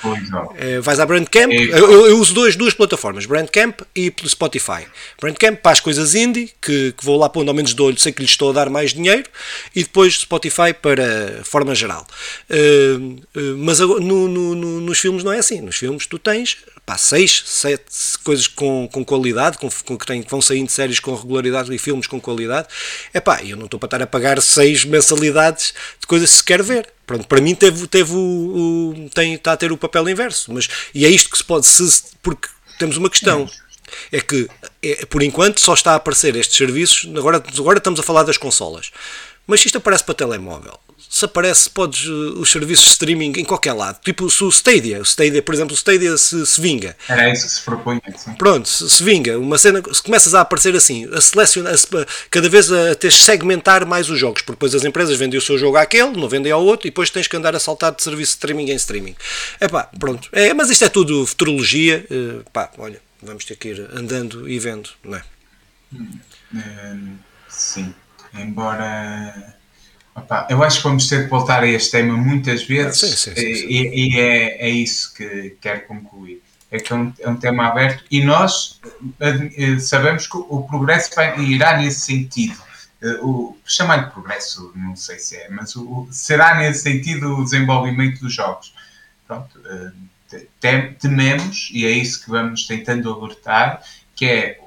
É, 0.57 0.79
vais 0.79 0.99
à 0.99 1.05
Brandcamp, 1.05 1.51
eu, 1.51 2.07
eu, 2.07 2.17
uso 2.17 2.33
dois, 2.33 2.55
duas 2.55 2.73
plataformas, 2.73 3.25
Brandcamp 3.25 3.81
e 3.95 4.13
Spotify. 4.25 4.85
Brandcamp 5.19 5.57
para 5.61 5.73
as 5.73 5.79
coisas 5.79 6.15
indie, 6.15 6.51
que, 6.61 6.93
que 6.93 7.03
vou 7.03 7.17
lá 7.17 7.27
pondo 7.27 7.49
ao 7.49 7.55
menos 7.55 7.73
de 7.73 7.81
olho, 7.81 7.99
sei 7.99 8.11
que 8.11 8.21
lhes 8.21 8.31
estou 8.31 8.51
a 8.51 8.53
dar 8.53 8.69
mais 8.69 8.93
dinheiro, 8.93 9.29
e 9.75 9.83
depois 9.83 10.19
Spotify 10.19 10.73
para 10.73 11.43
forma 11.43 11.75
geral. 11.75 12.07
Uh, 12.49 13.19
uh, 13.37 13.57
mas 13.57 13.79
no, 13.79 13.99
no, 13.99 14.55
no, 14.55 14.81
nos 14.81 14.99
filmes 14.99 15.23
não 15.23 15.33
é 15.33 15.39
assim. 15.39 15.59
Nos 15.59 15.75
filmes 15.75 16.07
tu 16.07 16.17
tens 16.17 16.57
pá, 16.85 16.97
seis, 16.97 17.43
sete 17.45 17.83
coisas 18.23 18.47
com, 18.47 18.87
com 18.91 19.03
qualidade, 19.03 19.57
com, 19.57 19.69
com 19.69 19.97
que, 19.97 20.05
tem, 20.05 20.21
que 20.21 20.29
vão 20.29 20.41
saindo 20.41 20.69
séries 20.69 20.99
com 20.99 21.15
regularidade 21.15 21.73
e 21.73 21.77
filmes 21.79 22.05
com 22.05 22.21
qualidade. 22.21 22.67
É 23.13 23.19
pá, 23.19 23.43
eu 23.43 23.57
não 23.57 23.65
estou 23.65 23.79
para 23.79 23.87
estar 23.87 24.01
a 24.01 24.07
pagar 24.07 24.41
seis 24.41 24.85
mensalidades 24.85 25.73
de 25.99 26.05
coisas 26.05 26.29
quer 26.45 26.61
ver. 26.63 26.91
Pronto, 27.05 27.27
para 27.27 27.41
mim 27.41 27.55
teve, 27.55 27.87
teve 27.87 28.13
o, 28.13 28.17
o, 28.95 29.09
tem, 29.13 29.33
está 29.33 29.53
a 29.53 29.57
ter 29.57 29.71
o 29.71 29.77
papel 29.77 30.09
inverso. 30.09 30.53
Mas, 30.53 30.67
e 30.93 31.05
é 31.05 31.09
isto 31.09 31.29
que 31.29 31.37
se 31.37 31.43
pode, 31.43 31.65
se, 31.65 32.03
porque 32.21 32.47
temos 32.79 32.97
uma 32.97 33.09
questão. 33.09 33.49
É 34.11 34.19
que, 34.19 34.49
é, 34.81 35.05
por 35.05 35.21
enquanto, 35.21 35.59
só 35.59 35.73
está 35.73 35.91
a 35.91 35.95
aparecer 35.95 36.35
estes 36.35 36.57
serviços. 36.57 37.09
Agora, 37.15 37.43
agora 37.57 37.77
estamos 37.77 37.99
a 37.99 38.03
falar 38.03 38.23
das 38.23 38.37
consolas. 38.37 38.91
Mas 39.47 39.63
isto 39.63 39.77
aparece 39.77 40.03
para 40.03 40.15
telemóvel 40.15 40.79
se 41.09 41.25
aparece, 41.25 41.69
podes 41.69 42.05
uh, 42.05 42.39
os 42.39 42.51
serviços 42.51 42.85
de 42.85 42.91
streaming 42.91 43.33
em 43.37 43.45
qualquer 43.45 43.73
lado. 43.73 43.99
Tipo 44.03 44.29
se 44.29 44.43
o 44.43 44.49
Stadia, 44.49 44.99
o 44.99 45.05
Stadia, 45.05 45.41
por 45.41 45.53
exemplo, 45.53 45.73
o 45.73 45.77
Stadia 45.77 46.17
se, 46.17 46.45
se 46.45 46.59
vinga. 46.59 46.95
Era 47.07 47.31
isso 47.31 47.47
que 47.47 47.53
se 47.53 47.61
propunha. 47.61 48.01
Sim. 48.15 48.33
Pronto, 48.33 48.67
se, 48.67 48.89
se, 48.89 49.03
vinga, 49.03 49.37
uma 49.37 49.57
cena, 49.57 49.81
se 49.91 50.01
começas 50.01 50.33
a 50.33 50.41
aparecer 50.41 50.75
assim, 50.75 51.07
a 51.13 51.21
selecionar, 51.21 51.73
a, 51.73 52.05
cada 52.29 52.49
vez 52.49 52.71
a, 52.71 52.95
teres 52.95 53.23
segmentar 53.23 53.85
mais 53.85 54.09
os 54.09 54.19
jogos, 54.19 54.41
porque 54.41 54.53
depois 54.53 54.75
as 54.75 54.83
empresas 54.83 55.17
vendem 55.17 55.37
o 55.37 55.41
seu 55.41 55.57
jogo 55.57 55.77
àquele, 55.77 56.11
não 56.11 56.27
vendem 56.27 56.51
ao 56.51 56.63
outro, 56.63 56.87
e 56.87 56.91
depois 56.91 57.09
tens 57.09 57.27
que 57.27 57.35
andar 57.35 57.55
a 57.55 57.59
saltar 57.59 57.93
de 57.93 58.03
serviço 58.03 58.33
de 58.33 58.37
streaming 58.37 58.71
em 58.71 58.75
streaming. 58.75 59.15
É 59.59 59.67
pá, 59.67 59.89
pronto. 59.99 60.29
É, 60.31 60.53
mas 60.53 60.69
isto 60.69 60.85
é 60.85 60.89
tudo 60.89 61.25
futurologia. 61.25 62.05
Uh, 62.09 62.43
pá, 62.51 62.71
olha, 62.77 63.01
vamos 63.21 63.45
ter 63.45 63.55
que 63.55 63.69
ir 63.69 63.89
andando 63.93 64.49
e 64.49 64.59
vendo, 64.59 64.89
não 65.03 65.17
é? 65.17 65.23
Hum, 65.93 66.19
hum 66.53 67.17
sim. 67.47 67.93
Embora 68.33 69.55
Opa, 70.15 70.47
eu 70.49 70.63
acho 70.63 70.77
que 70.77 70.83
vamos 70.83 71.07
ter 71.07 71.25
que 71.25 71.29
voltar 71.29 71.61
a 71.61 71.67
este 71.67 71.91
tema 71.91 72.15
muitas 72.15 72.63
vezes 72.63 72.97
sim, 72.99 73.07
sim, 73.07 73.35
sim, 73.35 73.67
e, 73.67 74.15
e 74.15 74.19
é, 74.19 74.65
é, 74.65 74.69
isso 74.69 75.13
que 75.13 75.57
quero 75.59 75.85
concluir. 75.87 76.41
É 76.71 76.79
que 76.79 76.91
é 76.91 76.95
um, 76.95 77.13
é 77.19 77.29
um 77.29 77.35
tema 77.35 77.67
aberto 77.67 78.03
e 78.09 78.23
nós 78.23 78.79
eh, 79.19 79.77
sabemos 79.79 80.25
que 80.25 80.37
o 80.37 80.63
progresso 80.63 81.13
vai, 81.15 81.39
irá 81.41 81.77
nesse 81.77 82.01
sentido. 82.01 82.57
Eh, 83.01 83.19
o, 83.21 83.57
chamar 83.65 84.05
de 84.05 84.11
progresso, 84.11 84.71
não 84.75 84.95
sei 84.95 85.19
se 85.19 85.35
é, 85.35 85.49
mas 85.49 85.75
o, 85.75 86.07
será 86.11 86.57
nesse 86.57 86.83
sentido 86.83 87.37
o 87.37 87.43
desenvolvimento 87.43 88.19
dos 88.21 88.33
jogos. 88.33 88.73
Pronto, 89.27 89.59
eh, 90.31 90.89
tememos, 90.99 91.69
e 91.71 91.85
é 91.85 91.91
isso 91.91 92.23
que 92.23 92.31
vamos 92.31 92.65
tentando 92.65 93.13
alertar, 93.13 93.81
que 94.15 94.25
é 94.25 94.59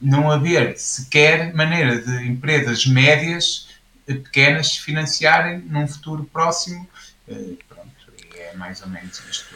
não 0.00 0.30
haver 0.30 0.78
sequer 0.78 1.52
maneira 1.54 2.00
de 2.00 2.26
empresas 2.26 2.86
médias 2.86 3.68
pequenas 4.14 4.72
se 4.72 4.80
financiarem 4.80 5.58
num 5.60 5.86
futuro 5.86 6.24
próximo. 6.32 6.88
Eh, 7.28 7.54
pronto, 7.68 7.90
é 8.36 8.54
mais 8.56 8.82
ou 8.82 8.88
menos 8.88 9.22
isto. 9.30 9.54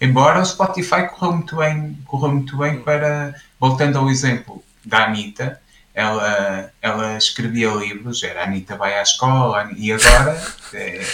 Embora 0.00 0.40
o 0.40 0.44
Spotify 0.44 1.08
correu 1.08 1.32
muito 1.32 1.56
bem, 1.56 1.98
correu 2.04 2.32
muito 2.32 2.56
bem 2.56 2.80
para, 2.80 3.34
voltando 3.58 3.98
ao 3.98 4.08
exemplo 4.08 4.62
da 4.84 5.06
Anitta, 5.06 5.60
ela, 5.92 6.72
ela 6.80 7.16
escrevia 7.16 7.70
livros, 7.70 8.22
era 8.22 8.44
Anitta 8.44 8.76
vai 8.76 8.96
à 8.96 9.02
escola, 9.02 9.68
e 9.76 9.90
agora. 9.92 10.40
É, 10.72 11.04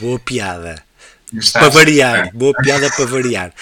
Boa 0.00 0.18
piada. 0.18 0.82
Para 1.52 1.70
variar, 1.70 2.30
boa 2.34 2.52
piada 2.52 2.90
para 2.90 3.06
variar. 3.06 3.52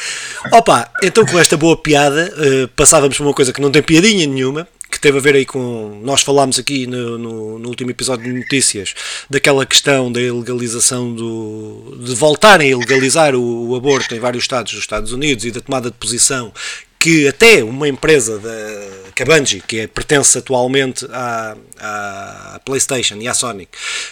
Opa, 0.51 0.90
então 1.05 1.25
com 1.25 1.38
esta 1.38 1.57
boa 1.57 1.77
piada, 1.77 2.33
uh, 2.37 2.66
passávamos 2.68 3.16
para 3.16 3.27
uma 3.27 3.35
coisa 3.35 3.53
que 3.53 3.61
não 3.61 3.70
tem 3.70 3.81
piadinha 3.81 4.27
nenhuma, 4.27 4.66
que 4.90 4.98
teve 5.00 5.18
a 5.18 5.20
ver 5.20 5.35
aí 5.35 5.46
com. 5.46 6.00
Nós 6.03 6.22
falámos 6.22 6.59
aqui 6.59 6.87
no, 6.87 7.16
no, 7.16 7.59
no, 7.59 7.68
último 7.68 7.90
episódio 7.90 8.24
de 8.24 8.33
notícias 8.33 8.94
daquela 9.29 9.64
questão 9.64 10.11
da 10.11 10.20
ilegalização 10.20 11.14
do. 11.14 11.97
de 12.01 12.14
voltarem 12.14 12.68
a 12.68 12.70
ilegalizar 12.72 13.34
o, 13.34 13.68
o 13.68 13.76
aborto 13.76 14.14
em 14.14 14.20
vários 14.20 14.45
estados 14.45 14.72
dos 14.72 14.80
Estados 14.80 15.12
Unidos 15.12 15.45
e 15.45 15.51
da 15.51 15.61
tomada 15.61 15.91
de 15.91 15.97
posição 15.97 16.53
que 17.01 17.26
até 17.26 17.64
uma 17.64 17.88
empresa 17.88 18.38
da, 18.38 19.24
Bungie, 19.24 19.62
que 19.66 19.80
é, 19.80 19.86
pertence 19.86 20.36
atualmente 20.36 21.07
à, 21.11 21.57
à 21.78 22.61
PlayStation 22.62 23.16
e 23.16 23.26
à 23.26 23.32
Sonic, 23.32 23.70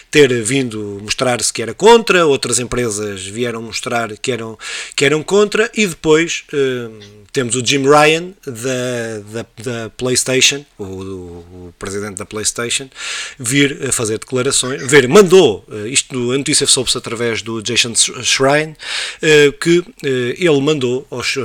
ter 0.09 0.41
vindo 0.41 0.99
mostrar-se 1.01 1.53
que 1.53 1.61
era 1.61 1.73
contra, 1.73 2.25
outras 2.25 2.57
empresas 2.59 3.25
vieram 3.25 3.61
mostrar 3.61 4.15
que 4.17 4.31
eram, 4.31 4.57
que 4.95 5.05
eram 5.05 5.21
contra, 5.21 5.69
e 5.75 5.85
depois 5.85 6.43
uh, 6.51 6.99
temos 7.31 7.55
o 7.55 7.65
Jim 7.65 7.83
Ryan 7.83 8.33
da, 8.45 9.19
da, 9.31 9.45
da 9.63 9.89
PlayStation, 9.91 10.65
o, 10.77 10.83
o, 10.83 11.73
presidente 11.77 12.17
da 12.17 12.25
PlayStation, 12.25 12.89
vir 13.37 13.87
a 13.87 13.91
fazer 13.91 14.19
declarações, 14.19 14.81
ver, 14.89 15.07
mandou, 15.07 15.65
uh, 15.67 15.87
isto 15.87 16.31
a 16.31 16.37
notícia 16.37 16.65
soube-se 16.65 16.97
através 16.97 17.41
do 17.41 17.61
Jason 17.61 17.93
Schrein, 17.95 18.71
uh, 18.71 19.51
que 19.59 19.83
ele 20.03 20.61
mandou 20.61 21.05
aos, 21.09 21.35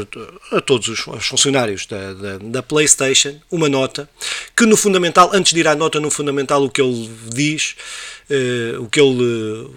a 0.53 0.61
todos 0.61 0.89
os, 0.89 1.07
os 1.07 1.27
funcionários 1.27 1.87
da, 1.87 2.13
da, 2.15 2.39
da 2.39 2.63
PlayStation 2.63 3.35
uma 3.51 3.69
nota 3.69 4.09
que 4.57 4.67
no 4.67 4.77
fundamental, 4.77 5.31
antes 5.33 5.53
de 5.53 5.61
ir 5.61 5.69
à 5.69 5.75
nota 5.75 6.01
no 6.01 6.11
fundamental, 6.11 6.65
o 6.65 6.71
que 6.71 6.81
ele 6.81 7.11
diz, 7.33 7.75
uh, 8.31 8.83
o 8.83 8.89
que 8.89 9.01
ele. 9.01 9.69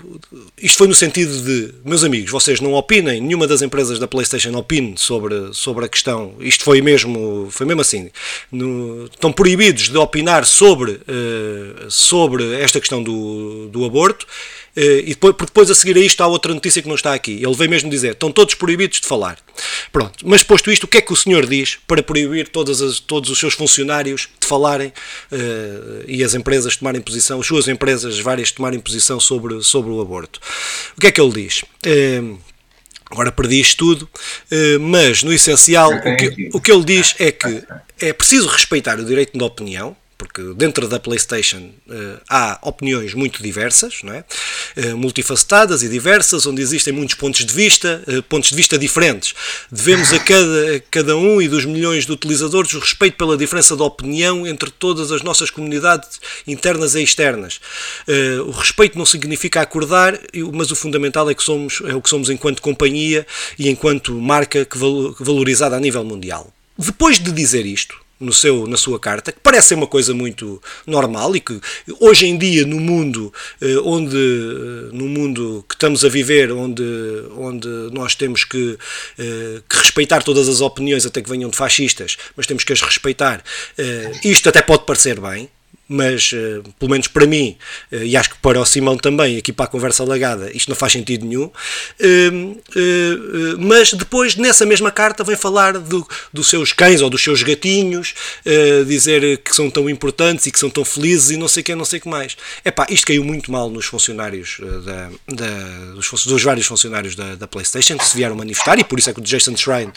Isto 0.62 0.78
foi 0.78 0.88
no 0.88 0.95
sentido 0.95 1.41
de, 1.41 1.74
meus 1.84 2.04
amigos, 2.04 2.32
vocês 2.32 2.60
não 2.60 2.74
opinem, 2.74 3.22
nenhuma 3.22 3.48
das 3.48 3.62
empresas 3.62 4.00
da 4.00 4.08
PlayStation 4.08 4.56
opine 4.58 4.93
sobre, 4.98 5.54
sobre 5.54 5.86
a 5.86 5.89
questão. 5.89 6.36
Isto 6.39 6.64
foi 6.64 6.82
mesmo, 6.82 7.48
foi 7.52 7.66
mesmo 7.66 7.82
assim. 7.82 8.10
No, 8.52 9.06
estão 9.06 9.32
proibidos 9.32 9.89
de 9.89 9.98
opinar 9.98 10.45
sobre, 10.45 10.91
uh, 10.91 11.89
sobre 11.89 12.56
esta 12.62 12.80
questão 12.80 13.02
do, 13.04 13.68
do 13.70 13.86
aborto. 13.86 14.26
Eh, 14.78 15.00
e 15.00 15.10
depois, 15.10 15.36
porque 15.36 15.50
depois 15.50 15.72
a 15.72 15.76
seguir 15.76 15.98
a 15.98 16.00
isto 16.00 16.22
há 16.22 16.28
outra 16.28 16.54
notícia 16.54 16.84
que 16.84 16.88
não 16.88 16.94
está 16.94 17.12
aqui. 17.12 17.44
Ele 17.44 17.56
veio 17.56 17.70
mesmo 17.70 17.90
dizer: 17.90 18.12
estão 18.12 18.32
todos 18.32 18.54
proibidos 18.54 19.02
de 19.02 19.08
falar. 19.08 19.40
Pronto, 19.92 20.14
mas 20.24 20.44
posto 20.44 20.72
isto, 20.72 20.84
o 20.84 20.88
que 20.88 21.00
é 21.00 21.02
que 21.02 21.12
o 21.12 21.16
senhor 21.16 21.48
diz 21.48 21.80
para 21.88 22.04
proibir 22.04 22.48
todas 22.50 22.80
as, 22.80 23.00
todos 23.00 23.32
os 23.32 23.40
seus 23.40 23.56
funcionários 23.56 24.30
de 24.40 24.46
falarem 24.46 24.90
uh, 25.32 26.04
e 26.08 26.24
as 26.24 26.36
empresas 26.36 26.76
tomarem 26.76 27.02
posição, 27.02 27.40
as 27.40 27.48
suas 27.48 27.68
empresas 27.68 28.20
várias 28.20 28.52
tomarem 28.52 28.80
posição 28.80 29.20
sobre, 29.20 29.64
sobre 29.64 29.90
o 29.90 30.00
aborto? 30.00 30.40
O 30.96 31.02
que 31.02 31.08
é 31.08 31.12
que 31.12 31.20
ele 31.20 31.32
diz? 31.32 31.64
Uh, 31.64 32.38
Agora 33.10 33.32
perdi 33.32 33.62
isto 33.62 33.78
tudo, 33.78 34.10
mas 34.82 35.24
no 35.24 35.32
essencial 35.32 35.94
o 35.94 36.18
que, 36.18 36.50
o 36.54 36.60
que 36.60 36.70
ele 36.70 36.84
diz 36.84 37.16
é 37.18 37.32
que 37.32 37.64
é 38.02 38.12
preciso 38.12 38.50
respeitar 38.50 39.00
o 39.00 39.06
direito 39.06 39.38
de 39.38 39.42
opinião, 39.42 39.96
porque 40.18 40.41
dentro 40.55 40.88
da 40.88 40.99
PlayStation 40.99 41.70
uh, 41.88 42.20
há 42.28 42.57
opiniões 42.63 43.13
muito 43.13 43.41
diversas, 43.43 44.01
não 44.03 44.13
é? 44.13 44.26
Uh, 44.76 44.97
multifacetadas 44.97 45.84
e 45.84 45.89
diversas, 45.89 46.45
onde 46.47 46.61
existem 46.61 46.91
muitos 46.91 47.15
pontos 47.15 47.45
de 47.45 47.53
vista, 47.53 48.03
uh, 48.07 48.24
pontos 48.24 48.49
de 48.49 48.55
vista 48.55 48.78
diferentes. 48.78 49.36
Devemos 49.72 50.11
a 50.11 50.20
cada, 50.20 50.76
a 50.76 50.80
cada 50.91 51.15
um 51.15 51.41
e 51.41 51.47
dos 51.47 51.65
milhões 51.65 52.05
de 52.05 52.11
utilizadores 52.11 52.74
o 52.74 52.80
respeito 52.80 53.15
pela 53.15 53.38
diferença 53.38 53.76
de 53.76 53.82
opinião 53.84 54.47
entre 54.47 54.72
todas 54.72 55.11
as 55.11 55.22
nossas 55.22 55.51
comunidades 55.51 56.20
internas 56.47 56.95
e 56.95 57.03
externas. 57.03 57.59
o 58.45 58.51
respeito 58.51 58.97
não 58.97 59.05
significa 59.05 59.61
acordar, 59.61 60.20
mas 60.53 60.72
o 60.72 60.76
fundamental 60.76 61.30
é 61.30 61.36
que 61.36 61.43
somos 61.43 61.82
é 61.86 61.93
o 61.93 62.01
que 62.01 62.09
somos 62.09 62.30
enquanto 62.30 62.61
companhia 62.61 63.26
e 63.57 63.70
enquanto 63.70 64.13
marca 64.13 64.65
que 64.65 64.78
valorizada 64.78 65.76
a 65.76 65.80
nível 65.80 66.03
mundial. 66.03 66.51
Depois 66.78 67.20
de 67.20 67.32
dizer 67.32 67.65
isto, 67.65 68.07
no 68.20 68.34
seu, 68.34 68.68
na 68.68 68.78
sua 68.78 68.99
carta, 68.99 69.32
que 69.32 69.39
parece 69.39 69.70
ser 69.70 69.76
uma 69.76 69.88
coisa 69.88 70.13
muito 70.13 70.61
normal 70.86 71.36
e 71.36 71.39
que 71.39 71.59
hoje 71.99 72.26
em 72.26 72.38
dia 72.38 72.65
no 72.65 72.80
mundo 72.80 73.34
eh, 73.61 73.78
onde 73.84 74.18
no 74.91 75.05
mundo 75.05 75.63
que 75.68 75.76
estamos 75.76 76.03
a 76.03 76.09
viver, 76.09 76.51
onde, 76.51 76.84
onde 77.36 77.68
nós 77.91 78.15
temos 78.15 78.43
que, 78.43 78.78
eh, 79.20 79.61
que 79.70 79.78
respeitar 79.78 80.24
todas 80.24 80.49
as 80.49 80.61
opiniões 80.61 81.05
até 81.05 81.22
que 81.22 81.30
venham 81.30 81.49
de 81.49 81.57
fascistas, 81.57 82.18
mas 82.36 82.47
temos 82.47 82.63
que 82.63 82.74
as 82.74 82.82
respeitar, 82.82 83.43
eh, 83.78 84.11
isto 84.24 84.49
até 84.49 84.61
pode 84.61 84.86
parecer 84.86 85.20
bem, 85.20 85.49
mas 85.88 86.32
uh, 86.34 86.64
pelo 86.78 86.92
menos 86.92 87.08
para 87.08 87.26
mim, 87.26 87.58
uh, 87.92 88.04
e 88.04 88.18
acho 88.18 88.32
que 88.32 88.38
para 88.40 88.60
o 88.60 88.66
Simão 88.66 88.98
também, 88.98 89.38
aqui 89.38 89.54
para 89.54 89.66
a 89.66 89.68
conversa 89.70 90.04
alagada, 90.04 90.52
isto 90.52 90.68
não 90.70 90.76
faz 90.76 90.94
sentido 90.94 91.26
nenhum. 91.26 91.46
Uh, 91.46 92.62
mas 93.60 93.94
depois, 93.94 94.36
nessa 94.36 94.66
mesma 94.66 94.92
carta, 94.92 95.24
vem 95.24 95.36
falar 95.36 95.78
do, 95.78 96.08
dos 96.34 96.50
seus 96.50 96.74
cães 96.74 97.02
ou 97.02 97.10
dos 97.10 97.24
seus 97.24 97.44
gatinhos, 97.44 98.14
dizer 98.86 99.38
que 99.40 99.56
são 99.56 99.70
tão 99.70 99.90
importantes 99.90 100.46
e 100.46 100.52
que 100.52 100.60
são 100.60 100.70
tão 100.70 100.84
felizes 100.84 101.32
e 101.32 101.38
não 101.38 101.48
sei 101.48 101.62
o 101.62 101.64
que, 101.64 101.76
não 101.76 101.86
sei 101.86 102.00
o 102.00 102.02
que 102.02 102.10
mais. 102.10 102.36
Epá, 102.66 102.88
isto 102.90 103.08
caiu 103.08 103.24
muito 103.24 103.52
mal 103.52 103.70
nos 103.70 103.86
funcionários, 103.86 104.60
da, 104.86 105.10
da, 105.28 105.94
dos, 105.94 106.26
dos, 106.26 106.44
vários 106.44 106.66
funcionários 106.66 107.16
da, 107.16 107.36
da, 107.36 107.48
PlayStation 107.48 107.98
que 107.98 108.06
se 108.06 108.16
vieram 108.16 108.36
manifestar, 108.36 108.80
e 108.80 108.84
por 108.84 109.00
isso 109.00 109.10
é 109.10 109.14
que 109.14 109.20
o 109.20 109.24
Jason 109.24 109.56
Shrine 109.56 109.92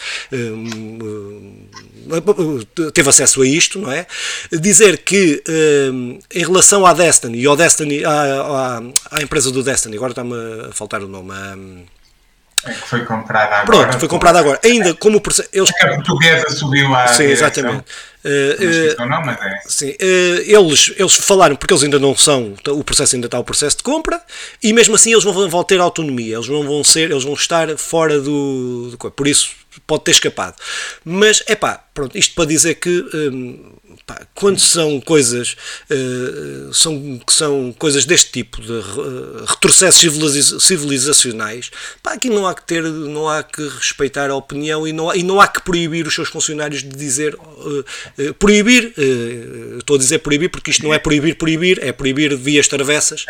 teve 2.93 3.09
acesso 3.09 3.43
a 3.43 3.47
isto, 3.47 3.79
não 3.79 3.93
é? 3.93 4.07
Dizer 4.53 4.99
que 4.99 5.43
em 6.35 6.45
relação 6.45 6.85
à 6.85 6.93
Destiny 6.93 7.41
e 7.41 7.47
ao 7.47 7.57
Destiny, 7.57 8.05
à, 8.05 8.11
à, 8.11 8.83
à 9.19 9.23
empresa 9.23 9.51
do 9.51 9.63
Destiny, 9.63 9.97
agora 9.97 10.13
está-me 10.13 10.35
a 10.69 10.73
faltar 10.73 11.03
o 11.03 11.09
nome. 11.09 11.33
É 12.65 12.73
que 12.73 12.89
foi 12.89 13.05
comprada 13.07 13.57
agora. 13.57 13.65
Pronto, 13.65 13.99
foi 13.99 14.09
comprada 14.09 14.39
agora. 14.39 14.61
Ainda 14.63 14.93
como 14.95 15.21
processo. 15.21 15.49
Eles... 15.53 15.71
É 15.81 15.87
a 15.87 15.95
portuguesa 15.95 16.51
subiu 16.51 16.95
a. 16.95 17.09
Sim, 17.09 17.25
exatamente. 17.25 17.85
Uh, 18.23 19.07
não, 19.07 19.23
mas 19.25 19.41
é. 19.41 19.61
Sim, 19.67 19.91
uh, 19.91 19.97
eles, 20.45 20.93
eles 20.97 21.15
falaram, 21.15 21.57
porque 21.57 21.73
eles 21.73 21.83
ainda 21.83 21.99
não 21.99 22.15
são, 22.15 22.55
o 22.69 22.85
processo 22.85 23.17
ainda 23.17 23.27
está 23.27 23.39
o 23.39 23.45
processo 23.45 23.79
de 23.79 23.83
compra, 23.83 24.21
e 24.63 24.73
mesmo 24.73 24.95
assim 24.95 25.13
eles 25.13 25.25
vão, 25.25 25.49
vão 25.49 25.65
ter 25.65 25.81
autonomia, 25.81 26.37
eles 26.37 26.49
não 26.49 26.63
vão 26.63 26.85
ser, 26.85 27.11
eles 27.11 27.25
vão 27.25 27.35
estar 27.35 27.77
fora 27.79 28.21
do, 28.21 28.91
do 28.91 29.11
por 29.11 29.27
isso 29.27 29.61
pode 29.87 30.05
ter 30.05 30.13
escapado. 30.13 30.57
Mas 31.05 31.43
é 31.47 31.55
pá, 31.55 31.85
pronto, 31.95 32.17
isto 32.19 32.35
para 32.35 32.45
dizer 32.45 32.75
que 32.77 32.89
um, 33.15 33.73
pá, 34.07 34.27
quando 34.35 34.59
são 34.59 35.01
coisas 35.01 35.57
uh, 35.91 36.75
são, 36.75 37.21
são 37.29 37.75
coisas 37.79 38.05
deste 38.05 38.33
tipo 38.33 38.61
de 38.61 38.73
uh, 38.73 39.45
retrocessos 39.47 40.63
civilizacionais, 40.63 41.71
pá, 42.03 42.13
aqui 42.15 42.29
não 42.29 42.47
há 42.47 42.55
que 42.55 42.63
ter, 42.63 42.83
não 42.83 43.29
há 43.29 43.43
que 43.43 43.63
respeitar 43.69 44.31
a 44.31 44.35
opinião 44.35 44.87
e 44.87 44.93
não 44.93 45.11
há, 45.11 45.17
e 45.17 45.23
não 45.23 45.41
há 45.41 45.47
que 45.47 45.63
proibir 45.63 46.07
os 46.07 46.15
seus 46.15 46.29
funcionários 46.29 46.83
de 46.83 46.89
dizer 46.89 47.35
uh, 47.35 47.85
proibir, 48.39 48.95
estou 49.79 49.97
a 49.97 49.99
dizer 49.99 50.19
proibir 50.19 50.49
porque 50.51 50.71
isto 50.71 50.85
não 50.85 50.93
é 50.93 50.99
proibir 50.99 51.37
proibir, 51.37 51.79
é 51.83 51.93
proibir 51.93 52.37
vias 52.37 52.69
travessas. 52.69 53.27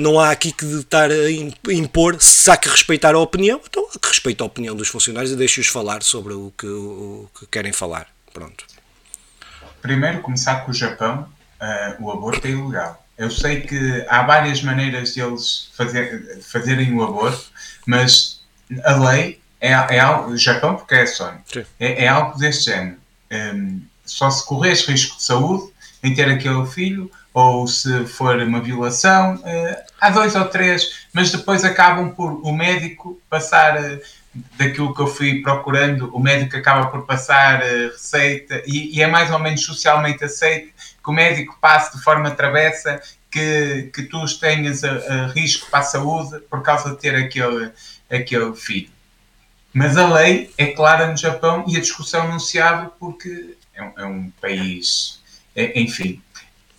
não 0.00 0.18
há 0.18 0.30
aqui 0.30 0.52
que 0.52 0.64
estar 0.64 1.10
a 1.10 1.30
impor, 1.72 2.16
se 2.20 2.50
há 2.50 2.56
que 2.56 2.68
respeitar 2.68 3.14
a 3.14 3.18
opinião, 3.18 3.60
então 3.68 3.86
há 3.94 3.98
que 3.98 4.08
respeitar 4.08 4.44
a 4.44 4.46
opinião 4.46 4.74
dos 4.74 4.88
funcionários 4.88 5.32
e 5.32 5.36
deixe-os 5.36 5.66
falar 5.66 6.02
sobre 6.02 6.34
o 6.34 6.52
que, 6.56 6.66
o 6.66 7.28
que 7.38 7.46
querem 7.46 7.72
falar. 7.72 8.06
Pronto. 8.32 8.64
Primeiro, 9.80 10.20
começar 10.20 10.64
com 10.64 10.72
o 10.72 10.74
Japão, 10.74 11.28
uh, 11.60 12.04
o 12.04 12.10
aborto 12.10 12.46
é 12.46 12.50
ilegal. 12.50 13.06
Eu 13.16 13.30
sei 13.30 13.62
que 13.62 14.04
há 14.08 14.22
várias 14.22 14.62
maneiras 14.62 15.14
de 15.14 15.20
eles 15.20 15.70
fazer, 15.74 16.40
fazerem 16.42 16.92
o 16.92 17.02
aborto, 17.02 17.46
mas 17.86 18.40
a 18.84 18.96
lei 18.96 19.40
é, 19.60 19.70
é 19.70 20.00
algo. 20.00 20.36
Japão, 20.36 20.76
porque 20.76 20.94
é 20.94 21.06
Sony, 21.06 21.38
é, 21.80 22.04
é, 22.04 22.08
algo 22.08 22.38
deste 22.38 22.66
género. 22.66 22.96
Um, 23.30 23.82
só 24.04 24.30
se 24.30 24.46
corres 24.46 24.86
risco 24.86 25.16
de 25.16 25.22
saúde 25.22 25.72
em 26.02 26.14
ter 26.14 26.28
aquele 26.28 26.64
filho, 26.66 27.10
ou 27.34 27.66
se 27.66 28.06
for 28.06 28.38
uma 28.38 28.60
violação, 28.60 29.34
uh, 29.36 29.76
há 30.00 30.10
dois 30.10 30.34
ou 30.36 30.44
três, 30.46 31.06
mas 31.12 31.30
depois 31.30 31.64
acabam 31.64 32.10
por 32.10 32.40
o 32.46 32.52
médico 32.52 33.20
passar. 33.28 33.78
Uh, 33.78 34.00
daquilo 34.58 34.94
que 34.94 35.00
eu 35.00 35.06
fui 35.06 35.40
procurando, 35.40 36.14
o 36.14 36.20
médico 36.20 36.56
acaba 36.56 36.88
por 36.88 37.06
passar 37.06 37.62
uh, 37.62 37.90
receita 37.90 38.62
e, 38.66 38.94
e, 38.94 39.02
é 39.02 39.06
mais 39.06 39.30
ou 39.30 39.38
menos 39.38 39.64
socialmente 39.64 40.24
aceito 40.24 40.72
que 41.02 41.10
o 41.10 41.12
médico 41.12 41.56
passe 41.60 41.96
de 41.96 42.02
forma 42.02 42.30
travessa 42.30 43.00
que, 43.30 43.90
que 43.94 44.02
tu 44.02 44.24
tenhas 44.38 44.84
a, 44.84 44.90
a 44.90 45.26
risco 45.28 45.70
para 45.70 45.80
a 45.80 45.82
saúde 45.82 46.40
por 46.50 46.62
causa 46.62 46.90
de 46.90 46.98
ter 46.98 47.14
aquele, 47.14 47.70
aquele 48.10 48.54
filho. 48.54 48.90
Mas 49.76 49.94
a 49.98 50.08
lei 50.08 50.50
é 50.56 50.68
clara 50.68 51.06
no 51.06 51.18
Japão 51.18 51.62
e 51.68 51.76
a 51.76 51.80
discussão 51.80 52.26
não 52.26 52.38
se 52.38 52.58
abre 52.58 52.88
porque 52.98 53.58
é 53.74 53.82
um, 53.82 53.92
é 53.98 54.06
um 54.06 54.32
país. 54.40 55.20
É, 55.54 55.78
enfim, 55.78 56.18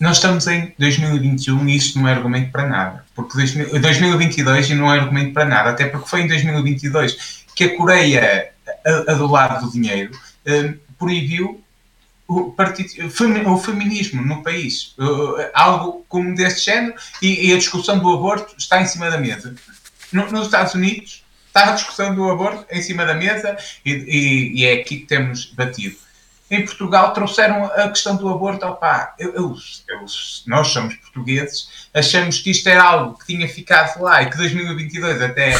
nós 0.00 0.16
estamos 0.16 0.48
em 0.48 0.74
2021 0.76 1.68
e 1.68 1.76
isto 1.76 1.96
não 1.96 2.08
é 2.08 2.14
argumento 2.14 2.50
para 2.50 2.66
nada. 2.66 3.04
Porque 3.14 3.36
2022 3.36 4.70
não 4.70 4.92
é 4.92 4.98
argumento 4.98 5.32
para 5.32 5.44
nada, 5.44 5.70
até 5.70 5.86
porque 5.86 6.08
foi 6.08 6.22
em 6.22 6.26
2022 6.26 7.44
que 7.54 7.62
a 7.62 7.76
Coreia, 7.76 8.50
a, 8.84 9.12
a 9.12 9.14
do 9.14 9.28
lado 9.28 9.64
do 9.64 9.72
dinheiro, 9.72 10.10
um, 10.44 10.74
proibiu 10.98 11.62
o, 12.26 12.50
partido, 12.50 12.90
o, 13.06 13.58
feminismo 13.58 14.22
no 14.22 14.42
país. 14.42 14.96
Uh, 14.98 15.36
algo 15.54 16.04
como 16.08 16.34
deste 16.34 16.64
género 16.64 16.96
e, 17.22 17.48
e, 17.48 17.52
a 17.54 17.58
discussão 17.58 18.00
do 18.00 18.12
aborto 18.12 18.56
está 18.58 18.82
em 18.82 18.86
cima 18.86 19.08
da 19.08 19.18
mesa. 19.18 19.54
No, 20.12 20.28
nos 20.32 20.46
Estados 20.46 20.74
Unidos 20.74 21.27
está 21.58 21.70
a 21.70 21.74
discussão 21.74 22.14
do 22.14 22.30
aborto 22.30 22.64
em 22.70 22.80
cima 22.80 23.04
da 23.04 23.14
mesa 23.14 23.56
e, 23.84 23.92
e, 23.92 24.60
e 24.60 24.66
é 24.66 24.74
aqui 24.74 24.98
que 25.00 25.06
temos 25.06 25.46
batido 25.46 25.96
em 26.50 26.64
Portugal 26.64 27.12
trouxeram 27.12 27.66
a 27.66 27.88
questão 27.88 28.16
do 28.16 28.28
aborto. 28.28 28.64
Opá, 28.64 29.14
eu, 29.18 29.34
eu, 29.34 29.56
eu, 29.88 30.04
nós 30.46 30.68
somos 30.68 30.94
portugueses, 30.96 31.88
achamos 31.92 32.38
que 32.38 32.50
isto 32.50 32.66
era 32.68 32.82
algo 32.82 33.18
que 33.18 33.26
tinha 33.26 33.46
ficado 33.46 34.00
lá 34.02 34.22
e 34.22 34.30
que 34.30 34.36
2022 34.36 35.20
até 35.20 35.52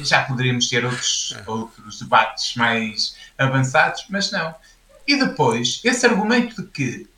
já 0.00 0.22
poderíamos 0.22 0.68
ter 0.68 0.84
outros, 0.84 1.34
outros 1.46 1.98
debates 2.00 2.56
mais 2.56 3.16
avançados, 3.38 4.04
mas 4.10 4.30
não. 4.30 4.54
E 5.06 5.16
depois, 5.16 5.80
esse 5.82 6.04
argumento 6.04 6.62
de 6.62 6.68
que 6.68 7.08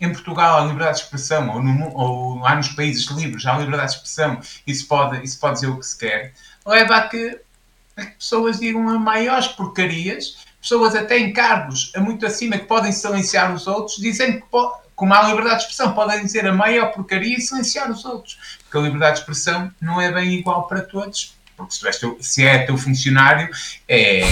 em 0.00 0.12
Portugal 0.12 0.58
há 0.58 0.64
liberdade 0.64 0.98
de 0.98 1.04
expressão, 1.04 1.48
ou, 1.50 1.62
no, 1.62 1.96
ou 1.96 2.46
há 2.46 2.54
nos 2.56 2.68
países 2.68 3.06
livres 3.10 3.44
há 3.46 3.58
liberdade 3.58 3.90
de 3.90 3.96
expressão 3.96 4.40
e 4.66 4.74
se 4.74 4.84
pode, 4.84 5.22
e 5.22 5.28
se 5.28 5.38
pode 5.38 5.54
dizer 5.54 5.68
o 5.68 5.78
que 5.78 5.86
se 5.86 5.98
quer, 5.98 6.32
leva 6.66 6.96
a 6.96 7.08
que, 7.08 7.40
que 7.96 8.06
pessoas 8.18 8.58
digam 8.58 8.88
a 8.88 8.98
maiores 8.98 9.48
porcarias, 9.48 10.36
pessoas 10.60 10.94
até 10.94 11.18
em 11.18 11.32
cargos 11.32 11.92
muito 11.98 12.26
acima 12.26 12.58
que 12.58 12.64
podem 12.64 12.92
silenciar 12.92 13.54
os 13.54 13.66
outros, 13.66 13.96
dizendo 13.98 14.40
que, 14.40 14.46
como 14.94 15.12
há 15.14 15.22
liberdade 15.24 15.56
de 15.56 15.62
expressão, 15.62 15.92
podem 15.92 16.24
dizer 16.24 16.46
a 16.46 16.52
maior 16.52 16.92
porcaria 16.92 17.36
e 17.36 17.40
silenciar 17.40 17.90
os 17.90 18.04
outros. 18.04 18.58
Porque 18.62 18.78
a 18.78 18.80
liberdade 18.80 19.16
de 19.16 19.20
expressão 19.20 19.70
não 19.80 20.00
é 20.00 20.10
bem 20.12 20.32
igual 20.34 20.66
para 20.66 20.82
todos. 20.82 21.34
Porque 21.56 21.72
se, 21.74 22.00
teu, 22.00 22.18
se 22.20 22.44
é 22.44 22.58
teu 22.66 22.76
funcionário, 22.76 23.48
é 23.88 24.22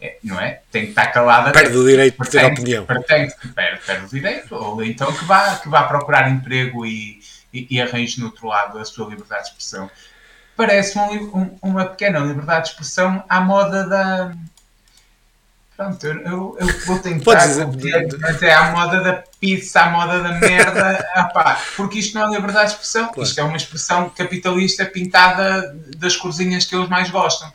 é, 0.00 0.18
não 0.22 0.38
é? 0.38 0.60
Tem 0.70 0.84
que 0.84 0.88
estar 0.90 1.06
calada. 1.06 1.52
Perde 1.52 1.76
o 1.76 1.86
direito 1.86 2.22
de 2.22 2.30
ter 2.30 2.44
opinião. 2.44 2.84
Perde, 2.84 3.34
perde, 3.54 3.80
perde 3.84 4.04
o 4.04 4.08
direito, 4.08 4.54
ou 4.54 4.84
então 4.84 5.12
que 5.12 5.24
vá, 5.24 5.56
que 5.56 5.68
vá 5.68 5.84
procurar 5.84 6.30
emprego 6.30 6.84
e, 6.84 7.20
e, 7.52 7.66
e 7.70 7.80
arranje 7.80 8.20
no 8.20 8.26
outro 8.26 8.46
lado 8.46 8.78
a 8.78 8.84
sua 8.84 9.08
liberdade 9.08 9.44
de 9.44 9.48
expressão. 9.48 9.90
Parece 10.56 10.98
um, 10.98 11.12
um, 11.36 11.58
uma 11.62 11.84
pequena 11.84 12.18
liberdade 12.20 12.64
de 12.64 12.70
expressão 12.70 13.22
à 13.28 13.40
moda 13.40 13.86
da. 13.86 14.32
Pronto, 15.76 16.06
eu, 16.06 16.56
eu 16.58 16.86
vou 16.86 16.98
tentar 17.00 17.34
dizer, 17.34 18.08
mas 18.18 18.42
é 18.42 18.54
à 18.54 18.70
moda 18.70 19.02
da 19.02 19.22
pizza, 19.38 19.82
à 19.82 19.90
moda 19.90 20.22
da 20.22 20.32
merda, 20.32 21.06
apá, 21.14 21.60
porque 21.76 21.98
isto 21.98 22.14
não 22.14 22.26
é 22.26 22.34
liberdade 22.34 22.68
de 22.68 22.72
expressão, 22.72 23.08
claro. 23.08 23.22
isto 23.22 23.38
é 23.38 23.44
uma 23.44 23.58
expressão 23.58 24.08
capitalista 24.08 24.86
pintada 24.86 25.76
das 25.98 26.16
corzinhas 26.16 26.64
que 26.64 26.74
eles 26.74 26.88
mais 26.88 27.10
gostam 27.10 27.52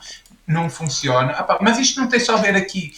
não 0.51 0.69
funciona. 0.69 1.33
mas 1.61 1.79
isto 1.79 1.99
não 1.99 2.07
tem 2.07 2.19
só 2.19 2.35
a 2.35 2.41
ver 2.41 2.55
aqui. 2.55 2.93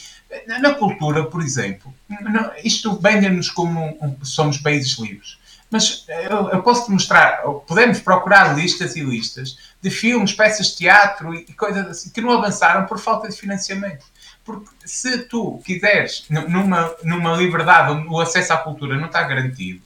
Na 0.62 0.74
cultura, 0.74 1.26
por 1.26 1.44
exemplo, 1.44 1.94
não, 2.10 2.52
isto 2.64 3.00
vende-nos 3.00 3.52
como 3.52 3.96
um, 4.02 4.26
somos 4.26 4.58
países 4.58 4.98
livres. 4.98 5.38
Mas 5.70 6.06
eu, 6.08 6.50
eu 6.50 6.64
posso-te 6.64 6.92
mostrar, 6.92 7.44
podemos 7.68 8.00
procurar 8.00 8.56
listas 8.56 8.96
e 8.96 9.02
listas 9.02 9.58
de 9.84 9.90
filmes, 9.92 10.32
peças 10.32 10.68
de 10.68 10.78
teatro 10.78 11.36
e, 11.36 11.44
coisas 11.54 11.86
assim 11.88 12.10
que 12.10 12.22
não 12.22 12.32
avançaram 12.32 12.86
por 12.86 12.98
falta 12.98 13.28
de 13.28 13.36
financiamento. 13.36 14.06
Porque 14.46 14.70
se 14.86 15.20
tu 15.26 15.62
quiseres, 15.66 16.26
numa, 16.30 16.96
numa 17.04 17.36
liberdade 17.36 17.92
onde 17.92 18.08
o 18.08 18.20
acesso 18.20 18.54
à 18.54 18.58
cultura 18.58 18.98
não 18.98 19.08
está 19.08 19.22
garantido, 19.24 19.82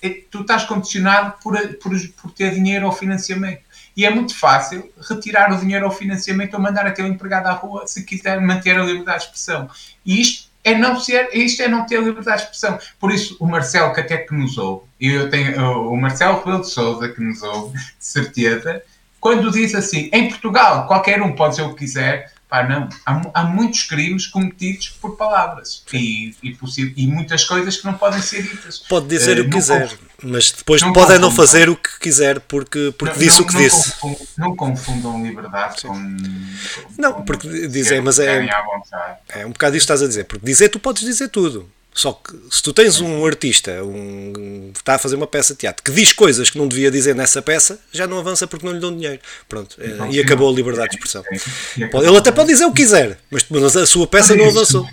é, 0.00 0.22
tu 0.30 0.42
estás 0.42 0.62
condicionado 0.64 1.34
por, 1.42 1.58
por, 1.78 1.92
por 2.22 2.30
ter 2.30 2.54
dinheiro 2.54 2.86
ou 2.86 2.92
financiamento. 2.92 3.62
E 3.96 4.06
é 4.06 4.10
muito 4.10 4.38
fácil 4.38 4.90
retirar 5.08 5.52
o 5.52 5.58
dinheiro 5.58 5.84
ao 5.84 5.90
financiamento 5.90 6.54
ou 6.54 6.60
mandar 6.60 6.86
aquele 6.86 7.08
empregado 7.08 7.48
à 7.48 7.52
rua 7.52 7.88
se 7.88 8.04
quiser 8.04 8.40
manter 8.40 8.78
a 8.78 8.84
liberdade 8.84 9.18
de 9.18 9.24
expressão. 9.24 9.68
E 10.06 10.20
isto 10.20 10.48
é 10.62 10.76
não 10.76 10.98
ser, 11.00 11.30
isto 11.32 11.62
é 11.62 11.68
não 11.68 11.84
ter 11.84 12.00
liberdade 12.00 12.38
de 12.38 12.42
expressão. 12.44 12.78
Por 12.98 13.10
isso, 13.10 13.36
o 13.40 13.46
Marcelo, 13.46 13.92
que 13.92 14.00
até 14.00 14.18
que 14.18 14.32
nos 14.32 14.56
ouve, 14.56 14.86
eu 15.00 15.28
tenho 15.28 15.90
o 15.90 15.96
Marcelo 15.96 16.38
Rebelo 16.38 16.60
de 16.60 16.70
Souza, 16.70 17.08
que 17.08 17.20
nos 17.20 17.42
ouve, 17.42 17.76
de 17.76 17.84
certeza, 17.98 18.82
quando 19.20 19.50
diz 19.50 19.74
assim, 19.74 20.08
em 20.12 20.28
Portugal, 20.28 20.86
qualquer 20.86 21.20
um 21.22 21.34
pode 21.34 21.56
dizer 21.56 21.62
o 21.62 21.74
que 21.74 21.80
quiser, 21.80 22.32
Pá, 22.50 22.64
não. 22.64 22.88
Há, 23.06 23.22
há, 23.32 23.44
muitos 23.44 23.84
crimes 23.84 24.26
cometidos 24.26 24.88
por 24.88 25.16
palavras 25.16 25.84
e, 25.92 26.34
e, 26.42 26.56
e, 26.96 27.06
muitas 27.06 27.44
coisas 27.44 27.76
que 27.76 27.86
não 27.86 27.94
podem 27.94 28.20
ser 28.20 28.42
ditas. 28.42 28.80
Pode 28.80 29.06
dizer 29.06 29.38
uh, 29.38 29.42
o 29.42 29.44
que 29.44 29.50
quiser, 29.50 29.96
mas 30.20 30.50
depois 30.50 30.82
não 30.82 30.92
pode 30.92 31.16
não 31.18 31.30
fazer 31.30 31.70
o 31.70 31.76
que 31.76 32.00
quiser 32.00 32.40
porque, 32.40 32.92
porque 32.98 33.14
não, 33.14 33.24
disse 33.24 33.40
o 33.40 33.46
que 33.46 33.54
não 33.54 33.60
disse. 33.60 33.92
Confundam, 33.92 34.26
não 34.36 34.56
confundam 34.56 35.22
liberdade 35.22 35.82
com, 35.82 35.94
com. 35.94 36.06
Não, 36.98 37.22
porque 37.22 37.68
dizer, 37.68 38.02
mas 38.02 38.18
é. 38.18 38.48
É 39.28 39.46
um 39.46 39.50
bocado 39.50 39.76
isso 39.76 39.86
que 39.86 39.92
estás 39.92 40.02
a 40.02 40.08
dizer, 40.08 40.24
porque 40.24 40.44
dizer 40.44 40.70
tu 40.70 40.80
podes 40.80 41.04
dizer 41.04 41.28
tudo. 41.28 41.70
Só 42.00 42.14
que 42.14 42.34
se 42.50 42.62
tu 42.62 42.72
tens 42.72 42.98
um 42.98 43.26
artista 43.26 43.84
um, 43.84 44.72
está 44.74 44.94
a 44.94 44.98
fazer 44.98 45.16
uma 45.16 45.26
peça 45.26 45.52
de 45.52 45.60
teatro 45.60 45.84
que 45.84 45.90
diz 45.90 46.14
coisas 46.14 46.48
que 46.48 46.56
não 46.56 46.66
devia 46.66 46.90
dizer 46.90 47.14
nessa 47.14 47.42
peça, 47.42 47.78
já 47.92 48.06
não 48.06 48.18
avança 48.18 48.46
porque 48.46 48.64
não 48.64 48.72
lhe 48.72 48.80
dão 48.80 48.90
dinheiro. 48.90 49.20
Pronto, 49.46 49.76
é, 49.78 50.10
e 50.10 50.18
acabou 50.18 50.48
a 50.48 50.52
liberdade 50.54 50.92
de 50.92 50.96
expressão. 50.96 51.22
Ele 51.76 52.16
até 52.16 52.32
pode 52.32 52.48
dizer 52.48 52.64
o 52.64 52.72
que 52.72 52.80
quiser, 52.80 53.18
mas 53.30 53.76
a 53.76 53.84
sua 53.84 54.06
peça 54.06 54.34
não 54.34 54.48
avançou. 54.48 54.88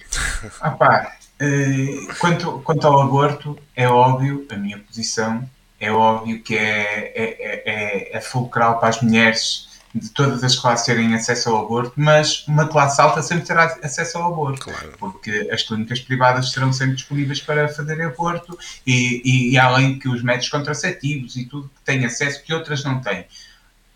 Ah, 0.59 0.71
pá, 0.71 1.15
eh, 1.39 2.07
quanto, 2.19 2.59
quanto 2.59 2.85
ao 2.85 2.99
aborto, 2.99 3.57
é 3.73 3.87
óbvio, 3.87 4.45
a 4.49 4.57
minha 4.57 4.77
posição 4.77 5.49
é 5.79 5.89
óbvio 5.89 6.43
que 6.43 6.57
é, 6.57 7.13
é, 7.15 7.63
é, 7.65 8.17
é 8.17 8.19
fulcral 8.19 8.81
para 8.81 8.89
as 8.89 9.01
mulheres 9.01 9.66
de 9.97 10.09
todas 10.09 10.43
as 10.43 10.55
classes 10.55 10.85
terem 10.85 11.13
acesso 11.13 11.49
ao 11.49 11.65
aborto, 11.65 11.93
mas 11.95 12.47
uma 12.47 12.67
classe 12.67 13.01
alta 13.01 13.21
sempre 13.21 13.45
terá 13.45 13.77
acesso 13.83 14.17
ao 14.17 14.31
aborto, 14.31 14.65
claro. 14.65 14.93
porque 14.97 15.49
as 15.51 15.63
clínicas 15.63 15.99
privadas 15.99 16.51
serão 16.51 16.71
sempre 16.71 16.95
disponíveis 16.95 17.41
para 17.41 17.67
fazer 17.67 18.01
aborto 18.01 18.57
e, 18.85 19.21
e, 19.23 19.51
e 19.51 19.57
além 19.57 19.97
que 19.99 20.07
os 20.07 20.21
métodos 20.21 20.49
contraceptivos 20.49 21.35
e 21.35 21.45
tudo 21.45 21.69
têm 21.83 22.05
acesso 22.05 22.43
que 22.43 22.53
outras 22.53 22.83
não 22.83 23.01
têm. 23.01 23.25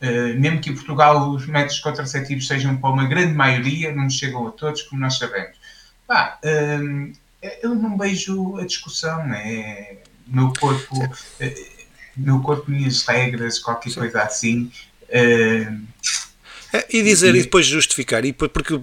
Uh, 0.02 0.40
mesmo 0.40 0.60
que 0.60 0.72
em 0.72 0.74
Portugal 0.74 1.30
os 1.30 1.46
métodos 1.46 1.80
contraceptivos 1.80 2.48
sejam 2.48 2.76
para 2.76 2.90
uma 2.90 3.06
grande 3.06 3.34
maioria, 3.34 3.94
não 3.94 4.10
chegam 4.10 4.48
a 4.48 4.52
todos, 4.52 4.82
como 4.84 5.02
nós 5.02 5.18
sabemos. 5.18 5.56
Uh, 6.10 7.14
eu 7.62 7.76
não 7.76 7.98
vejo 7.98 8.58
a 8.58 8.66
discussão, 8.66 9.26
né? 9.28 9.98
meu 10.28 10.52
corpo, 10.60 11.04
uh, 11.04 11.12
meu 12.18 12.40
corpo, 12.42 12.72
minhas 12.72 13.06
regras, 13.06 13.60
qualquer 13.60 13.92
Sim. 13.92 14.00
coisa 14.00 14.22
assim. 14.24 14.72
É, 15.12 16.86
e 16.90 17.04
dizer 17.04 17.36
e, 17.36 17.40
e, 17.40 17.42
depois 17.44 17.66
justificar, 17.66 18.24
e 18.24 18.32
porque, 18.32 18.80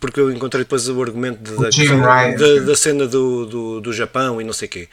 porque 0.00 0.18
eu 0.18 0.30
encontrei 0.32 0.64
depois 0.64 0.88
o 0.88 1.02
argumento 1.02 1.42
de, 1.42 1.54
da, 1.54 2.32
da, 2.32 2.60
da, 2.60 2.76
cena 2.76 3.06
do, 3.06 3.44
do, 3.44 3.80
do 3.82 3.92
Japão 3.92 4.40
e 4.40 4.44
não 4.44 4.54
sei 4.54 4.66
o 4.68 4.70
quê. 4.70 4.88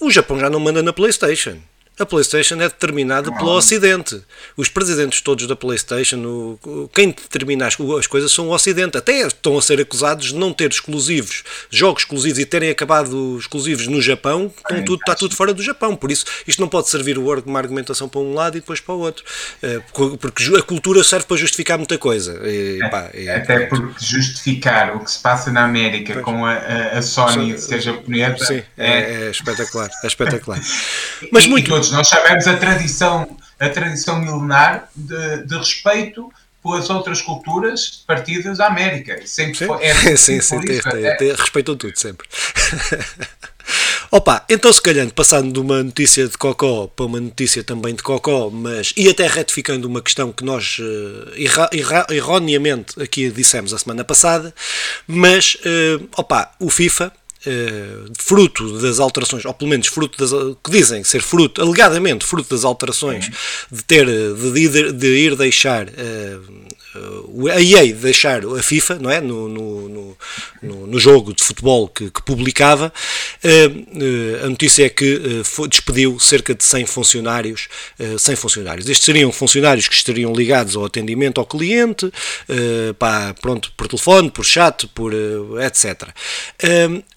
O 0.00 0.10
Japão 0.10 0.38
já 0.38 0.50
não 0.50 0.58
manda 0.58 0.82
na 0.82 0.92
PlayStation 0.92 1.58
a 1.98 2.06
PlayStation 2.06 2.56
é 2.56 2.68
determinada 2.68 3.32
pelo 3.32 3.50
Ocidente. 3.50 4.22
Os 4.56 4.68
presidentes 4.68 5.20
todos 5.20 5.46
da 5.46 5.56
PlayStation, 5.56 6.58
o, 6.64 6.88
quem 6.92 7.08
determina 7.08 7.66
as, 7.66 7.76
as, 7.98 8.06
coisas 8.06 8.32
são 8.32 8.48
o 8.48 8.52
Ocidente. 8.52 8.96
Até 8.96 9.26
estão 9.26 9.58
a 9.58 9.62
ser 9.62 9.80
acusados 9.80 10.28
de 10.28 10.34
não 10.34 10.52
ter 10.52 10.70
exclusivos, 10.70 11.42
jogos 11.70 12.02
exclusivos 12.02 12.38
e 12.38 12.46
terem 12.46 12.70
acabado 12.70 13.36
exclusivos 13.38 13.86
no 13.86 14.00
Japão, 14.00 14.52
então 14.60 14.84
tudo, 14.84 15.00
está 15.00 15.14
tudo 15.14 15.34
fora 15.34 15.52
do 15.52 15.62
Japão. 15.62 15.96
Por 15.96 16.10
isso, 16.10 16.24
isto 16.46 16.60
não 16.60 16.68
pode 16.68 16.88
servir 16.88 17.18
uma 17.18 17.58
argumentação 17.58 18.08
para 18.08 18.20
um 18.20 18.34
lado 18.34 18.56
e 18.56 18.60
depois 18.60 18.80
para 18.80 18.94
o 18.94 19.00
outro. 19.00 19.24
Eh, 19.62 19.80
porque 19.92 20.56
a 20.56 20.62
cultura 20.62 21.02
serve 21.02 21.26
para 21.26 21.36
justificar 21.36 21.78
muita 21.78 21.98
coisa. 21.98 22.40
E, 22.44 22.78
pá, 22.90 23.10
e, 23.12 23.28
Até 23.28 23.66
porque 23.66 24.04
justificar 24.04 24.96
o 24.96 25.00
que 25.00 25.10
se 25.10 25.18
passa 25.18 25.50
na 25.50 25.64
América 25.64 26.14
pois. 26.14 26.24
com 26.24 26.44
a, 26.44 26.54
a, 26.54 27.02
Sony, 27.02 27.58
seja 27.58 27.92
japonesa, 27.92 28.44
sim, 28.44 28.62
é, 28.76 28.90
é, 28.90 29.26
é 29.26 29.30
espetacular. 29.30 29.90
É 30.02 30.06
espetacular. 30.06 30.60
Mas 31.32 31.46
muito. 31.46 31.70
Nós 31.90 32.08
sabemos 32.08 32.46
a 32.46 32.56
tradição, 32.56 33.36
a 33.58 33.68
tradição 33.68 34.20
milenar 34.20 34.88
de, 34.94 35.44
de 35.44 35.56
respeito 35.56 36.32
pelas 36.62 36.90
outras 36.90 37.22
culturas 37.22 38.02
partidas 38.06 38.58
da 38.58 38.66
América. 38.66 39.20
Sempre 39.26 39.58
sim, 39.58 39.66
foi, 39.66 39.84
é, 39.84 39.94
sim, 40.16 40.40
sim, 40.40 40.60
tem, 40.60 40.80
tem, 40.80 41.16
tem, 41.16 41.32
respeitam 41.34 41.76
tudo, 41.76 41.98
sempre. 41.98 42.26
Opa, 44.10 44.42
então 44.48 44.72
se 44.72 44.80
calhar 44.80 45.06
passando 45.12 45.52
de 45.52 45.60
uma 45.60 45.82
notícia 45.82 46.26
de 46.26 46.38
Cocó 46.38 46.86
para 46.86 47.04
uma 47.04 47.20
notícia 47.20 47.62
também 47.62 47.94
de 47.94 48.02
Cocó, 48.02 48.48
mas 48.48 48.94
e 48.96 49.06
até 49.06 49.26
retificando 49.26 49.86
uma 49.86 50.00
questão 50.00 50.32
que 50.32 50.42
nós 50.42 50.78
uh, 50.78 52.10
erroneamente 52.10 53.00
aqui 53.02 53.30
dissemos 53.30 53.74
a 53.74 53.78
semana 53.78 54.04
passada, 54.04 54.54
mas 55.06 55.56
uh, 55.56 56.08
opa, 56.16 56.50
o 56.58 56.70
FIFA 56.70 57.12
Uh, 57.46 58.12
fruto 58.18 58.80
das 58.80 58.98
alterações, 58.98 59.44
ou 59.44 59.54
pelo 59.54 59.70
menos 59.70 59.86
fruto 59.86 60.18
das 60.18 60.32
que 60.62 60.72
dizem 60.72 61.04
ser 61.04 61.22
fruto, 61.22 61.62
alegadamente 61.62 62.26
fruto 62.26 62.50
das 62.50 62.64
alterações 62.64 63.30
de 63.70 63.84
ter 63.84 64.06
de 64.06 64.60
ir, 64.60 64.92
de 64.92 65.06
ir 65.06 65.36
deixar 65.36 65.86
uh, 65.86 66.66
a 67.52 67.60
EA 67.60 67.92
deixar 67.94 68.44
a 68.44 68.62
FIFA 68.62 68.94
não 68.96 69.10
é? 69.10 69.20
no, 69.20 69.48
no, 69.48 70.16
no, 70.62 70.86
no 70.86 70.98
jogo 70.98 71.34
de 71.34 71.42
futebol 71.42 71.88
que, 71.88 72.10
que 72.10 72.22
publicava, 72.22 72.92
uh, 73.44 74.44
a 74.44 74.48
notícia 74.48 74.86
é 74.86 74.88
que 74.88 75.42
uh, 75.58 75.68
despediu 75.68 76.18
cerca 76.18 76.54
de 76.54 76.64
100 76.64 76.86
funcionários, 76.86 77.68
100 78.18 78.36
funcionários. 78.36 78.88
Estes 78.88 79.04
seriam 79.04 79.30
funcionários 79.32 79.88
que 79.88 79.94
estariam 79.94 80.32
ligados 80.32 80.76
ao 80.76 80.84
atendimento 80.84 81.38
ao 81.40 81.46
cliente, 81.46 82.10
pá, 82.98 83.34
pronto, 83.40 83.72
por 83.76 83.88
telefone, 83.88 84.30
por 84.30 84.44
chat, 84.44 84.86
por 84.88 85.12
etc. 85.60 86.08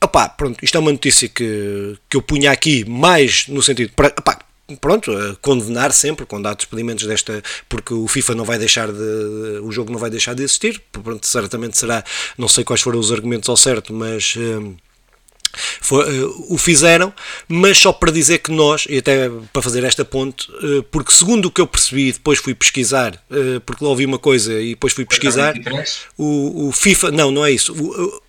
Opá, 0.04 0.30
pronto, 0.30 0.64
isto 0.64 0.78
é 0.78 0.80
uma 0.80 0.92
notícia 0.92 1.28
que, 1.28 1.98
que 2.10 2.18
eu 2.18 2.22
punha 2.22 2.52
aqui 2.52 2.86
mais 2.86 3.48
no 3.48 3.62
sentido, 3.62 3.92
para, 3.96 4.14
pronto, 4.76 5.12
a 5.12 5.36
condenar 5.38 5.92
sempre 5.92 6.26
quando 6.26 6.48
há 6.48 6.54
despedimentos 6.54 7.06
desta, 7.06 7.42
porque 7.68 7.94
o 7.94 8.08
FIFA 8.08 8.36
não 8.36 8.46
vai 8.46 8.58
deixar 8.58 8.92
de, 8.92 9.60
o 9.62 9.72
jogo 9.72 9.92
não 9.92 10.00
vai 10.00 10.10
deixar 10.10 10.34
de 10.34 10.44
existir, 10.44 10.82
pronto, 10.92 11.26
certamente 11.26 11.78
será, 11.78 12.04
não 12.38 12.48
sei 12.48 12.64
quais 12.64 12.82
foram 12.82 13.00
os 13.00 13.12
argumentos 13.12 13.50
ao 13.50 13.58
certo, 13.58 13.94
mas 13.94 14.36
hum, 14.38 14.76
foi, 15.82 16.24
uh, 16.24 16.46
o 16.50 16.58
fizeram, 16.58 17.14
mas 17.48 17.78
só 17.78 17.92
para 17.92 18.12
dizer 18.12 18.40
que 18.40 18.52
nós, 18.52 18.86
e 18.90 18.98
até 18.98 19.30
para 19.52 19.62
fazer 19.62 19.84
esta 19.84 20.06
ponte, 20.06 20.50
uh, 20.52 20.84
porque 20.84 21.12
segundo 21.12 21.48
o 21.48 21.52
que 21.52 21.62
eu 21.62 21.68
percebi, 21.68 22.12
depois 22.12 22.40
fui 22.40 22.54
pesquisar, 22.54 23.16
uh, 23.30 23.60
porque 23.62 23.84
lá 23.84 23.90
ouvi 23.90 24.06
uma 24.06 24.20
coisa 24.20 24.60
e 24.60 24.70
depois 24.70 24.94
fui 24.94 25.06
pesquisar, 25.06 25.54
o, 26.18 26.68
o 26.68 26.72
FIFA, 26.72 27.12
não, 27.12 27.32
não 27.32 27.46
é 27.46 27.52
isso, 27.52 27.74
o, 27.74 28.22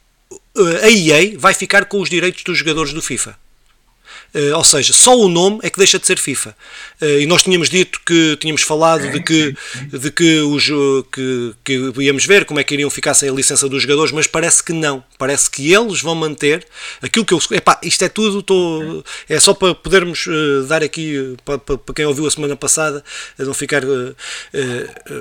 a 0.83 0.91
EA 0.91 1.39
vai 1.39 1.55
ficar 1.55 1.87
com 1.87 2.01
os 2.01 2.11
direitos 2.11 2.43
dos 2.43 2.59
jogadores 2.59 2.93
do 2.93 3.01
FIFA. 3.01 3.37
Uh, 4.35 4.57
ou 4.57 4.65
seja, 4.65 4.95
só 4.95 5.15
o 5.15 5.29
nome 5.29 5.59
é 5.63 5.69
que 5.69 5.79
deixa 5.79 5.99
de 5.99 6.07
ser 6.07 6.19
FIFA. 6.19 6.57
Uh, 7.01 7.21
e 7.21 7.27
nós 7.27 7.43
tínhamos 7.43 7.69
dito 7.69 8.01
que 8.05 8.37
tínhamos 8.41 8.63
falado 8.63 9.11
de 9.11 9.23
que, 9.23 9.55
de 9.93 10.11
que, 10.11 10.41
os, 10.41 10.71
que, 11.13 11.55
que 11.63 11.93
íamos 12.03 12.25
ver 12.25 12.47
como 12.47 12.59
é 12.59 12.65
que 12.65 12.73
iriam 12.73 12.89
ficar 12.89 13.13
sem 13.13 13.29
a 13.29 13.33
licença 13.33 13.69
dos 13.69 13.83
jogadores, 13.83 14.11
mas 14.11 14.27
parece 14.27 14.63
que 14.63 14.73
não. 14.73 15.05
Parece 15.19 15.51
que 15.51 15.73
eles 15.73 16.01
vão 16.01 16.15
manter 16.15 16.67
aquilo 17.03 17.27
que 17.27 17.35
eu. 17.35 17.41
Epá, 17.51 17.79
isto 17.83 18.03
é 18.05 18.09
tudo, 18.09 18.43
tô, 18.43 19.05
é 19.29 19.39
só 19.39 19.53
para 19.53 19.75
podermos 19.75 20.27
dar 20.67 20.83
aqui, 20.83 21.37
para, 21.45 21.59
para, 21.59 21.95
quem 21.95 22.07
ouviu 22.07 22.27
a 22.27 22.31
semana 22.31 22.57
passada, 22.57 23.05
não 23.39 23.53
ficar. 23.53 23.83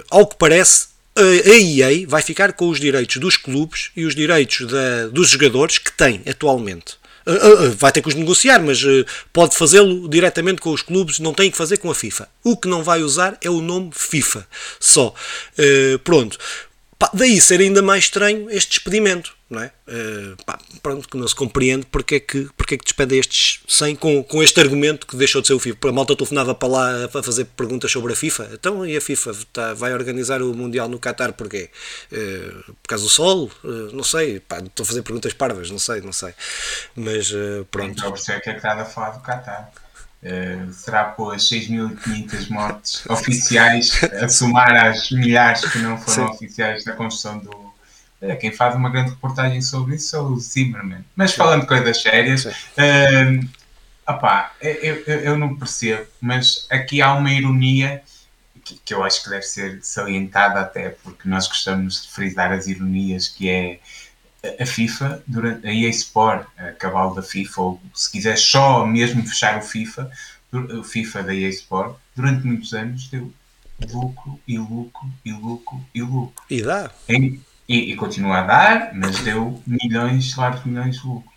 ao 0.09 0.26
que 0.26 0.38
parece, 0.38 0.88
a 1.18 1.22
EA 1.22 2.07
vai 2.07 2.22
ficar 2.22 2.53
com 2.53 2.70
os 2.70 2.80
direitos 2.80 3.18
dos 3.18 3.36
clubes 3.36 3.91
e 3.95 4.05
os 4.05 4.16
direitos 4.16 4.68
da, 4.68 5.07
dos 5.07 5.30
jogadores 5.30 5.78
que 5.78 5.91
tem 5.91 6.22
atualmente. 6.26 7.01
Ah, 7.26 7.32
ah, 7.32 7.65
ah, 7.65 7.74
vai 7.78 7.91
ter 7.91 8.01
que 8.01 8.07
os 8.07 8.15
negociar, 8.15 8.61
mas 8.61 8.82
pode 9.32 9.55
fazê-lo 9.55 10.07
diretamente 10.09 10.61
com 10.61 10.72
os 10.72 10.82
clubes, 10.82 11.19
não 11.19 11.34
tem 11.34 11.51
que 11.51 11.57
fazer 11.57 11.78
com 11.78 11.89
a 11.89 11.95
FIFA. 11.95 12.28
O 12.43 12.57
que 12.57 12.67
não 12.67 12.84
vai 12.84 13.01
usar 13.01 13.38
é 13.41 13.49
o 13.49 13.61
nome 13.61 13.91
FIFA, 13.93 14.47
só. 14.80 15.13
pronto. 16.03 16.38
daí 17.13 17.39
ser 17.39 17.59
ainda 17.59 17.82
mais 17.82 18.05
estranho 18.05 18.49
este 18.49 18.72
despedimento 18.72 19.34
não 19.52 19.62
é? 19.62 19.72
Uh, 19.86 20.43
pá, 20.45 20.58
pronto, 20.82 21.08
que 21.10 21.18
não 21.18 21.28
se 21.28 21.36
compreende 21.36 21.86
porque 21.86 22.16
é 22.16 22.20
que, 22.22 22.49
porque 22.56 22.76
é 22.76 22.78
que 22.78 22.86
despede 22.86 23.18
estes 23.18 23.60
100 23.68 23.97
com, 23.97 24.24
com 24.24 24.41
este 24.41 24.60
argumento 24.62 25.06
que 25.06 25.18
deixou 25.18 25.41
de 25.41 25.47
ser 25.47 25.54
o 25.54 25.60
FIFA. 25.60 25.89
A 25.89 25.91
malta 25.91 26.16
telefonava 26.16 26.56
para 26.56 26.70
lá 26.70 27.06
a 27.06 27.24
fazer 27.24 27.45
perguntas 27.45 27.91
sobre 27.91 28.14
a 28.14 28.16
FIFA. 28.16 28.49
Então, 28.54 28.86
e 28.86 28.95
a 28.95 29.02
FIFA 29.02 29.32
tá, 29.52 29.74
vai 29.74 29.93
organizar 29.93 30.41
o 30.41 30.54
Mundial 30.54 30.88
no 30.88 30.97
Qatar 30.97 31.34
porquê? 31.34 31.70
Uh, 32.12 32.74
por 32.82 32.88
causa 32.88 33.04
do 33.04 33.10
sol? 33.10 33.52
Uh, 33.62 33.93
não 33.93 34.04
sei. 34.04 34.39
Pá, 34.39 34.60
estou 34.60 34.86
a 34.86 34.88
fazer 34.88 35.02
perguntas 35.04 35.34
parvas, 35.34 35.70
não 35.70 35.80
sei, 35.80 35.99
não 35.99 36.14
sei. 36.14 36.34
Mas 36.95 37.32
pronto. 37.70 37.91
Então, 37.91 38.12
por 38.12 38.20
é 38.20 38.39
que 38.39 38.49
é 38.49 38.54
que 38.54 38.58
está 38.58 38.74
a 38.74 38.86
falar 38.86 39.10
do 39.12 39.20
Qatar. 39.22 39.70
Uh, 40.24 40.72
será 40.72 41.06
por 41.06 41.34
as 41.34 41.49
6.500 41.49 42.49
mortes 42.52 43.04
oficiais 43.10 43.99
a 44.22 44.30
somar 44.30 44.72
às 44.86 45.10
milhares 45.10 45.66
que 45.66 45.80
não 45.80 45.97
foram 45.97 46.28
Sim. 46.28 46.34
oficiais 46.36 46.84
da 46.84 46.93
construção 46.93 47.39
do, 47.39 47.70
quem 48.39 48.51
faz 48.51 48.76
uma 48.76 48.89
grande 48.89 49.11
reportagem 49.11 49.61
sobre 49.61 49.95
isso 49.95 50.15
é 50.15 50.19
o 50.19 50.38
Zimmerman. 50.38 51.03
Mas 51.15 51.34
falando 51.34 51.61
de 51.61 51.67
coisas 51.67 52.01
sérias, 52.01 52.45
uh, 52.45 53.49
opá, 54.07 54.53
eu, 54.61 55.03
eu, 55.07 55.19
eu, 55.22 55.38
não 55.38 55.55
percebo, 55.55 56.05
mas 56.22 56.67
aqui 56.69 57.01
há 57.01 57.13
uma 57.13 57.32
ironia 57.32 58.03
que, 58.63 58.76
que, 58.86 58.93
eu 58.93 59.03
acho 59.03 59.24
que 59.24 59.30
deve 59.30 59.41
ser 59.41 59.80
salientada 59.82 60.59
até 60.59 60.89
porque 60.89 61.28
nós 61.28 61.47
gostamos 61.47 62.03
de 62.03 62.11
frisar 62.11 62.51
as 62.51 62.67
ironias 62.67 63.28
que 63.28 63.49
é 63.49 63.80
a 64.59 64.65
FIFA, 64.65 65.24
durante, 65.28 65.67
a 65.67 65.74
EA 65.74 65.89
Sport, 65.89 66.47
a 66.57 66.72
cavalo 66.72 67.15
da 67.15 67.22
FIFA, 67.22 67.61
ou 67.61 67.82
se 67.93 68.11
quiser 68.11 68.38
só 68.38 68.86
mesmo 68.86 69.26
fechar 69.26 69.57
o 69.57 69.61
FIFA, 69.61 70.11
o 70.51 70.84
FIFA 70.84 71.24
da 71.24 71.36
EA 71.36 71.49
Sport, 71.49 71.95
durante 72.15 72.45
muitos 72.45 72.74
anos 72.74 73.07
deu 73.07 73.32
lucro 73.91 74.39
e 74.47 74.57
lucro 74.57 75.09
e 75.24 75.32
lucro 75.32 75.82
e 75.93 76.01
lucro. 76.01 76.43
E 76.49 76.61
dá. 76.61 76.91
Em, 77.07 77.39
e, 77.68 77.91
e, 77.91 77.95
continua 77.95 78.39
a 78.39 78.43
dar, 78.43 78.91
mas 78.93 79.20
deu 79.20 79.62
milhões, 79.66 80.36
largos 80.36 80.64
milhões 80.66 80.99
de 80.99 81.07
lucro. 81.07 81.32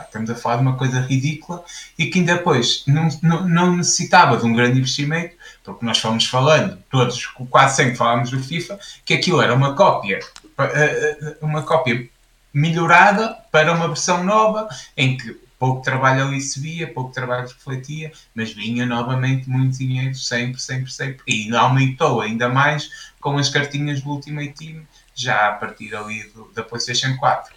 estamos 0.00 0.30
a 0.30 0.34
falar 0.34 0.56
de 0.56 0.62
uma 0.62 0.76
coisa 0.76 1.00
ridícula 1.00 1.64
e 1.98 2.06
que 2.06 2.20
ainda 2.20 2.36
depois 2.36 2.84
não, 2.86 3.08
não, 3.22 3.48
não, 3.48 3.76
necessitava 3.76 4.36
de 4.36 4.46
um 4.46 4.54
grande 4.54 4.78
investimento, 4.78 5.34
porque 5.64 5.84
nós 5.84 5.98
fomos 5.98 6.26
falando, 6.26 6.78
todos, 6.90 7.26
quase 7.26 7.76
sempre 7.76 7.96
falámos 7.96 8.30
do 8.30 8.42
FIFA, 8.42 8.78
que 9.04 9.14
aquilo 9.14 9.42
era 9.42 9.54
uma 9.54 9.74
cópia, 9.74 10.20
eh, 10.58 11.18
eh, 11.20 11.36
uma 11.42 11.62
cópia 11.62 12.08
melhorada 12.52 13.36
para 13.50 13.72
uma 13.72 13.88
versão 13.88 14.24
nova, 14.24 14.68
em 14.96 15.16
que 15.16 15.38
pouco 15.60 15.82
trabalho 15.82 16.24
ali 16.24 16.40
se 16.40 16.58
via, 16.58 16.92
pouco 16.92 17.12
trabalho 17.12 17.46
refletia, 17.46 18.10
mas 18.34 18.50
vinha 18.52 18.86
novamente 18.86 19.48
muito 19.48 19.76
dinheiro, 19.76 20.14
sempre, 20.14 20.58
sempre, 20.60 20.90
sempre. 20.90 21.22
E 21.28 21.54
aumentou 21.54 22.22
ainda 22.22 22.48
mais 22.48 23.12
com 23.20 23.36
as 23.36 23.50
cartinhas 23.50 24.00
do 24.00 24.08
Ultimate 24.08 24.54
Team 24.54 24.82
já 25.14 25.48
a 25.48 25.52
partir 25.52 25.94
ali 25.94 26.24
do, 26.30 26.50
da 26.52 26.62
PlayStation 26.62 27.16
4. 27.16 27.54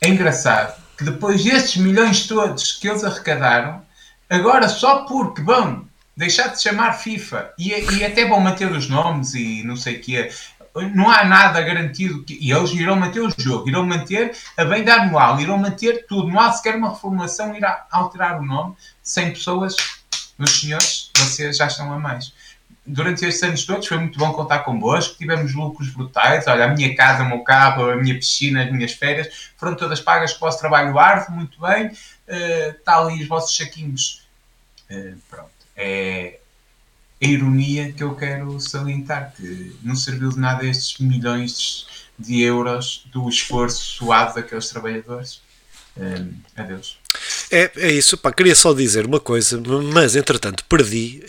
É 0.00 0.08
engraçado 0.08 0.80
que 0.96 1.04
depois 1.04 1.42
destes 1.42 1.80
milhões 1.80 2.26
todos 2.26 2.72
que 2.72 2.88
eles 2.88 3.04
arrecadaram, 3.04 3.82
agora 4.28 4.68
só 4.68 5.04
porque 5.04 5.42
vão 5.42 5.88
deixar 6.16 6.48
de 6.48 6.60
chamar 6.60 6.94
FIFA 6.94 7.52
e, 7.56 7.72
é, 7.72 7.92
e 7.92 8.02
é 8.02 8.06
até 8.06 8.26
vão 8.26 8.40
manter 8.40 8.70
os 8.70 8.88
nomes 8.88 9.34
e 9.34 9.62
não 9.62 9.76
sei 9.76 9.96
o 9.96 10.00
que 10.00 10.30
não 10.94 11.10
há 11.10 11.24
nada 11.24 11.60
garantido 11.60 12.22
que, 12.24 12.38
e 12.40 12.52
eles 12.52 12.70
irão 12.72 12.96
manter 12.96 13.20
o 13.20 13.32
jogo, 13.36 13.68
irão 13.68 13.84
manter 13.84 14.36
a 14.56 14.64
venda 14.64 14.94
anual, 14.94 15.40
irão 15.40 15.58
manter 15.58 16.06
tudo, 16.06 16.28
não 16.28 16.40
há 16.40 16.52
sequer 16.52 16.76
uma 16.76 16.90
reformulação, 16.90 17.56
irá 17.56 17.86
alterar 17.90 18.40
o 18.40 18.44
nome, 18.44 18.74
100 19.02 19.32
pessoas, 19.32 19.76
meus 20.38 20.60
senhores, 20.60 21.10
vocês 21.16 21.56
já 21.56 21.66
estão 21.66 21.92
a 21.92 21.98
mais 21.98 22.32
durante 22.88 23.24
estes 23.24 23.42
anos 23.42 23.64
todos 23.64 23.86
foi 23.86 23.98
muito 23.98 24.18
bom 24.18 24.32
contar 24.32 24.60
convosco, 24.60 25.16
tivemos 25.16 25.54
lucros 25.54 25.88
brutais, 25.90 26.46
olha, 26.46 26.64
a 26.64 26.68
minha 26.68 26.94
casa, 26.96 27.22
o 27.22 27.28
meu 27.28 27.40
carro, 27.40 27.90
a 27.90 27.96
minha 27.96 28.14
piscina, 28.14 28.64
as 28.64 28.72
minhas 28.72 28.92
férias, 28.92 29.50
foram 29.56 29.76
todas 29.76 30.00
pagas 30.00 30.32
com 30.32 30.44
o 30.44 30.48
vosso 30.48 30.58
trabalho 30.58 30.98
árduo, 30.98 31.36
muito 31.36 31.60
bem, 31.60 31.88
uh, 31.88 32.70
está 32.70 32.98
ali 32.98 33.22
os 33.22 33.28
vossos 33.28 33.56
saquinhos. 33.56 34.26
Uh, 34.90 35.16
pronto, 35.28 35.50
é 35.76 36.38
a 37.22 37.26
ironia 37.26 37.92
que 37.92 38.02
eu 38.02 38.14
quero 38.14 38.58
salientar, 38.60 39.32
que 39.36 39.76
não 39.82 39.94
serviu 39.94 40.30
de 40.30 40.38
nada 40.38 40.64
estes 40.64 40.98
milhões 40.98 41.86
de 42.18 42.40
euros 42.40 43.04
do 43.12 43.28
esforço 43.28 43.82
suado 43.82 44.34
daqueles 44.34 44.68
trabalhadores. 44.68 45.42
Uh, 45.96 46.32
adeus. 46.56 46.98
É, 47.50 47.70
é 47.76 47.92
isso, 47.92 48.16
pá, 48.18 48.32
queria 48.32 48.54
só 48.54 48.72
dizer 48.74 49.06
uma 49.06 49.20
coisa, 49.20 49.60
mas 49.92 50.16
entretanto 50.16 50.64
perdi, 50.68 51.22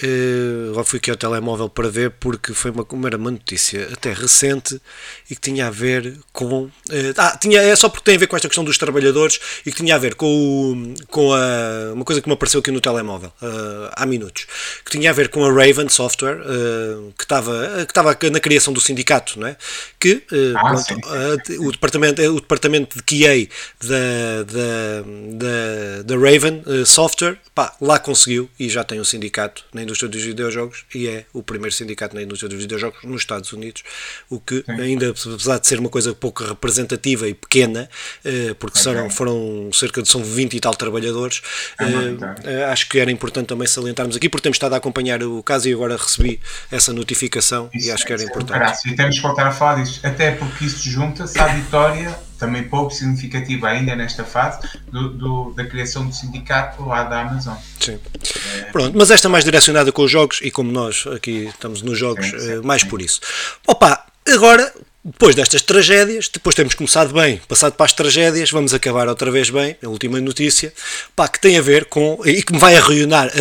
uh, 0.75 0.83
fui 0.83 0.97
aqui 0.97 1.09
ao 1.09 1.15
telemóvel 1.15 1.69
para 1.69 1.89
ver 1.89 2.11
porque 2.19 2.53
foi 2.53 2.71
uma, 2.71 2.85
uma, 2.91 3.07
era 3.07 3.17
uma 3.17 3.31
notícia 3.31 3.89
até 3.93 4.11
recente 4.11 4.81
e 5.29 5.35
que 5.35 5.41
tinha 5.41 5.67
a 5.67 5.69
ver 5.69 6.17
com. 6.33 6.63
Uh, 6.63 6.71
ah, 7.17 7.37
tinha, 7.39 7.61
é 7.61 7.75
só 7.75 7.89
porque 7.89 8.05
tem 8.05 8.15
a 8.15 8.19
ver 8.19 8.27
com 8.27 8.35
esta 8.35 8.47
questão 8.47 8.63
dos 8.63 8.77
trabalhadores 8.77 9.39
e 9.65 9.71
que 9.71 9.77
tinha 9.77 9.95
a 9.95 9.97
ver 9.97 10.15
com, 10.15 10.25
o, 10.25 11.05
com 11.07 11.33
a, 11.33 11.93
uma 11.93 12.03
coisa 12.03 12.21
que 12.21 12.27
me 12.27 12.33
apareceu 12.33 12.59
aqui 12.59 12.71
no 12.71 12.81
telemóvel 12.81 13.31
uh, 13.41 13.91
há 13.93 14.05
minutos, 14.05 14.45
que 14.83 14.91
tinha 14.91 15.09
a 15.09 15.13
ver 15.13 15.29
com 15.29 15.45
a 15.45 15.51
Raven 15.51 15.89
Software, 15.89 16.39
que 17.17 17.23
estava 17.23 17.85
que 17.85 17.91
estava 17.91 18.17
na 18.31 18.39
criação 18.39 18.73
do 18.73 18.81
sindicato, 18.81 19.39
não 19.39 19.47
é? 19.47 19.55
que 19.99 20.23
ah, 20.55 20.69
pronto, 20.69 21.65
o, 21.65 21.71
departamento, 21.71 22.21
o 22.21 22.39
departamento 22.39 22.97
de 22.97 23.03
QA 23.03 23.47
da, 23.81 24.43
da, 24.43 25.03
da 25.37 25.78
da 26.03 26.15
Raven 26.15 26.63
uh, 26.65 26.85
Software, 26.85 27.37
pá, 27.53 27.73
lá 27.81 27.99
conseguiu 27.99 28.49
e 28.59 28.69
já 28.69 28.83
tem 28.83 28.99
um 28.99 29.03
sindicato 29.03 29.65
na 29.73 29.83
indústria 29.83 30.09
dos 30.09 30.21
videojogos 30.21 30.85
e 30.93 31.07
é 31.07 31.25
o 31.33 31.43
primeiro 31.43 31.73
sindicato 31.75 32.15
na 32.15 32.21
indústria 32.21 32.49
dos 32.49 32.59
videojogos 32.59 33.03
nos 33.03 33.21
Estados 33.21 33.51
Unidos, 33.53 33.83
o 34.29 34.39
que 34.39 34.63
Sim. 34.65 34.81
ainda, 34.81 35.09
apesar 35.09 35.59
de 35.59 35.67
ser 35.67 35.79
uma 35.79 35.89
coisa 35.89 36.13
pouco 36.13 36.43
representativa 36.43 37.27
e 37.27 37.33
pequena, 37.33 37.89
uh, 38.25 38.55
porque 38.55 38.79
okay. 38.79 38.93
foram, 38.93 39.09
foram 39.09 39.69
cerca 39.73 40.01
de 40.01 40.09
são 40.09 40.23
20 40.23 40.55
e 40.55 40.59
tal 40.59 40.73
trabalhadores, 40.73 41.41
uh, 41.79 42.71
acho 42.71 42.89
que 42.89 42.99
era 42.99 43.11
importante 43.11 43.47
também 43.47 43.67
salientarmos 43.67 44.15
aqui, 44.15 44.29
porque 44.29 44.43
temos 44.43 44.55
estado 44.55 44.73
a 44.73 44.77
acompanhar 44.77 45.21
o 45.23 45.43
caso 45.43 45.67
e 45.69 45.73
agora 45.73 45.97
recebi 45.97 46.39
essa 46.71 46.93
notificação 46.93 47.69
isso, 47.73 47.87
e 47.87 47.91
acho 47.91 48.05
que 48.05 48.13
era 48.13 48.23
importante. 48.23 48.89
E 48.89 48.95
temos 48.95 49.15
que 49.15 49.21
voltar 49.21 49.47
a 49.47 49.51
falar 49.51 49.83
disso, 49.83 49.99
até 50.03 50.31
porque 50.31 50.65
isso 50.65 50.89
junta-se 50.89 51.37
à 51.39 51.47
vitória 51.47 52.28
também 52.39 52.63
pouco 52.63 52.91
significativa 52.91 53.67
ainda 53.67 53.95
nesta 53.95 54.23
fase 54.23 54.67
do, 54.91 55.09
do, 55.09 55.53
da 55.53 55.65
criação 55.65 56.07
do 56.07 56.15
sindicato 56.15 56.83
lá 56.85 57.03
da 57.03 57.21
Amazon. 57.21 57.55
Sim. 57.79 57.99
É... 58.55 58.71
Pronto, 58.71 58.97
mas 58.97 59.11
esta 59.11 59.27
é 59.27 59.29
mais 59.29 59.43
direcionada 59.43 59.91
com 59.91 60.03
os 60.03 60.09
jogos 60.09 60.39
e 60.41 60.49
como 60.49 60.71
nós 60.71 61.05
aqui 61.07 61.47
estamos 61.47 61.81
nos 61.81 61.97
jogos, 61.97 62.25
sim, 62.25 62.39
sim, 62.39 62.61
mais 62.63 62.81
sim. 62.81 62.87
por 62.87 63.01
isso. 63.01 63.19
Opa, 63.67 64.05
agora 64.27 64.73
depois 65.01 65.33
destas 65.33 65.61
tragédias, 65.61 66.27
depois 66.27 66.53
temos 66.53 66.73
começado 66.73 67.13
bem, 67.13 67.39
passado 67.47 67.73
para 67.73 67.85
as 67.85 67.93
tragédias, 67.93 68.51
vamos 68.51 68.73
acabar 68.73 69.07
outra 69.07 69.31
vez 69.31 69.49
bem, 69.49 69.77
a 69.81 69.87
última 69.87 70.19
notícia, 70.19 70.73
pá, 71.15 71.25
que 71.25 71.39
tem 71.39 71.57
a 71.57 71.61
ver 71.61 71.85
com, 71.85 72.19
e 72.25 72.43
que 72.43 72.51
me 72.51 72.59
vai 72.59 72.75
arruinar, 72.75 73.31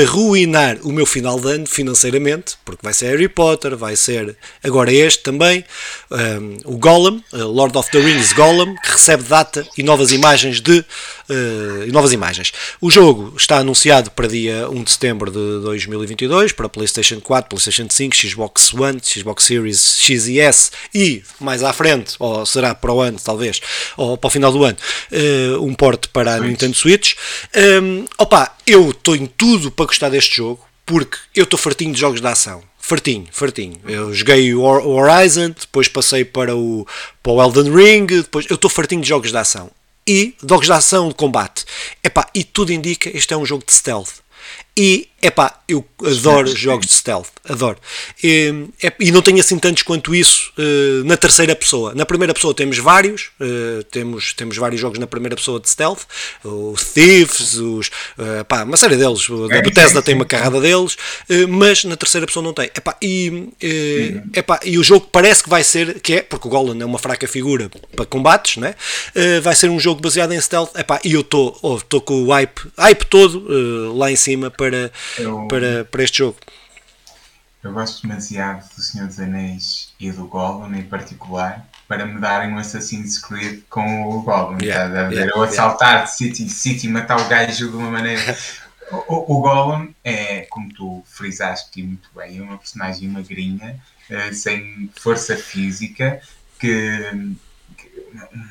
arruinar 0.00 0.78
o 0.84 0.92
meu 0.92 1.04
final 1.04 1.40
de 1.40 1.50
ano 1.50 1.66
financeiramente, 1.66 2.56
porque 2.64 2.82
vai 2.84 2.94
ser 2.94 3.06
Harry 3.06 3.28
Potter, 3.28 3.76
vai 3.76 3.96
ser 3.96 4.36
agora 4.62 4.92
este 4.92 5.24
também, 5.24 5.64
um, 6.08 6.56
o 6.64 6.78
Golem, 6.78 7.22
Lord 7.32 7.76
of 7.76 7.90
the 7.90 7.98
Rings 7.98 8.32
Golem, 8.32 8.76
que 8.76 8.92
recebe 8.92 9.24
data 9.24 9.66
e 9.76 9.82
novas 9.82 10.12
imagens 10.12 10.60
de 10.60 10.78
uh, 10.78 11.92
novas 11.92 12.12
imagens. 12.12 12.52
O 12.80 12.90
jogo 12.90 13.34
está 13.36 13.58
anunciado 13.58 14.12
para 14.12 14.28
dia 14.28 14.68
1 14.70 14.84
de 14.84 14.92
setembro 14.92 15.32
de 15.32 15.64
2022 15.64 16.52
para 16.52 16.68
PlayStation 16.68 17.20
4, 17.20 17.48
PlayStation 17.48 17.86
5, 17.90 18.16
Xbox 18.16 18.72
One, 18.72 19.00
Xbox 19.02 19.44
Series 19.44 19.98
X 19.98 20.28
e 20.28 20.38
S 20.38 20.70
e 20.94 21.07
mais 21.40 21.62
à 21.62 21.72
frente, 21.72 22.14
ou 22.18 22.44
será 22.46 22.74
para 22.74 22.92
o 22.92 23.00
ano 23.00 23.18
talvez, 23.22 23.60
ou 23.96 24.16
para 24.16 24.28
o 24.28 24.30
final 24.30 24.52
do 24.52 24.64
ano, 24.64 24.76
uh, 25.12 25.64
um 25.64 25.74
porte 25.74 26.08
para 26.08 26.34
a 26.34 26.40
Nintendo 26.40 26.74
Switch. 26.74 27.14
Um, 27.82 28.04
opa, 28.18 28.56
eu 28.66 28.90
estou 28.90 29.16
em 29.16 29.26
tudo 29.26 29.70
para 29.70 29.86
gostar 29.86 30.08
deste 30.08 30.36
jogo 30.36 30.66
porque 30.84 31.18
eu 31.34 31.44
estou 31.44 31.58
fartinho 31.58 31.92
de 31.92 32.00
jogos 32.00 32.20
de 32.20 32.26
ação 32.26 32.62
fartinho, 32.88 33.26
fartinho. 33.30 33.78
Eu 33.86 34.14
joguei 34.14 34.54
o 34.54 34.62
Horizon, 34.62 35.50
depois 35.50 35.88
passei 35.88 36.24
para 36.24 36.56
o, 36.56 36.86
para 37.22 37.32
o 37.32 37.42
Elden 37.42 37.70
Ring, 37.70 38.06
depois 38.06 38.46
eu 38.48 38.54
estou 38.54 38.70
fartinho 38.70 39.02
de 39.02 39.08
jogos 39.08 39.30
de 39.30 39.36
ação. 39.36 39.70
E 40.06 40.34
jogos 40.42 40.64
de 40.64 40.72
ação 40.72 41.08
de 41.08 41.14
combate. 41.14 41.66
Epá, 42.02 42.26
e 42.34 42.42
tudo 42.42 42.72
indica 42.72 43.14
este 43.14 43.34
é 43.34 43.36
um 43.36 43.44
jogo 43.44 43.62
de 43.66 43.74
stealth. 43.74 44.20
E, 44.80 45.08
epá, 45.20 45.58
eu 45.68 45.84
adoro 46.06 46.46
jogos 46.56 46.86
de 46.86 46.92
stealth, 46.92 47.30
adoro. 47.48 47.76
E, 48.22 48.68
e, 49.00 49.10
não 49.10 49.20
tenho 49.20 49.40
assim 49.40 49.58
tantos 49.58 49.82
quanto 49.82 50.14
isso 50.14 50.52
uh, 50.56 51.04
na 51.04 51.16
terceira 51.16 51.56
pessoa. 51.56 51.92
Na 51.96 52.06
primeira 52.06 52.32
pessoa 52.32 52.54
temos 52.54 52.78
vários, 52.78 53.30
uh, 53.40 53.82
temos, 53.90 54.32
temos 54.34 54.56
vários 54.56 54.80
jogos 54.80 55.00
na 55.00 55.08
primeira 55.08 55.34
pessoa 55.34 55.58
de 55.58 55.68
stealth, 55.68 56.02
o 56.44 56.76
Thieves, 56.94 57.56
os, 57.56 57.88
uh, 57.88 58.64
uma 58.64 58.76
série 58.76 58.96
deles, 58.96 59.26
a 59.52 59.60
Bethesda 59.60 60.00
tem 60.00 60.14
uma 60.14 60.24
carrada 60.24 60.60
deles, 60.60 60.96
mas 61.48 61.82
na 61.82 61.96
terceira 61.96 62.24
pessoa 62.24 62.44
não 62.44 62.54
tem. 62.54 62.66
Epá, 62.66 62.96
e, 63.02 63.48
epá, 64.32 64.60
e 64.62 64.78
o 64.78 64.84
jogo 64.84 65.08
parece 65.10 65.42
que 65.42 65.50
vai 65.50 65.64
ser, 65.64 65.98
que 66.00 66.14
é, 66.14 66.22
porque 66.22 66.46
o 66.46 66.50
Golan 66.50 66.80
é 66.80 66.84
uma 66.84 67.00
fraca 67.00 67.26
figura 67.26 67.68
para 67.96 68.06
combates, 68.06 68.58
né? 68.58 68.76
vai 69.42 69.56
ser 69.56 69.68
um 69.70 69.80
jogo 69.80 70.00
baseado 70.00 70.32
em 70.32 70.40
stealth, 70.40 70.70
epá, 70.76 71.00
e 71.04 71.14
eu 71.14 71.22
estou 71.22 71.58
oh, 71.62 72.00
com 72.00 72.22
o 72.22 72.28
hype, 72.28 72.60
hype 72.76 73.04
todo 73.06 73.44
lá 73.96 74.12
em 74.12 74.16
cima 74.16 74.50
para 74.50 74.67
eu, 75.18 75.48
para, 75.48 75.84
para 75.84 76.02
este 76.02 76.18
jogo. 76.18 76.38
Eu 77.62 77.72
gosto 77.72 78.06
demasiado 78.06 78.68
do 78.74 78.82
Senhor 78.82 79.08
dos 79.08 79.18
Anéis 79.18 79.92
e 79.98 80.12
do 80.12 80.26
Gollum 80.26 80.72
em 80.74 80.84
particular 80.84 81.66
para 81.88 82.06
me 82.06 82.20
darem 82.20 82.52
um 82.52 82.58
Assassin's 82.58 83.18
Creed 83.18 83.62
com 83.68 84.08
o 84.08 84.22
Gollum. 84.22 84.58
Yeah, 84.62 84.94
tá 84.94 85.06
a 85.06 85.08
ver? 85.08 85.14
Yeah, 85.14 85.32
eu 85.34 85.42
assaltar 85.42 85.92
yeah. 85.92 86.06
City, 86.06 86.48
City 86.48 86.86
matar 86.86 87.18
o 87.18 87.28
gajo 87.28 87.70
de 87.70 87.76
uma 87.76 87.90
maneira. 87.90 88.36
o, 89.08 89.36
o 89.36 89.40
Gollum 89.40 89.92
é, 90.04 90.42
como 90.42 90.72
tu 90.72 91.02
frisaste 91.06 91.82
muito 91.82 92.08
bem, 92.14 92.38
é 92.38 92.42
uma 92.42 92.58
personagem 92.58 93.08
magrinha, 93.08 93.80
uh, 94.10 94.34
sem 94.34 94.90
força 95.00 95.36
física, 95.36 96.20
que, 96.60 97.00
que, 97.76 97.90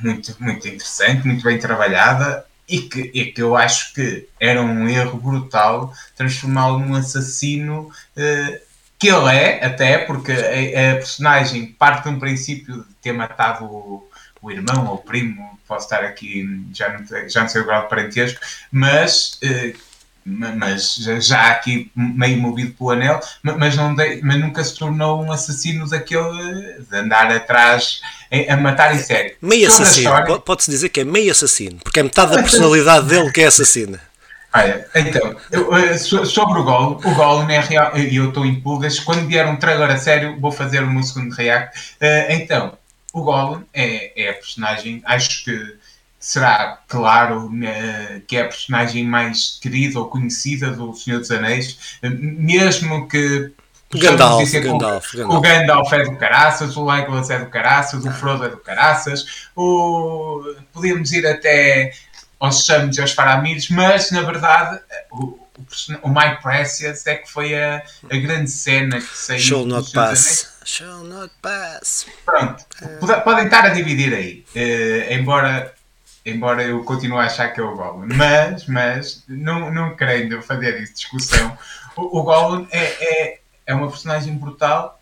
muito, 0.01 0.35
muito 0.39 0.67
interessante, 0.67 1.25
muito 1.25 1.43
bem 1.43 1.59
trabalhada, 1.59 2.45
e 2.67 2.81
que, 2.81 3.11
e 3.13 3.31
que 3.31 3.41
eu 3.41 3.55
acho 3.55 3.93
que 3.93 4.27
era 4.39 4.61
um 4.61 4.89
erro 4.89 5.17
brutal 5.17 5.93
transformá-lo 6.15 6.79
num 6.79 6.95
assassino 6.95 7.89
uh, 8.17 8.67
que 8.99 9.07
ele 9.07 9.29
é, 9.29 9.63
até 9.65 9.99
porque 9.99 10.31
a, 10.31 10.93
a, 10.93 10.95
personagem 10.95 11.67
parte 11.67 12.03
de 12.03 12.09
um 12.09 12.19
princípio 12.19 12.83
de 12.83 12.93
ter 13.01 13.13
matado 13.13 13.65
o, 13.65 14.09
o 14.41 14.51
irmão 14.51 14.87
ou 14.87 14.95
o 14.95 14.97
primo, 14.97 15.57
posso 15.67 15.85
estar 15.85 16.03
aqui, 16.03 16.65
já 16.73 16.89
não, 16.89 17.29
já 17.29 17.41
não 17.41 17.49
sei 17.49 17.61
o 17.61 17.65
grau 17.65 17.83
de 17.83 17.89
parentesco, 17.89 18.39
mas 18.71 19.39
uh, 19.43 19.86
mas 20.27 20.95
já 21.21 21.51
aqui 21.51 21.89
meio 21.95 22.37
movido 22.37 22.73
pelo 22.73 22.91
anel, 22.91 23.19
mas, 23.41 23.77
não 23.77 23.95
de, 23.95 24.19
mas 24.21 24.39
nunca 24.39 24.63
se 24.63 24.77
tornou 24.77 25.23
um 25.23 25.31
assassino 25.31 25.87
daquele 25.89 26.83
de 26.89 26.97
andar 26.97 27.31
atrás 27.31 28.01
a 28.49 28.57
matar 28.57 28.93
em 28.93 28.99
sério. 28.99 29.35
Meio 29.41 29.69
Toda 29.69 29.83
assassino, 29.83 30.41
pode-se 30.41 30.69
dizer 30.69 30.89
que 30.89 30.99
é 30.99 31.03
meio 31.05 31.31
assassino, 31.31 31.79
porque 31.81 32.01
é 32.01 32.03
metade 32.03 32.35
da 32.35 32.41
personalidade 32.41 33.07
dele 33.07 33.31
que 33.31 33.41
é 33.41 33.45
assassina. 33.45 34.01
Olha, 34.53 34.87
então, 34.95 35.35
eu, 35.51 35.75
eh, 35.75 35.97
sobre 35.97 36.59
o 36.59 36.63
gol, 36.63 36.99
o 37.03 37.15
gol 37.15 37.49
é 37.49 37.59
real, 37.59 37.97
e 37.97 38.15
eu 38.15 38.29
estou 38.29 38.45
em 38.45 38.59
pulgas, 38.59 38.99
quando 38.99 39.27
vier 39.27 39.45
um 39.45 39.57
trailer 39.57 39.91
a 39.91 39.97
sério, 39.97 40.39
vou 40.39 40.51
fazer 40.51 40.81
o 40.83 40.89
meu 40.89 41.03
segundo 41.03 41.33
react. 41.33 41.95
Uh, 42.01 42.31
então, 42.31 42.77
o 43.13 43.21
Gollum 43.21 43.63
é, 43.73 44.23
é 44.23 44.29
a 44.29 44.33
personagem, 44.33 45.01
acho 45.05 45.43
que 45.43 45.75
será, 46.27 46.79
claro, 46.89 47.49
que 48.27 48.35
é 48.35 48.41
a 48.41 48.47
personagem 48.49 49.05
mais 49.05 49.57
querida 49.61 49.97
ou 49.97 50.09
conhecida 50.09 50.71
do 50.71 50.93
Senhor 50.93 51.19
dos 51.19 51.31
Anéis, 51.31 51.97
mesmo 52.03 53.07
que 53.07 53.53
Gandalf, 53.95 54.43
dizer 54.43 54.59
Gandalf, 54.59 55.13
o, 55.13 55.17
Gandalf. 55.17 55.37
o 55.37 55.41
Gandalf 55.41 55.93
é 55.93 56.03
do 56.03 56.17
caraças, 56.17 56.75
o 56.75 56.83
Legolas 56.83 57.29
é 57.29 57.39
do 57.39 57.45
caraças, 57.45 58.03
o 58.03 58.11
Frodo 58.11 58.43
é 58.43 58.49
do 58.49 58.57
caraças, 58.57 59.47
o, 59.55 60.53
podíamos 60.73 61.13
ir 61.13 61.25
até 61.25 61.93
aos 62.41 62.65
Chames 62.65 62.97
e 62.97 63.01
aos 63.01 63.13
Faramires, 63.13 63.69
mas 63.69 64.11
na 64.11 64.21
verdade 64.23 64.81
o, 65.09 65.39
o, 66.03 66.09
My 66.09 66.35
Precious 66.43 67.07
é 67.07 67.15
que 67.15 67.31
foi 67.31 67.55
a, 67.55 67.81
a 68.11 68.17
grande 68.17 68.51
cena 68.51 68.97
que 68.97 69.17
saiu. 69.17 69.39
Shall 69.39 69.65
not 69.65 69.93
pass. 69.93 70.57
Shall 70.65 71.05
not 71.05 71.33
pass. 71.41 72.05
Pronto, 72.25 72.65
podem 73.23 73.45
estar 73.45 73.63
a 73.63 73.69
dividir 73.69 74.13
aí, 74.13 74.43
uh, 74.53 75.13
embora 75.13 75.76
embora 76.29 76.63
eu 76.63 76.83
continue 76.83 77.19
a 77.19 77.23
achar 77.23 77.53
que 77.53 77.59
é 77.59 77.63
o 77.63 77.75
Gollum. 77.75 78.07
Mas, 78.15 78.65
mas 78.67 79.23
não, 79.27 79.71
não 79.71 79.95
querendo 79.95 80.41
fazer 80.41 80.81
isso 80.81 80.93
discussão, 80.93 81.57
o, 81.95 82.21
o 82.21 82.67
é, 82.71 82.83
é, 82.83 83.39
é 83.65 83.73
uma 83.73 83.87
personagem 83.87 84.35
brutal 84.35 84.97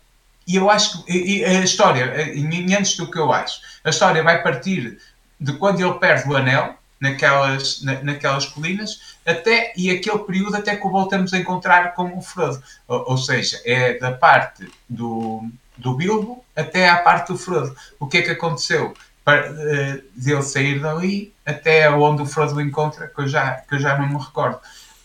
e 0.46 0.54
eu 0.56 0.70
acho 0.70 1.04
que 1.04 1.44
a 1.44 1.64
história, 1.64 2.32
e 2.32 2.74
antes 2.74 2.96
do 2.96 3.10
que 3.10 3.18
eu 3.18 3.32
acho, 3.32 3.60
a 3.82 3.90
história 3.90 4.22
vai 4.22 4.42
partir 4.42 4.98
de 5.40 5.52
quando 5.54 5.80
ele 5.80 5.98
perde 5.98 6.28
o 6.28 6.36
anel 6.36 6.76
naquelas, 7.00 7.82
na, 7.82 8.02
naquelas 8.02 8.46
colinas 8.46 9.16
até, 9.26 9.72
e 9.76 9.90
aquele 9.90 10.18
período 10.20 10.56
até 10.56 10.76
que 10.76 10.86
o 10.86 10.90
voltamos 10.90 11.34
a 11.34 11.38
encontrar 11.38 11.94
com 11.94 12.16
o 12.16 12.22
Frodo. 12.22 12.62
Ou, 12.86 13.10
ou 13.10 13.18
seja, 13.18 13.60
é 13.64 13.98
da 13.98 14.12
parte 14.12 14.68
do, 14.88 15.44
do 15.76 15.94
Bilbo 15.94 16.44
até 16.54 16.88
à 16.88 16.98
parte 16.98 17.32
do 17.32 17.38
Frodo. 17.38 17.74
O 17.98 18.06
que 18.06 18.18
é 18.18 18.22
que 18.22 18.30
aconteceu? 18.30 18.94
Para, 19.26 19.50
uh, 19.50 20.02
dele 20.14 20.42
sair 20.42 20.80
dali 20.80 21.34
até 21.44 21.90
onde 21.90 22.22
o 22.22 22.26
Frodo 22.26 22.54
o 22.54 22.60
encontra, 22.60 23.08
que 23.08 23.20
eu 23.20 23.26
já, 23.26 23.54
que 23.54 23.74
eu 23.74 23.80
já 23.80 23.98
não 23.98 24.08
me 24.08 24.24
recordo. 24.24 24.60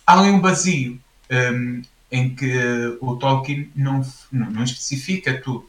Há 0.06 0.20
ali 0.20 0.30
um 0.30 0.40
vazio 0.40 1.00
um, 1.32 1.36
ehm, 1.36 1.82
em 2.12 2.36
que 2.36 2.98
o 3.02 3.16
Tolkien 3.16 3.72
não, 3.76 4.06
não, 4.32 4.52
não 4.52 4.64
especifica 4.64 5.42
tudo 5.42 5.68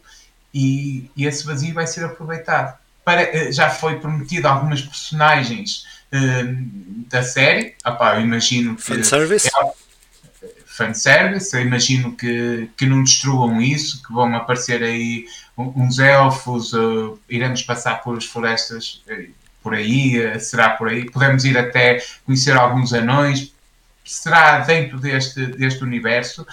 e, 0.52 1.10
e, 1.16 1.24
esse 1.24 1.46
vazio 1.46 1.72
vai 1.72 1.86
ser 1.86 2.04
aproveitado. 2.04 2.76
Para, 3.02 3.22
uh, 3.22 3.50
já 3.50 3.70
foi 3.70 3.98
prometido 3.98 4.46
algumas 4.46 4.82
personagens 4.82 5.86
uh, 6.12 7.06
da 7.08 7.22
série, 7.22 7.74
Apá, 7.82 8.16
eu 8.16 8.20
imagino 8.20 8.76
que. 8.76 8.82
Fanservice? 8.82 9.48
É, 9.48 9.72
fanservice. 10.72 11.54
Eu 11.54 11.62
imagino 11.62 12.16
que, 12.16 12.68
que 12.76 12.86
não 12.86 13.04
destruam 13.04 13.60
isso, 13.60 14.02
que 14.02 14.12
vão 14.12 14.34
aparecer 14.34 14.82
aí 14.82 15.26
uns 15.56 15.98
elfos, 15.98 16.72
uh, 16.72 17.18
iremos 17.28 17.62
passar 17.62 18.02
por 18.02 18.16
as 18.16 18.24
florestas 18.24 19.02
uh, 19.06 19.30
por 19.62 19.74
aí, 19.74 20.18
uh, 20.18 20.40
será 20.40 20.70
por 20.70 20.88
aí. 20.88 21.10
Podemos 21.10 21.44
ir 21.44 21.58
até 21.58 22.02
conhecer 22.24 22.56
alguns 22.56 22.92
anões, 22.92 23.52
será 24.04 24.60
dentro 24.60 24.98
deste, 24.98 25.46
deste 25.46 25.84
universo. 25.84 26.46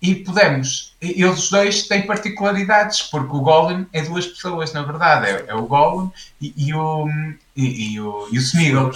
e 0.00 0.14
podemos, 0.14 0.96
eles 1.00 1.50
dois 1.50 1.86
têm 1.88 2.06
particularidades, 2.06 3.02
porque 3.02 3.36
o 3.36 3.40
Golem 3.40 3.86
é 3.92 4.02
duas 4.02 4.26
pessoas, 4.26 4.72
na 4.72 4.82
verdade, 4.82 5.26
é, 5.26 5.44
é 5.48 5.54
o 5.54 5.66
Golem 5.66 6.10
e, 6.40 6.54
e, 6.56 6.74
o, 6.74 7.06
e, 7.56 7.94
e, 7.94 8.00
o, 8.00 8.28
e 8.30 8.38
o 8.38 8.40
Smeagol. 8.40 8.92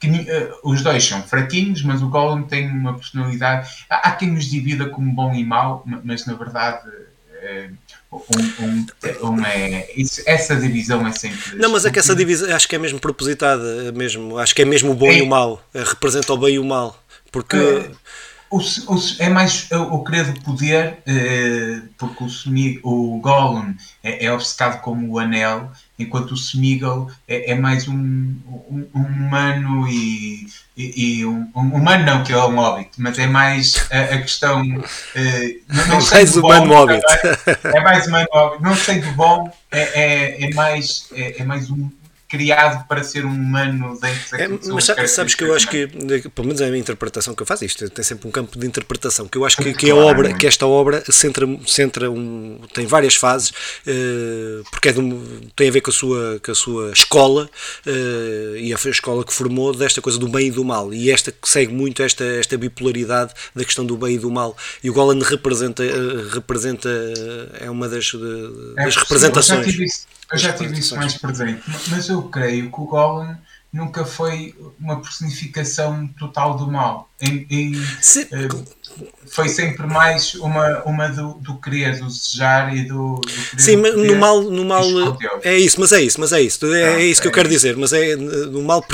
Que, 0.00 0.08
uh, 0.08 0.58
os 0.64 0.82
dois 0.82 1.04
são 1.04 1.22
fraquinhos, 1.22 1.82
mas 1.82 2.02
o 2.02 2.08
Gollum 2.08 2.42
tem 2.42 2.68
uma 2.68 2.94
personalidade. 2.94 3.68
Há, 3.88 4.08
há 4.08 4.12
quem 4.12 4.30
nos 4.30 4.46
divida 4.46 4.88
como 4.88 5.12
bom 5.12 5.34
e 5.34 5.44
mau, 5.44 5.84
mas 6.02 6.26
na 6.26 6.34
verdade. 6.34 6.88
Uh, 6.88 7.76
um, 8.12 8.64
um, 8.64 9.30
um 9.30 9.46
é, 9.46 9.88
isso, 9.96 10.20
essa 10.26 10.56
divisão 10.56 11.06
é 11.06 11.12
sempre. 11.12 11.56
Não, 11.56 11.70
mas 11.70 11.84
é 11.84 11.90
que 11.90 11.98
essa 11.98 12.14
divisão 12.14 12.54
acho 12.54 12.68
que 12.68 12.74
é 12.74 12.78
mesmo 12.78 12.98
propositada, 12.98 13.88
é 13.88 13.92
mesmo, 13.92 14.36
acho 14.36 14.54
que 14.54 14.62
é 14.62 14.64
mesmo 14.64 14.92
o 14.92 14.94
bom 14.94 15.06
é, 15.06 15.18
e 15.18 15.22
o 15.22 15.26
mau, 15.26 15.62
é, 15.72 15.82
representa 15.82 16.32
o 16.32 16.36
bem 16.36 16.56
e 16.56 16.58
o 16.58 16.64
mal, 16.64 17.02
porque. 17.30 17.56
É, 17.56 17.90
o, 18.50 18.58
o, 18.58 18.98
é 19.20 19.28
mais 19.28 19.68
o 19.70 20.02
querer 20.02 20.32
do 20.32 20.40
poder, 20.40 20.98
porque 21.96 22.24
o, 22.82 23.14
o 23.16 23.20
Gollum 23.20 23.74
é, 24.02 24.26
é 24.26 24.32
obcecado 24.32 24.80
como 24.80 25.12
o 25.12 25.18
anel 25.20 25.70
enquanto 26.02 26.32
o 26.32 26.34
Smeagol 26.34 27.10
é, 27.28 27.52
é 27.52 27.54
mais 27.54 27.86
um, 27.86 27.94
um, 27.94 28.86
um, 28.94 29.02
humano 29.02 29.86
e, 29.88 30.46
e, 30.76 31.18
e 31.18 31.26
um, 31.26 31.50
um, 31.54 31.74
humano 31.74 32.04
não, 32.04 32.24
que 32.24 32.32
é 32.32 32.36
um 32.38 32.56
hobbit, 32.56 32.90
mas 32.98 33.18
é 33.18 33.26
mais 33.26 33.86
a, 33.90 34.14
a 34.14 34.18
questão 34.18 34.62
uh, 34.62 35.60
não, 35.68 35.86
não 35.86 35.98
é 36.00 36.10
mais 36.10 36.36
humano 36.36 36.66
bom, 36.68 36.74
hobbit. 36.74 37.02
É 37.64 37.80
mais 37.80 38.06
humano 38.06 38.26
hobbit, 38.32 38.62
não 38.62 38.74
sendo 38.74 39.12
bom, 39.12 39.52
é, 39.70 39.80
é, 39.80 40.44
é 40.44 40.54
mais, 40.54 41.08
é, 41.12 41.42
é 41.42 41.44
mais 41.44 41.70
um, 41.70 41.90
criado 42.30 42.86
para 42.86 43.02
ser 43.02 43.26
um 43.26 43.34
humano 43.34 43.98
dentro 44.00 44.36
é, 44.36 44.48
Mas 44.72 44.84
sabes, 45.10 45.34
que 45.34 45.42
eu 45.42 45.52
acho 45.52 45.68
que, 45.68 45.88
pelo 45.88 46.46
menos 46.46 46.60
é 46.60 46.66
a 46.66 46.68
minha 46.68 46.78
interpretação 46.78 47.34
que 47.34 47.42
eu 47.42 47.46
faço, 47.46 47.64
isto 47.64 47.90
tem 47.90 48.04
sempre 48.04 48.28
um 48.28 48.30
campo 48.30 48.56
de 48.56 48.64
interpretação, 48.64 49.26
que 49.26 49.36
eu 49.36 49.44
acho 49.44 49.56
que, 49.56 49.74
que 49.74 49.90
a 49.90 49.96
obra, 49.96 50.32
que 50.32 50.46
esta 50.46 50.64
obra 50.64 51.02
centra, 51.10 51.44
centra 51.66 52.08
um, 52.08 52.60
tem 52.72 52.86
várias 52.86 53.16
fases, 53.16 53.50
uh, 53.50 54.62
porque 54.70 54.90
é 54.90 54.92
um, 54.92 55.40
tem 55.56 55.68
a 55.68 55.72
ver 55.72 55.80
com 55.80 55.90
a 55.90 55.92
sua, 55.92 56.40
com 56.40 56.52
a 56.52 56.54
sua 56.54 56.92
escola 56.92 57.50
uh, 57.84 58.56
e 58.56 58.72
a 58.72 58.88
escola 58.88 59.24
que 59.24 59.34
formou 59.34 59.74
desta 59.74 60.00
coisa 60.00 60.16
do 60.16 60.28
bem 60.28 60.46
e 60.46 60.50
do 60.52 60.64
mal, 60.64 60.94
e 60.94 61.10
esta 61.10 61.34
segue 61.42 61.74
muito 61.74 62.00
esta, 62.00 62.22
esta 62.22 62.56
bipolaridade 62.56 63.34
da 63.56 63.64
questão 63.64 63.84
do 63.84 63.96
bem 63.96 64.14
e 64.14 64.18
do 64.18 64.30
mal, 64.30 64.56
e 64.84 64.88
o 64.88 64.92
Golan 64.92 65.20
representa, 65.20 65.82
uh, 65.82 66.28
representa 66.28 66.88
é 67.58 67.68
uma 67.68 67.88
das, 67.88 68.04
de, 68.04 68.74
das 68.76 68.96
é, 68.96 69.00
representações. 69.00 70.06
Eu 70.32 70.38
já 70.38 70.52
tive 70.52 70.78
isso 70.78 70.96
mais 70.96 71.16
presente, 71.16 71.62
mas 71.88 72.08
eu 72.08 72.22
creio 72.22 72.70
que 72.70 72.80
o 72.80 72.84
Gollum 72.84 73.34
nunca 73.72 74.04
foi 74.04 74.54
uma 74.78 75.00
personificação 75.00 76.06
total 76.18 76.56
do 76.56 76.70
mal. 76.70 77.10
Em, 77.20 77.46
em, 77.50 77.74
uh, 77.74 78.66
foi 79.26 79.48
sempre 79.48 79.86
mais 79.86 80.34
uma, 80.34 80.82
uma 80.84 81.08
do, 81.08 81.34
do 81.34 81.54
querer, 81.56 81.98
do 81.98 82.06
desejar 82.06 82.74
e 82.74 82.84
do, 82.84 83.14
do 83.14 83.20
querer. 83.20 83.60
Sim, 83.62 83.76
mas 83.76 83.94
no 83.94 84.16
mal, 84.16 84.42
no 84.42 84.64
mal 84.64 84.84
é 85.42 85.56
isso, 85.56 85.80
mas 85.80 85.92
é 85.92 86.02
isso, 86.02 86.20
mas 86.20 86.32
é 86.32 86.42
isso, 86.42 86.74
é, 86.74 87.00
é 87.00 87.04
isso 87.04 87.22
que 87.22 87.28
eu 87.28 87.32
quero 87.32 87.48
dizer, 87.48 87.76
mas 87.76 87.92
é 87.92 88.16
no 88.16 88.62
mal 88.62 88.84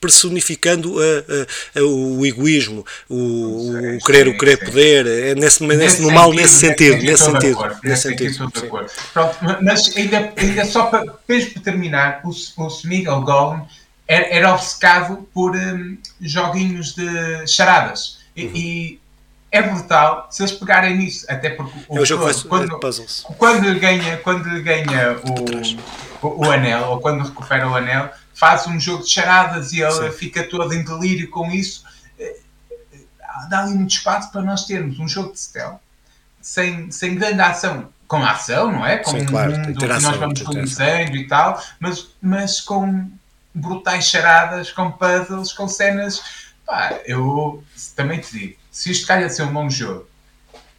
personificando 0.00 0.96
a, 0.98 1.78
a, 1.78 1.80
a, 1.80 1.84
o 1.84 2.24
egoísmo, 2.26 2.84
o, 3.08 3.96
o 3.96 3.98
querer, 4.04 4.28
o 4.28 4.36
querer 4.36 4.58
poder, 4.58 5.06
é 5.06 5.34
nesse, 5.34 5.62
nesse, 5.62 5.78
nesse 5.78 6.02
no 6.02 6.10
mal 6.10 6.32
nesse 6.32 6.54
sentido, 6.54 7.02
nesse 7.02 7.24
sentido, 7.24 7.58
nesse 7.82 8.02
sentido. 8.02 8.52
Pronto, 9.12 9.36
mas 9.62 9.96
ainda, 9.96 10.32
ainda 10.36 10.64
só 10.66 10.86
para, 10.86 11.06
para 11.06 11.62
terminar, 11.62 12.20
o, 12.24 12.28
o 12.28 12.68
Smeagol 12.68 13.22
Golem 13.22 13.62
era, 14.06 14.26
era 14.34 14.54
obcecado 14.54 15.28
por 15.32 15.56
um, 15.56 15.96
joguinhos 16.20 16.94
de 16.94 17.46
charadas. 17.46 18.20
Uhum. 18.36 18.52
e, 18.54 18.99
é 19.50 19.62
brutal 19.62 20.28
se 20.30 20.42
eles 20.42 20.52
pegarem 20.52 20.96
nisso, 20.96 21.26
até 21.28 21.50
porque 21.50 21.78
o, 21.88 21.98
é 21.98 22.00
o 22.00 22.06
jogo 22.06 22.24
quando, 22.48 22.78
puzzles. 22.78 23.24
quando 23.36 23.68
lhe 23.68 23.78
ganha, 23.78 24.16
quando 24.18 24.48
lhe 24.48 24.62
ganha 24.62 25.18
o, 26.22 26.26
o, 26.26 26.46
o, 26.46 26.50
anel, 26.50 26.90
ou 26.90 27.00
quando 27.00 27.24
recupera 27.24 27.68
o 27.68 27.74
anel, 27.74 28.10
faz 28.34 28.66
um 28.66 28.78
jogo 28.78 29.02
de 29.02 29.10
charadas 29.10 29.72
e 29.72 29.80
ele 29.80 30.12
fica 30.12 30.44
todo 30.44 30.72
em 30.72 30.84
delírio 30.84 31.28
com 31.30 31.50
isso. 31.50 31.84
Eh, 32.18 32.36
dá 33.48 33.60
ali 33.60 33.74
muito 33.74 33.90
espaço 33.90 34.30
para 34.30 34.42
nós 34.42 34.66
termos 34.66 34.98
um 34.98 35.08
jogo 35.08 35.32
de 35.32 35.40
stealth 35.40 35.80
sem, 36.40 36.90
sem 36.90 37.14
grande 37.16 37.40
ação, 37.40 37.88
com 38.06 38.24
ação, 38.24 38.72
não 38.72 38.84
é? 38.86 38.98
Com 38.98 39.10
Sim, 39.10 39.26
claro, 39.26 39.54
um 39.54 39.74
que 39.74 39.86
nós 39.86 40.02
vamos 40.02 40.42
conhecendo 40.42 41.16
e 41.16 41.26
tal, 41.26 41.62
mas, 41.78 42.08
mas 42.20 42.60
com 42.60 43.10
brutais 43.54 44.06
charadas, 44.06 44.72
com 44.72 44.90
puzzles, 44.90 45.52
com 45.52 45.68
cenas. 45.68 46.50
Pá, 46.64 46.98
eu 47.04 47.62
também 47.94 48.20
te 48.20 48.32
digo, 48.32 48.56
se 48.70 48.90
isto 48.90 49.06
calha 49.06 49.26
de 49.26 49.34
ser 49.34 49.42
um 49.42 49.52
bom 49.52 49.68
jogo 49.68 50.10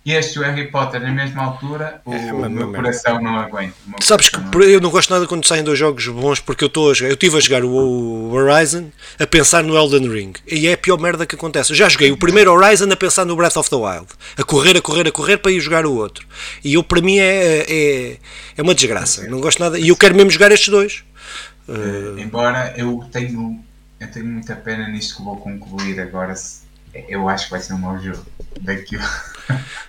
e 0.04 0.14
este 0.14 0.39
o 0.39 0.42
Harry 0.42 0.72
Potter 0.72 1.00
na 1.00 1.12
mesma 1.12 1.44
altura, 1.44 2.02
o, 2.06 2.14
é, 2.14 2.50
meu 2.50 2.74
coração 2.74 3.22
não 3.22 3.38
aguenta. 3.38 3.76
Sabes 4.02 4.30
que 4.30 4.39
não... 4.39 4.64
eu 4.64 4.82
não 4.82 4.89
gosto 4.89 5.12
nada 5.14 5.28
quando 5.28 5.46
saem 5.46 5.64
dois 5.64 5.78
jogos 5.78 6.08
bons 6.08 6.39
porque 6.39 6.64
eu 6.64 6.68
estou 6.68 6.89
a 6.89 6.94
jogar. 6.96 7.10
Eu 7.12 7.14
estive 7.14 7.38
a 7.38 7.39
jogar 7.39 7.64
o 7.64 8.32
Horizon 8.32 8.89
a 9.20 9.28
pensar 9.28 9.64
no 9.64 9.78
Elden 9.78 10.10
Ring 10.10 10.34
e 10.48 10.68
é 10.68 10.74
a 10.74 10.78
pior 10.78 11.00
merda 11.00 11.28
que 11.28 11.36
acontece. 11.36 11.72
Eu 11.72 11.76
já 11.76 11.88
joguei 11.88 12.12
o 12.12 12.18
primeiro 12.18 12.52
Horizon 12.52 12.92
a 12.92 12.96
pensar 12.96 13.26
no 13.26 13.36
Breath 13.36 13.58
of 13.58 13.70
the 13.70 13.76
Wild, 13.76 14.08
a 14.38 14.44
correr, 14.44 14.76
a 14.76 14.82
correr, 14.82 15.08
a 15.08 15.12
correr 15.12 15.38
para 15.38 15.52
ir 15.52 15.60
jogar 15.60 15.86
o 15.86 15.94
outro. 15.94 16.26
E 16.64 16.74
eu, 16.74 16.84
para 16.84 17.00
mim, 17.00 17.20
é, 17.20 17.66
é, 17.70 18.18
é 18.58 18.62
uma 18.62 18.74
desgraça. 18.74 19.28
Não 19.28 19.39
gosto 19.39 19.60
nada. 19.60 19.78
E 19.78 19.89
eu 19.89 19.96
quero 19.96 20.16
mesmo 20.16 20.32
jogar 20.32 20.52
estes 20.52 20.70
dois. 20.70 21.04
Uh, 21.70 22.18
embora 22.18 22.74
eu 22.76 23.08
tenho, 23.12 23.64
eu 24.00 24.12
tenho 24.12 24.26
muita 24.26 24.56
pena 24.56 24.88
nisto 24.88 25.18
que 25.18 25.22
vou 25.22 25.38
concluir 25.38 26.00
agora. 26.00 26.34
Eu 26.94 27.28
acho 27.30 27.46
que 27.46 27.52
vai 27.52 27.60
ser 27.60 27.74
um 27.74 27.78
mau 27.78 27.98
jogo. 28.00 28.26
Daqui. 28.62 28.98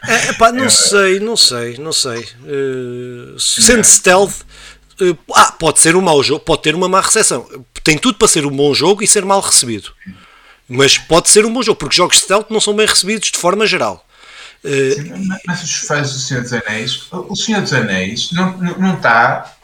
É, 0.07 0.32
pá, 0.34 0.53
não 0.53 0.64
eu, 0.64 0.70
sei, 0.70 1.20
não 1.20 1.36
sei, 1.36 1.76
não 1.78 1.92
sei. 1.92 2.20
Uh, 2.42 3.38
sendo 3.38 3.84
stealth, 3.84 4.42
uh, 5.00 5.18
ah, 5.34 5.53
pode 5.53 5.80
ser 5.80 5.96
um 5.96 6.00
mau 6.00 6.22
jogo, 6.22 6.44
pode 6.44 6.62
ter 6.62 6.74
uma 6.74 6.88
má 6.88 7.00
recepção. 7.00 7.48
Tem 7.82 7.98
tudo 7.98 8.18
para 8.18 8.28
ser 8.28 8.46
um 8.46 8.55
bom 8.55 8.72
jogo 8.72 9.03
e 9.03 9.07
ser 9.07 9.24
mal 9.24 9.40
recebido. 9.40 9.92
Mas 10.68 10.96
pode 10.96 11.28
ser 11.28 11.44
um 11.44 11.53
bom 11.53 11.62
jogo, 11.62 11.78
porque 11.78 11.96
jogos 11.96 12.18
stealth 12.18 12.50
não 12.50 12.61
são 12.61 12.74
bem 12.74 12.86
recebidos 12.86 13.30
de 13.30 13.38
forma 13.38 13.66
geral. 13.66 14.07
Uh, 14.64 15.28
mas 15.44 15.62
os 15.64 15.72
fãs 15.72 16.12
do 16.12 16.18
Senhor 16.18 16.42
dos 16.42 16.53
Anéis, 16.53 17.09
o 17.11 17.34
Senhor 17.34 17.61
dos 17.62 17.72
Anéis 17.72 18.30
não, 18.30 18.57
não, 18.59 18.78
não 18.78 18.94
está 18.94 19.57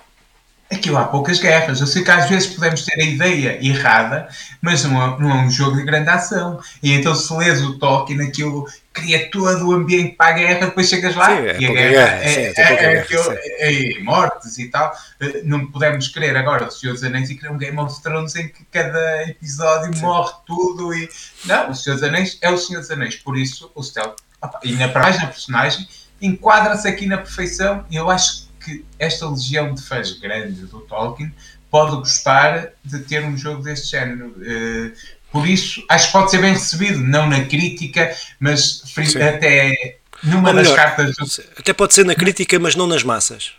Aquilo 0.70 0.98
há 0.98 1.04
poucas 1.04 1.40
guerras. 1.40 1.80
Eu 1.80 1.86
sei 1.86 2.04
que 2.04 2.10
às 2.10 2.28
vezes 2.28 2.48
podemos 2.48 2.84
ter 2.84 3.00
a 3.00 3.04
ideia 3.04 3.58
errada, 3.64 4.28
mas 4.60 4.84
não 4.84 5.02
é, 5.02 5.20
não 5.20 5.30
é 5.30 5.34
um 5.42 5.50
jogo 5.50 5.76
de 5.76 5.84
grande 5.84 6.10
ação. 6.10 6.60
E 6.82 6.92
então, 6.92 7.14
se 7.14 7.32
lês 7.34 7.62
o 7.62 7.78
Tolkien, 7.78 8.20
aquilo 8.20 8.66
cria 8.92 9.30
todo 9.30 9.68
o 9.68 9.72
ambiente 9.72 10.16
para 10.16 10.26
a 10.26 10.32
guerra, 10.32 10.66
depois 10.66 10.88
chegas 10.88 11.14
lá 11.14 11.26
sim, 11.26 11.32
é 11.32 11.60
e 11.60 11.66
a 11.66 11.72
guerra, 11.72 11.90
guerra 11.90 12.14
é, 12.16 12.28
sim, 12.28 12.40
é, 12.40 12.52
é, 12.56 12.94
é, 12.94 13.00
aquilo, 13.00 13.24
é, 13.30 14.02
mortes 14.02 14.58
e 14.58 14.68
tal. 14.68 14.92
Eh, 15.20 15.42
não 15.44 15.66
podemos 15.70 16.08
querer 16.08 16.36
agora 16.36 16.66
o 16.66 16.70
Senhor 16.70 16.92
dos 16.92 17.04
Anéis 17.04 17.30
e 17.30 17.36
querer 17.36 17.52
um 17.52 17.58
Game 17.58 17.78
of 17.78 18.02
Thrones 18.02 18.34
em 18.36 18.48
que 18.48 18.64
cada 18.70 19.22
episódio 19.28 19.94
sim. 19.94 20.02
morre 20.02 20.32
tudo. 20.46 20.92
e 20.92 21.08
Não, 21.44 21.70
o 21.70 21.74
Senhor 21.74 21.96
dos 21.96 22.04
Anéis 22.04 22.38
é 22.40 22.50
o 22.50 22.58
Senhor 22.58 22.80
dos 22.80 22.90
Anéis. 22.90 23.16
Por 23.16 23.38
isso, 23.38 23.70
o 23.74 23.82
Stealth, 23.82 24.16
e 24.62 24.72
na 24.72 24.88
página 24.88 25.26
personagem, 25.26 25.88
enquadra-se 26.20 26.88
aqui 26.88 27.06
na 27.06 27.18
perfeição. 27.18 27.84
E 27.90 27.96
eu 27.96 28.10
acho 28.10 28.42
que 28.42 28.47
que 28.68 28.84
esta 28.98 29.28
legião 29.28 29.74
de 29.74 29.82
fãs 29.82 30.12
grande 30.18 30.66
do 30.66 30.80
Tolkien 30.80 31.32
pode 31.70 31.96
gostar 31.96 32.68
de 32.84 32.98
ter 33.00 33.24
um 33.24 33.36
jogo 33.36 33.62
deste 33.62 33.90
género. 33.90 34.28
Uh, 34.36 34.92
por 35.32 35.46
isso, 35.46 35.84
acho 35.88 36.06
que 36.06 36.12
pode 36.12 36.30
ser 36.30 36.40
bem 36.40 36.52
recebido, 36.52 36.98
não 37.00 37.28
na 37.28 37.44
crítica, 37.44 38.14
mas 38.38 38.82
Sim. 38.86 39.22
até 39.22 39.98
numa 40.22 40.52
melhor, 40.52 40.64
das 40.64 40.76
cartas. 40.76 41.16
Do... 41.16 41.44
Até 41.58 41.72
pode 41.72 41.94
ser 41.94 42.04
na 42.04 42.14
crítica, 42.14 42.58
mas 42.58 42.74
não 42.74 42.86
nas 42.86 43.02
massas. 43.02 43.52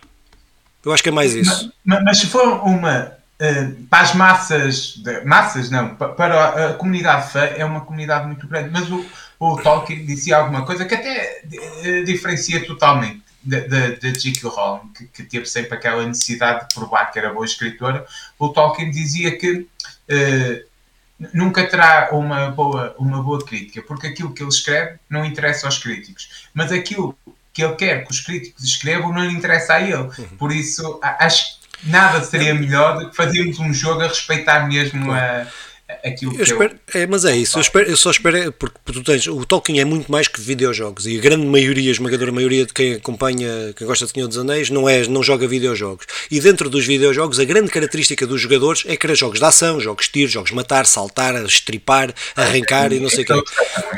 Eu 0.83 0.91
acho 0.91 1.03
que 1.03 1.09
é 1.09 1.11
mais 1.11 1.33
isso. 1.33 1.71
Mas, 1.83 2.03
mas 2.03 2.17
se 2.19 2.27
for 2.27 2.63
uma. 2.65 3.17
Uh, 3.41 3.83
para 3.85 4.01
as 4.01 4.13
massas, 4.13 4.95
de, 4.97 5.23
massas 5.23 5.69
não, 5.69 5.95
para, 5.95 6.09
para 6.09 6.69
a 6.69 6.73
comunidade 6.73 7.31
fã, 7.31 7.39
é 7.39 7.63
uma 7.63 7.81
comunidade 7.81 8.25
muito 8.27 8.47
grande. 8.47 8.69
Mas 8.69 8.89
o, 8.89 9.05
o 9.39 9.57
Tolkien 9.57 10.05
dizia 10.05 10.37
alguma 10.37 10.65
coisa 10.65 10.85
que 10.85 10.95
até 10.95 11.43
uh, 11.45 12.03
diferencia 12.03 12.65
totalmente 12.65 13.28
da 13.57 14.09
J.K. 14.11 14.47
Rowling, 14.47 14.93
que, 14.93 15.07
que, 15.07 15.23
teve 15.23 15.45
sempre 15.45 15.75
aquela 15.75 16.05
necessidade 16.05 16.67
de 16.67 16.75
provar 16.75 17.11
que 17.11 17.19
era 17.19 17.33
boa 17.33 17.45
escritora, 17.45 18.05
o 18.37 18.49
Tolkien 18.49 18.91
dizia 18.91 19.37
que 19.37 19.59
uh, 19.59 20.69
nunca 21.33 21.65
terá 21.65 22.09
uma 22.11 22.51
boa, 22.51 22.95
uma 22.97 23.21
boa 23.23 23.43
crítica, 23.43 23.81
porque 23.81 24.07
aquilo 24.07 24.33
que 24.33 24.41
ele 24.41 24.49
escreve 24.49 24.99
não 25.09 25.25
interessa 25.25 25.67
aos 25.67 25.77
críticos, 25.77 26.47
mas 26.53 26.71
aquilo 26.71 27.17
que 27.53 27.63
ele 27.63 27.75
quer 27.75 28.05
que 28.05 28.11
os 28.11 28.21
críticos 28.21 28.63
escrevam 28.63 29.11
não 29.11 29.25
lhe 29.25 29.33
interessa 29.33 29.73
a 29.73 29.81
ele. 29.81 29.95
Uhum. 29.95 30.37
Por 30.37 30.51
isso, 30.51 30.99
acho 31.01 31.59
que 31.59 31.89
nada 31.89 32.23
seria 32.23 32.53
melhor 32.53 32.99
do 32.99 33.09
que 33.09 33.15
fazermos 33.15 33.59
um 33.59 33.73
jogo 33.73 34.01
a 34.01 34.07
respeitar 34.07 34.67
mesmo 34.67 35.11
a 35.11 35.47
aquilo 36.03 36.35
eu 36.37 36.43
espero, 36.43 36.75
eu... 36.93 37.01
É, 37.01 37.07
mas 37.07 37.25
é 37.25 37.35
isso, 37.35 37.57
eu, 37.57 37.61
espero, 37.61 37.89
eu 37.89 37.97
só 37.97 38.11
espero, 38.11 38.37
é, 38.37 38.51
porque 38.51 38.77
tu 38.85 39.03
tens, 39.03 39.27
o 39.27 39.45
Tolkien 39.45 39.79
é 39.79 39.85
muito 39.85 40.11
mais 40.11 40.27
que 40.27 40.39
videojogos 40.39 41.05
e 41.07 41.17
a 41.17 41.21
grande 41.21 41.45
maioria, 41.45 41.89
a 41.89 41.93
esmagadora 41.93 42.31
maioria 42.31 42.65
de 42.65 42.73
quem 42.73 42.93
acompanha, 42.93 43.73
quem 43.75 43.85
gosta 43.85 44.05
de 44.05 44.11
Senhor 44.11 44.27
dos 44.27 44.37
Anéis, 44.37 44.69
não, 44.69 44.87
é, 44.87 45.07
não 45.07 45.21
joga 45.21 45.47
videojogos. 45.47 46.05
E 46.29 46.39
dentro 46.39 46.69
dos 46.69 46.85
videojogos, 46.85 47.39
a 47.39 47.45
grande 47.45 47.69
característica 47.69 48.25
dos 48.25 48.41
jogadores 48.41 48.83
é 48.85 48.95
que 48.95 49.05
era 49.05 49.15
jogos 49.15 49.39
de 49.39 49.45
ação, 49.45 49.79
jogos 49.79 50.05
de 50.05 50.11
tiro, 50.11 50.31
jogos 50.31 50.49
de 50.49 50.55
matar, 50.55 50.85
saltar, 50.85 51.35
estripar, 51.45 52.13
arrancar 52.35 52.91
e 52.93 52.99
não 52.99 53.09
sei 53.09 53.23
o 53.23 53.27
quê. 53.27 53.43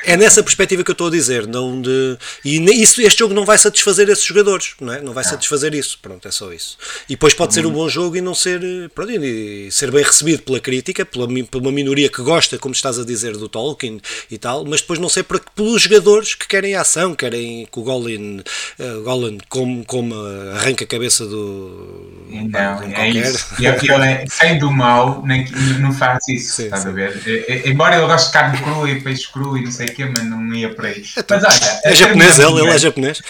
É 0.04 0.18
nessa 0.18 0.42
perspectiva 0.42 0.84
que 0.84 0.92
eu 0.92 0.94
estou 0.94 1.08
a 1.08 1.12
dizer, 1.12 1.48
não 1.48 1.82
de. 1.82 2.18
E 2.44 2.58
isso, 2.82 3.02
este 3.02 3.20
jogo 3.20 3.34
não 3.34 3.46
vai 3.46 3.58
satisfazer 3.58 4.10
esses 4.10 4.24
jogadores, 4.24 4.74
não 4.80 4.94
é? 4.94 5.02
Não 5.02 5.14
vai 5.14 5.24
satisfazer 5.24 5.74
isso, 5.74 6.00
pronto, 6.02 6.28
é 6.28 6.32
só 6.32 6.52
isso. 6.52 6.78
E 7.08 7.14
depois 7.14 7.34
pode 7.34 7.54
ser 7.54 7.66
um 7.66 7.72
bom 7.72 7.88
jogo 7.88 8.16
e 8.18 8.22
não 8.22 8.34
ser, 8.34 8.62
pronto, 8.96 9.12
e 9.12 9.72
ser 9.72 9.92
bem 9.92 10.04
recebido 10.04 10.44
pela 10.44 10.60
crítica, 10.60 11.06
pela, 11.06 11.28
pela 11.28 11.72
minoria 11.72 11.91
que 11.96 12.22
gosta, 12.22 12.58
como 12.58 12.74
estás 12.74 13.00
a 13.00 13.06
dizer, 13.06 13.38
do 13.38 13.50
Tolkien 13.50 14.02
e 14.30 14.38
tal, 14.38 14.66
mas 14.66 14.82
depois 14.82 15.00
não 15.00 15.10
sei 15.10 15.24
para, 15.24 15.40
pelos 15.56 15.82
jogadores 15.82 16.36
que 16.36 16.48
querem 16.48 16.76
ação, 16.76 17.16
querem 17.16 17.68
que 17.72 17.80
o 17.80 17.84
Gollum, 17.84 18.40
uh, 18.80 19.02
Gollum 19.04 19.38
como, 19.50 19.86
como 19.86 20.16
arranca 20.56 20.84
a 20.84 20.88
cabeça 20.88 21.26
do. 21.26 22.26
Não, 22.30 22.82
é 22.84 23.10
isso. 23.10 23.48
Ele, 23.60 24.06
é, 24.06 24.26
sem 24.30 24.58
do 24.58 24.72
mal, 24.72 25.24
nem, 25.26 25.46
não 25.80 25.92
faz 25.92 26.28
isso, 26.28 26.56
sim, 26.56 26.64
estás 26.66 26.84
sim. 26.84 26.90
a 26.90 26.92
ver? 26.92 27.22
É, 27.26 27.54
é, 27.54 27.70
embora 27.70 27.96
ele 27.98 28.06
goste 28.06 28.28
de 28.28 28.34
carne 28.34 28.58
crua 28.58 28.90
e 28.90 29.02
peixe 29.02 29.32
cru 29.32 29.58
e 29.58 29.64
não 29.64 29.72
sei 29.72 29.88
o 29.88 29.94
quê, 29.94 30.06
mas 30.06 30.24
não 30.24 30.54
ia 30.54 30.74
por 30.74 30.86
aí. 30.86 31.04
Então, 31.18 31.40
mas 31.42 31.62
olha. 31.62 31.82
É 31.84 31.96
japonês, 31.96 32.40
ele, 32.40 32.60
ele 32.60 32.70
é 32.70 32.78
japonês. 32.78 33.22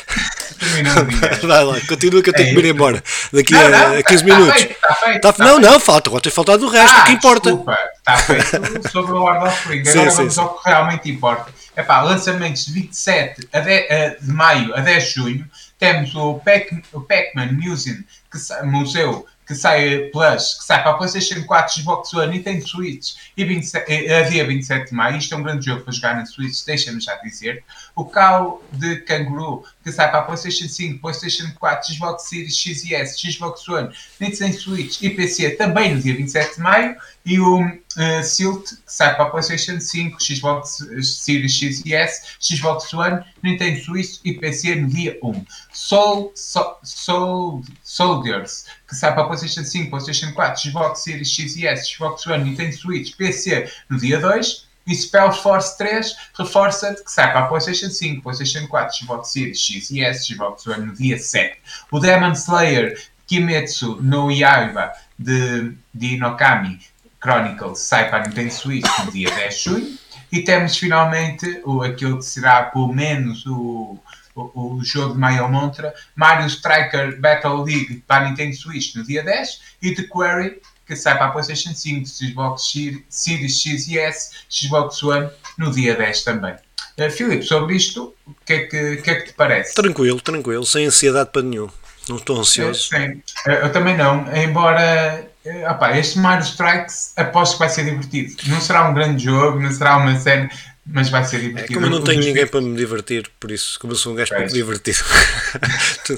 Vai 1.44 1.64
lá, 1.64 1.82
continua 1.88 2.22
que 2.22 2.30
eu 2.30 2.34
tenho 2.34 2.54
que 2.54 2.60
ir 2.60 2.70
embora 2.70 3.04
daqui 3.34 3.54
não, 3.54 3.66
a, 3.66 3.70
não, 3.70 4.04
15 4.04 4.04
tá, 4.04 4.24
minutos. 4.24 4.54
Tá 4.54 4.60
feito, 4.60 4.80
tá 4.80 4.94
feito, 4.94 5.22
tá, 5.22 5.46
não, 5.46 5.60
não, 5.60 5.80
falta, 5.80 6.10
agora 6.10 6.22
tem 6.22 6.32
faltado 6.32 6.66
o 6.66 6.70
resto, 6.70 6.96
ah, 6.96 7.02
o 7.02 7.06
que 7.06 7.12
importa. 7.14 7.50
Desculpa, 7.50 7.78
está 8.02 8.18
feito 8.18 8.92
sobre 8.92 9.14
o 9.14 9.20
Lord 9.20 9.48
of 9.48 9.64
the 9.64 9.70
Rings. 9.70 9.90
Agora 9.90 10.12
sim, 10.12 10.18
vamos 10.18 10.34
sim, 10.34 10.42
ao 10.42 10.58
que 10.58 10.70
realmente 10.70 11.10
importa. 11.10 11.54
Epá, 11.78 12.02
lançamentos 12.02 12.66
de 12.66 12.74
27 12.74 13.48
a 13.54 13.60
10, 13.60 14.22
de 14.22 14.32
maio 14.32 14.76
a 14.76 14.82
10 14.82 15.04
de 15.04 15.10
junho. 15.12 15.50
Temos 15.80 16.14
o 16.16 16.42
Pac-Man 16.42 17.54
Museum, 17.54 18.04
que 18.32 18.66
Museu, 18.66 19.26
que 19.52 19.56
sai 19.56 20.10
Plus, 20.14 20.54
que 20.54 20.64
sai 20.64 20.82
para 20.82 20.92
a 20.92 20.94
PlayStation 20.94 21.44
4, 21.44 21.82
Xbox 21.82 22.14
One, 22.14 22.38
Nintendo 22.38 22.66
Switch 22.66 23.16
e 23.36 23.44
27, 23.44 24.10
a 24.10 24.22
dia 24.24 24.48
27 24.48 24.90
de 24.90 24.96
maio. 24.96 25.18
Isto 25.18 25.36
é 25.36 25.38
um 25.38 25.44
grande 25.44 25.66
jogo 25.66 25.82
para 25.82 25.92
jogar 25.92 26.16
na 26.16 26.26
Switch, 26.26 26.64
deixa-me 26.66 27.02
já 27.02 27.16
dizer. 27.16 27.62
O 27.94 28.06
Cow 28.06 28.64
de 28.72 29.02
Kangaroo, 29.02 29.66
que 29.84 29.92
sai 29.92 30.10
para 30.10 30.22
a 30.22 30.24
PlayStation 30.24 30.70
5, 30.70 31.02
PlayStation 31.02 31.52
4, 31.60 31.94
Xbox 31.94 32.30
Series 32.30 32.56
X 32.56 32.86
e 32.86 32.96
S, 32.96 33.20
Xbox 33.20 33.68
One, 33.68 33.90
Nintendo 34.22 34.58
Switch 34.58 35.02
e 35.02 35.10
PC 35.10 35.52
também 35.52 35.96
no 35.96 36.02
dia 36.02 36.16
27 36.16 36.56
de 36.56 36.62
maio. 36.62 36.96
E 37.24 37.40
o 37.40 37.62
uh, 37.62 38.24
Silt, 38.24 38.70
que 38.70 38.78
sai 38.88 39.14
para 39.16 39.26
a 39.26 39.30
PlayStation 39.30 39.80
5, 39.80 40.18
Xbox 40.24 40.78
Series 41.04 41.54
X 41.54 41.84
e 41.86 41.94
S, 41.94 42.36
Xbox 42.40 42.92
One, 42.94 43.24
Nintendo 43.44 43.80
Switch 43.84 44.20
e 44.24 44.34
PC 44.34 44.76
no 44.76 44.88
dia 44.88 45.20
1. 45.22 45.46
Soul, 45.72 46.32
Soul, 46.36 46.78
Soul 46.84 47.64
Soldiers, 47.92 48.66
que 48.88 48.96
sai 48.96 49.14
para 49.14 49.26
PlayStation 49.26 49.66
5, 49.66 49.90
PlayStation 49.90 50.32
4, 50.32 50.62
Xbox 50.62 51.04
Series 51.04 51.28
X 51.28 51.58
e 51.58 51.68
S, 51.68 51.94
Xbox 51.94 52.26
One, 52.26 52.46
Nintendo 52.46 52.74
Switch, 52.74 53.18
PC 53.18 53.70
no 53.90 54.00
dia 54.00 54.18
2. 54.18 54.72
E 54.88 54.96
Spell 54.96 55.32
Force 55.32 55.78
3 55.78 56.16
reforça 56.40 56.96
que 56.96 57.12
sai 57.12 57.32
para 57.32 57.42
a 57.42 57.48
PlayStation 57.48 57.90
5, 57.90 58.24
PlayStation 58.24 58.66
4, 58.68 58.98
Xbox 58.98 59.34
Series 59.34 59.60
X 59.60 59.92
e 59.92 60.02
S, 60.04 60.26
Xbox 60.26 60.66
One 60.66 60.86
no 60.86 60.96
dia 60.96 61.20
7. 61.20 61.58
O 61.92 62.00
Demon 62.00 62.34
Slayer 62.34 62.98
Kimetsu 63.28 64.02
no 64.02 64.32
Yaiba 64.32 64.94
de, 65.20 65.76
de 65.94 66.16
Inokami 66.16 66.80
Chronicles 67.22 67.80
sai 67.80 68.10
para 68.10 68.24
a 68.24 68.28
Nintendo 68.28 68.52
Switch 68.52 68.88
no 69.06 69.12
dia 69.12 69.30
10 69.30 69.54
de 69.54 69.64
junho. 69.64 69.98
E 70.32 70.42
temos 70.42 70.78
finalmente 70.78 71.62
o, 71.66 71.82
aquilo 71.82 72.18
que 72.18 72.26
será 72.26 72.64
pelo 72.64 72.88
menos 72.88 73.46
o, 73.46 74.00
o, 74.36 74.76
o 74.76 74.84
jogo 74.84 75.14
de 75.14 75.20
Mario 75.20 75.50
Montra, 75.50 75.94
Mario 76.16 76.48
Striker 76.48 77.20
Battle 77.20 77.64
League 77.64 78.04
para 78.08 78.26
a 78.26 78.30
Nintendo 78.30 78.56
Switch 78.56 78.96
no 78.96 79.04
dia 79.04 79.24
10 79.24 79.62
e 79.82 79.96
The 79.96 80.04
Quarry 80.04 80.62
que 80.86 80.96
sai 80.96 81.18
para 81.18 81.28
a 81.28 81.32
PlayStation 81.32 81.74
5, 81.74 82.06
Xbox 82.06 82.74
Series 83.10 83.62
X 83.62 83.88
e 83.88 83.98
S, 83.98 84.32
Xbox 84.50 85.02
One 85.02 85.30
no 85.58 85.72
dia 85.72 85.96
10 85.96 86.24
também. 86.24 86.54
Uh, 86.98 87.10
Filipe, 87.10 87.44
sobre 87.44 87.76
isto, 87.76 88.14
o 88.28 88.36
que, 88.46 88.54
é 88.54 88.60
que, 88.66 88.98
que, 88.98 89.10
é 89.10 89.16
que 89.16 89.28
te 89.28 89.34
parece? 89.34 89.74
Tranquilo, 89.74 90.20
tranquilo, 90.20 90.66
sem 90.66 90.86
ansiedade 90.86 91.30
para 91.32 91.44
nenhum. 91.44 91.70
Não 92.10 92.18
estou 92.18 92.40
ansioso. 92.40 92.94
É, 92.94 93.08
sim, 93.08 93.24
eu 93.46 93.72
também 93.72 93.96
não, 93.96 94.26
embora 94.36 95.32
opa, 95.70 95.98
este 95.98 96.20
Mario 96.20 96.44
Strikes 96.44 97.14
aposto 97.18 97.54
que 97.54 97.60
vai 97.60 97.70
ser 97.70 97.86
divertido. 97.86 98.36
Não 98.48 98.60
será 98.60 98.90
um 98.90 98.94
grande 98.94 99.24
jogo, 99.24 99.60
não 99.60 99.72
será 99.72 99.98
uma 99.98 100.18
série 100.20 100.50
mas 100.86 101.10
vai 101.10 101.24
ser 101.24 101.40
divertido. 101.40 101.74
É, 101.74 101.76
como 101.76 101.86
eu 101.86 101.90
não 101.92 102.04
tenho 102.04 102.22
ninguém 102.22 102.48
para 102.48 102.60
me 102.60 102.76
divertir, 102.76 103.30
por 103.40 103.52
isso, 103.52 103.80
como 103.80 103.94
eu 103.94 103.98
sou 103.98 104.14
um 104.14 104.16
gajo 104.16 104.34
pouco 104.34 104.52
divertido, 104.52 104.98
tu, 106.06 106.16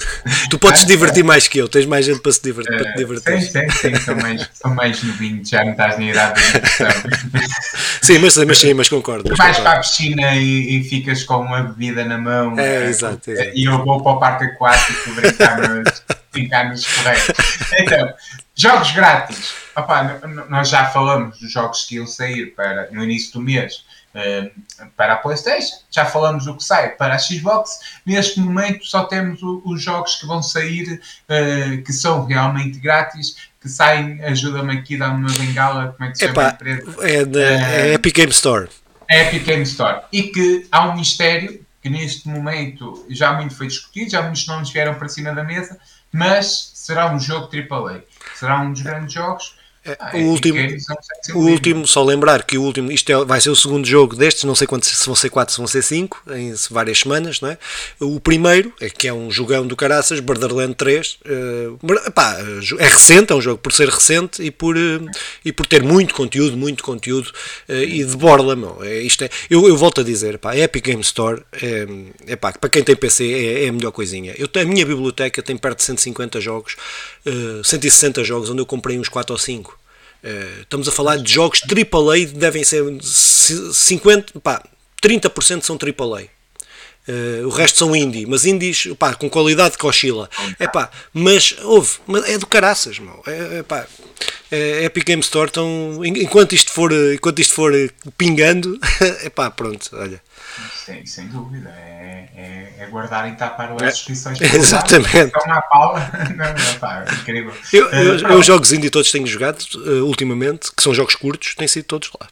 tu, 0.49 0.59
podes 0.59 0.82
te 0.82 0.88
divertir 0.88 1.24
mais 1.24 1.47
que 1.49 1.57
eu, 1.57 1.68
tens 1.68 1.86
mais 1.86 2.05
gente 2.05 2.22
para, 2.22 2.32
se 2.32 2.41
divertir, 2.41 2.78
para 2.78 2.91
te 2.93 2.97
divertir. 2.97 3.41
Sim, 3.41 3.70
sim, 3.70 3.70
sim, 3.70 3.95
são 3.95 4.16
mais, 4.16 4.49
são 4.53 4.74
mais 4.74 5.03
novinhos, 5.03 5.49
já 5.49 5.66
não 5.66 5.72
estás 5.72 5.99
na 5.99 6.05
idade 6.05 6.41
diversão. 6.41 6.88
sim, 8.01 8.20
mas, 8.20 8.38
mas 8.38 8.57
sim, 8.57 8.74
mas 8.74 8.88
concordo. 8.88 9.30
Tu 9.30 9.36
vais 9.36 9.59
para 9.59 9.74
a 9.74 9.80
piscina 9.80 10.34
e, 10.36 10.78
e, 10.78 10.84
ficas 10.86 11.24
com 11.24 11.41
uma 11.41 11.64
bebida 11.64 12.05
na 12.05 12.18
mão 12.18 12.57
é, 12.57 12.86
é, 12.86 12.86
exato, 12.86 13.32
exato. 13.32 13.51
e 13.53 13.66
eu 13.66 13.84
vou 13.84 14.01
para 14.01 14.11
o 14.14 14.20
parque 14.20 14.45
aquático 14.45 15.11
brincar 15.20 15.57
nos, 15.57 16.03
brincar 16.32 16.70
nos 16.70 16.86
correios. 16.86 17.28
Então, 17.80 18.14
jogos 18.55 18.91
grátis. 18.91 19.53
Opa, 19.76 20.22
nós 20.49 20.70
já 20.70 20.86
falamos 20.86 21.39
dos 21.39 21.51
jogos 21.51 21.86
que 21.86 21.95
iam 21.95 22.07
sair 22.07 22.53
para, 22.55 22.89
no 22.91 23.03
início 23.03 23.34
do 23.34 23.41
mês 23.41 23.78
uh, 23.78 23.93
para 24.95 25.14
a 25.14 25.18
PlayStation, 25.18 25.78
já 25.89 26.05
falamos 26.05 26.45
do 26.45 26.55
que 26.55 26.64
sai 26.64 26.89
para 26.89 27.16
a 27.16 27.20
Xbox. 27.20 27.80
Neste 28.05 28.39
momento 28.39 28.86
só 28.86 29.05
temos 29.05 29.41
o, 29.41 29.61
os 29.66 29.82
jogos 29.82 30.16
que 30.16 30.28
vão 30.28 30.43
sair 30.43 31.01
uh, 31.30 31.84
que 31.84 31.91
são 31.91 32.26
realmente 32.26 32.80
grátis, 32.80 33.36
que 33.59 33.68
saem, 33.68 34.24
ajuda-me 34.24 34.78
aqui, 34.78 34.97
dá-me 34.97 35.26
uma 35.26 35.38
bengala, 35.38 35.93
como 35.97 36.09
é 36.09 36.11
que 36.11 36.18
se 36.18 36.28
chama 36.28 36.47
a 36.47 36.49
empresa? 36.49 36.95
É, 37.01 37.26
da, 37.26 37.41
é 37.41 37.89
eh, 37.89 37.93
Epic 37.93 38.16
Game 38.16 38.32
Store. 38.32 38.70
É 39.09 39.28
Epic 39.28 39.45
Game 39.45 39.64
Store. 39.64 40.01
E 40.11 40.24
que 40.24 40.68
há 40.72 40.88
um 40.89 40.95
mistério 40.95 41.66
que 41.82 41.89
neste 41.89 42.28
momento 42.28 43.05
já 43.09 43.34
muito 43.34 43.55
foi 43.55 43.68
discutido, 43.68 44.11
já 44.11 44.22
muitos 44.22 44.45
nomes 44.47 44.70
vieram 44.70 44.93
para 44.95 45.09
cima 45.09 45.34
da 45.34 45.43
mesa, 45.43 45.78
mas 46.11 46.72
será 46.76 47.14
um 47.14 47.20
jogo 47.20 47.49
AAA. 47.51 48.03
Será 48.36 48.61
um 48.61 48.72
dos 48.72 48.82
grandes 48.82 49.14
jogos 49.14 49.55
ah, 49.86 50.12
o 50.14 50.18
é 50.18 50.22
último, 50.24 50.60
o 51.36 51.40
último, 51.40 51.88
só 51.88 52.04
lembrar 52.04 52.44
que 52.44 52.58
o 52.58 52.62
último, 52.62 52.92
isto 52.92 53.12
é, 53.12 53.26
vai 53.26 53.42
ser 53.42 53.50
o 53.50 53.56
segundo 53.56 53.86
jogo 53.86 54.16
destes, 54.16 54.44
não 54.44 54.56
sei 54.56 54.66
quantos, 54.66 54.90
se 54.90 55.06
vão 55.06 55.16
ser 55.16 55.30
4, 55.30 55.54
se 55.54 55.58
vão 55.58 55.68
ser 55.68 55.82
5, 55.82 56.24
em 56.32 56.54
várias 56.70 57.00
semanas, 57.00 57.42
não 57.42 57.50
é? 57.50 57.58
O 58.00 58.20
primeiro, 58.20 58.74
é, 58.80 58.90
que 58.90 59.08
é 59.08 59.14
um 59.14 59.30
jogão 59.30 59.68
do 59.68 59.76
caraças, 59.76 60.20
Borderland 60.20 60.76
3, 60.76 61.18
uh, 61.26 61.80
eh, 61.84 62.08
epá, 62.08 62.38
é 62.80 62.88
recente, 62.88 63.34
é 63.34 63.36
um 63.36 63.42
jogo 63.42 63.58
por 63.58 63.74
ser 63.74 63.90
recente 63.90 64.42
e 64.42 64.52
por, 64.52 64.78
uh, 64.78 65.06
e 65.44 65.52
por 65.52 65.66
ter 65.66 65.84
muito 65.84 66.14
conteúdo, 66.14 66.56
muito 66.56 66.84
conteúdo, 66.84 67.32
uh, 67.68 67.74
e 67.74 68.04
de 68.04 68.16
borla, 68.16 68.56
meu, 68.56 68.84
é, 68.84 69.00
isto 69.02 69.24
é, 69.24 69.30
eu, 69.50 69.68
eu 69.68 69.76
volto 69.76 70.02
a 70.02 70.04
dizer, 70.04 70.38
pá, 70.38 70.52
a 70.52 70.58
Epic 70.58 70.86
Game 70.86 71.02
Store, 71.02 71.42
é, 71.62 71.88
é 72.28 72.36
pá, 72.36 72.54
para 72.54 72.70
quem 72.70 72.84
tem 72.84 72.96
PC 72.96 73.32
é, 73.32 73.66
é, 73.66 73.70
a 73.70 73.74
melhor 73.74 73.92
coisinha. 73.92 74.34
Eu, 74.38 74.50
a 74.62 74.66
minha 74.66 74.86
biblioteca 74.86 75.42
tem 75.42 75.58
perto 75.58 75.78
de 75.78 75.84
150 75.84 76.40
jogos, 76.40 76.76
uh, 77.26 77.64
160 77.64 78.24
jogos, 78.24 78.50
onde 78.50 78.62
eu 78.62 78.66
comprei 78.66 78.98
uns 78.98 79.10
4 79.10 79.34
ou 79.34 79.38
5. 79.38 79.73
Uh, 80.24 80.62
estamos 80.62 80.88
a 80.88 80.92
falar 80.92 81.18
de 81.18 81.34
jogos 81.34 81.62
AAA, 81.62 82.28
devem 82.34 82.64
ser 82.64 82.84
50, 83.02 84.40
pá, 84.40 84.64
30% 85.02 85.64
são 85.64 85.78
AAA. 85.78 86.28
Uh, 87.06 87.46
o 87.46 87.50
resto 87.50 87.80
são 87.80 87.94
indie, 87.94 88.26
mas 88.26 88.46
indies 88.46 88.88
pá, 88.98 89.14
com 89.14 89.30
qualidade 89.30 89.78
que 89.78 89.86
oscila. 89.86 90.30
É 90.58 90.66
pá, 90.68 90.90
mas 91.14 91.56
houve, 91.64 91.98
é 92.28 92.38
do 92.38 92.48
caraças, 92.48 93.00
meu. 93.00 93.22
É, 93.28 93.60
é 93.60 93.64
pá, 93.64 93.86
é, 94.50 94.86
Epic 94.86 95.06
Game 95.06 95.22
Store, 95.22 95.50
então, 95.50 96.00
enquanto 96.06 96.56
isto 96.56 96.72
for, 96.72 96.94
enquanto 97.14 97.40
isto 97.40 97.54
for 97.54 97.74
pingando, 98.18 98.80
é 99.22 99.30
pá, 99.30 99.52
pronto, 99.52 99.90
olha. 99.92 100.22
Sem, 100.86 101.06
sem 101.06 101.28
dúvida, 101.28 101.70
é, 101.70 102.30
é, 102.36 102.74
é 102.80 102.88
guardar 102.88 103.32
e 103.32 103.36
tapar 103.36 103.72
as 103.72 103.82
é, 103.82 103.88
inscrições. 103.88 104.40
exatamente. 104.42 105.36
Estão 105.38 105.62
pala. 105.72 106.12
Não, 106.36 106.46
não, 106.46 106.80
pá, 106.80 107.06
incrível. 107.22 107.54
Eu, 107.72 107.90
eu, 107.90 108.16
uh, 108.16 108.32
eu 108.34 108.44
jogos 108.44 108.74
indie 108.74 108.90
todos 108.90 109.12
tenho 109.12 109.26
jogado 109.26 109.62
uh, 109.76 110.06
ultimamente, 110.06 110.72
que 110.76 110.84
são 110.84 110.94
jogos 110.94 111.16
curtos, 111.16 111.56
têm 111.56 111.68
sido 111.68 111.86
todos 111.86 112.12
lá. 112.20 112.28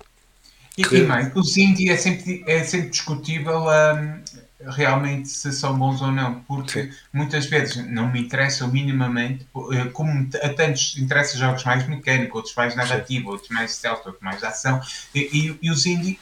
E, 0.78 0.84
que... 0.84 0.98
e 0.98 1.04
mais, 1.04 1.32
os 1.36 1.56
indie 1.58 1.90
é 1.90 1.98
sempre, 1.98 2.44
é 2.46 2.64
sempre 2.64 2.90
discutível 2.90 3.68
um, 3.68 4.22
realmente 4.70 5.30
se 5.30 5.52
são 5.52 5.78
bons 5.78 6.02
ou 6.02 6.12
não, 6.12 6.42
porque 6.42 6.84
Sim. 6.84 6.92
muitas 7.14 7.46
vezes 7.46 7.78
não 7.88 8.12
me 8.12 8.22
interessam 8.22 8.68
minimamente, 8.68 9.46
eh, 9.74 9.86
como 9.92 10.30
a 10.42 10.50
tantos 10.50 10.98
interessa 10.98 11.38
jogos 11.38 11.64
mais 11.64 11.88
mecânicos, 11.88 12.36
outros 12.36 12.56
mais 12.56 12.76
narrativos, 12.76 13.32
outros 13.32 13.50
mais 13.50 13.72
stealth, 13.72 14.06
outros 14.06 14.22
mais 14.22 14.44
ação, 14.44 14.82
e, 15.16 15.20
e, 15.22 15.60
e 15.62 15.72
os 15.72 15.86
indie 15.86 16.20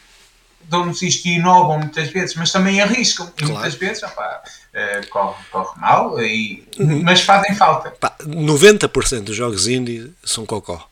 dão-nos 0.63 1.01
isto 1.01 1.27
e 1.27 1.35
inovam 1.35 1.79
muitas 1.79 2.09
vezes, 2.09 2.35
mas 2.35 2.51
também 2.51 2.81
arriscam. 2.81 3.31
Claro. 3.35 3.53
Muitas 3.53 3.75
vezes 3.75 4.03
uh, 4.03 5.09
corre, 5.09 5.43
corre 5.51 5.79
mal, 5.79 6.21
e, 6.21 6.67
uhum. 6.77 7.01
mas 7.03 7.21
fazem 7.21 7.55
falta. 7.55 7.91
Pá, 7.91 8.15
90% 8.23 9.21
dos 9.21 9.35
jogos 9.35 9.67
indie 9.67 10.11
são 10.23 10.45
cocó. 10.45 10.87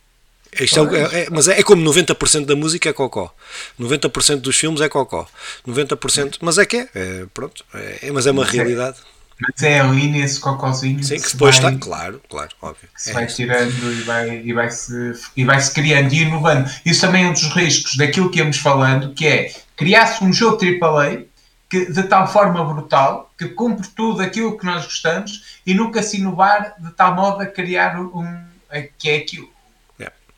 Isto 0.59 0.95
é, 0.95 1.23
é, 1.23 1.29
mas 1.29 1.47
é, 1.47 1.59
é, 1.59 1.63
como 1.63 1.83
90% 1.83 2.45
da 2.45 2.55
música 2.55 2.89
é 2.89 2.93
cocó, 2.93 3.33
90% 3.79 4.37
dos 4.37 4.55
filmes 4.55 4.81
é 4.81 4.89
cocó, 4.89 5.27
90%, 5.67 6.37
mas 6.41 6.57
é 6.57 6.65
que 6.65 6.77
é, 6.77 6.89
é 6.95 7.25
pronto, 7.33 7.63
é, 7.73 8.09
mas 8.11 8.25
é 8.25 8.31
uma 8.31 8.43
é- 8.43 8.49
realidade. 8.49 8.97
Mas 9.39 9.61
é 9.61 9.79
ali 9.79 10.07
nesse 10.07 10.39
cocózinho 10.39 11.03
Sim, 11.03 11.17
que, 11.17 11.31
depois 11.31 11.59
vai, 11.59 11.73
está, 11.73 11.85
claro, 11.85 12.21
claro, 12.27 12.49
óbvio. 12.61 12.89
Se 12.95 13.13
vai 13.13 13.27
tirando 13.27 13.93
e 13.93 14.01
vai, 14.01 14.37
e, 14.39 14.53
vai 14.53 14.69
se, 14.71 15.13
e 15.35 15.45
vai 15.45 15.59
se 15.59 15.71
criando 15.71 16.11
e 16.11 16.23
inovando. 16.23 16.69
Isso 16.83 17.01
também 17.01 17.25
é 17.25 17.29
um 17.29 17.33
dos 17.33 17.43
riscos 17.53 17.95
daquilo 17.95 18.31
que 18.31 18.39
íamos 18.39 18.57
falando, 18.57 19.13
que 19.13 19.27
é 19.27 19.53
criar-se 19.75 20.23
um 20.23 20.33
jogo 20.33 20.57
AAA 20.63 21.25
que, 21.69 21.91
de 21.91 22.03
tal 22.03 22.27
forma 22.27 22.63
brutal 22.63 23.31
que 23.37 23.49
cumpre 23.49 23.87
tudo 23.89 24.21
aquilo 24.21 24.57
que 24.57 24.65
nós 24.65 24.85
gostamos 24.85 25.59
e 25.65 25.73
nunca 25.73 26.01
se 26.01 26.17
inovar 26.17 26.75
de 26.79 26.91
tal 26.91 27.13
modo 27.13 27.41
a 27.41 27.45
criar 27.45 27.99
um, 27.99 28.43
que 28.97 29.09
é 29.09 29.17
aquilo. 29.17 29.49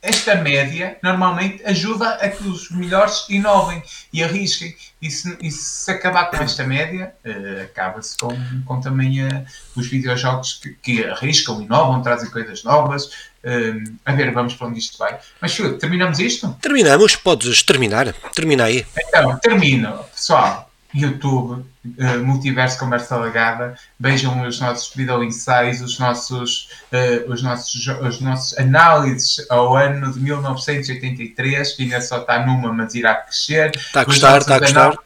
Esta 0.01 0.35
média 0.35 0.97
normalmente 1.03 1.61
ajuda 1.65 2.09
a 2.15 2.29
que 2.29 2.47
os 2.47 2.71
melhores 2.71 3.25
inovem 3.29 3.83
e 4.13 4.23
arrisquem. 4.23 4.75
E 5.01 5.09
se, 5.09 5.37
e 5.41 5.51
se 5.51 5.91
acabar 5.91 6.29
com 6.29 6.37
esta 6.37 6.65
média, 6.65 7.13
uh, 7.25 7.63
acaba-se 7.63 8.17
com, 8.17 8.29
com 8.65 8.79
também 8.79 9.23
uh, 9.23 9.45
os 9.75 9.87
videojogos 9.87 10.59
que, 10.61 10.69
que 10.75 11.05
arriscam, 11.05 11.61
inovam, 11.61 12.01
trazem 12.01 12.29
coisas 12.29 12.63
novas, 12.63 13.09
Uh, 13.41 13.95
a 14.05 14.11
ver, 14.11 14.33
vamos 14.33 14.53
para 14.55 14.67
onde 14.67 14.79
isto 14.79 14.97
vai. 14.97 15.17
Mas 15.39 15.53
Filipe, 15.53 15.79
terminamos 15.79 16.19
isto? 16.19 16.57
Terminamos, 16.61 17.15
podes 17.15 17.63
terminar. 17.63 18.11
Termina 18.35 18.65
aí. 18.65 18.85
Então, 18.97 19.37
termino. 19.37 20.03
Pessoal, 20.13 20.68
YouTube, 20.93 21.63
uh, 21.85 22.25
Multiverso 22.25 22.79
Conversa 22.79 23.17
Legada, 23.17 23.75
vejam 23.99 24.47
os 24.47 24.59
nossos 24.59 24.93
video 24.93 25.23
ensaios, 25.23 25.81
os 25.81 25.99
nossos, 25.99 26.69
uh, 26.91 27.31
os, 27.31 27.43
nossos, 27.43 27.87
os 27.87 28.19
nossos 28.21 28.57
análises 28.57 29.45
ao 29.49 29.75
ano 29.75 30.11
de 30.11 30.19
1983, 30.19 31.73
que 31.73 31.83
ainda 31.83 32.01
só 32.01 32.19
está 32.19 32.45
numa, 32.45 32.73
mas 32.73 32.95
irá 32.95 33.15
crescer. 33.15 33.71
Está 33.75 34.01
a 34.01 34.03
gostar, 34.03 34.37
está 34.39 34.55
a 34.55 34.59
gostar. 34.59 34.97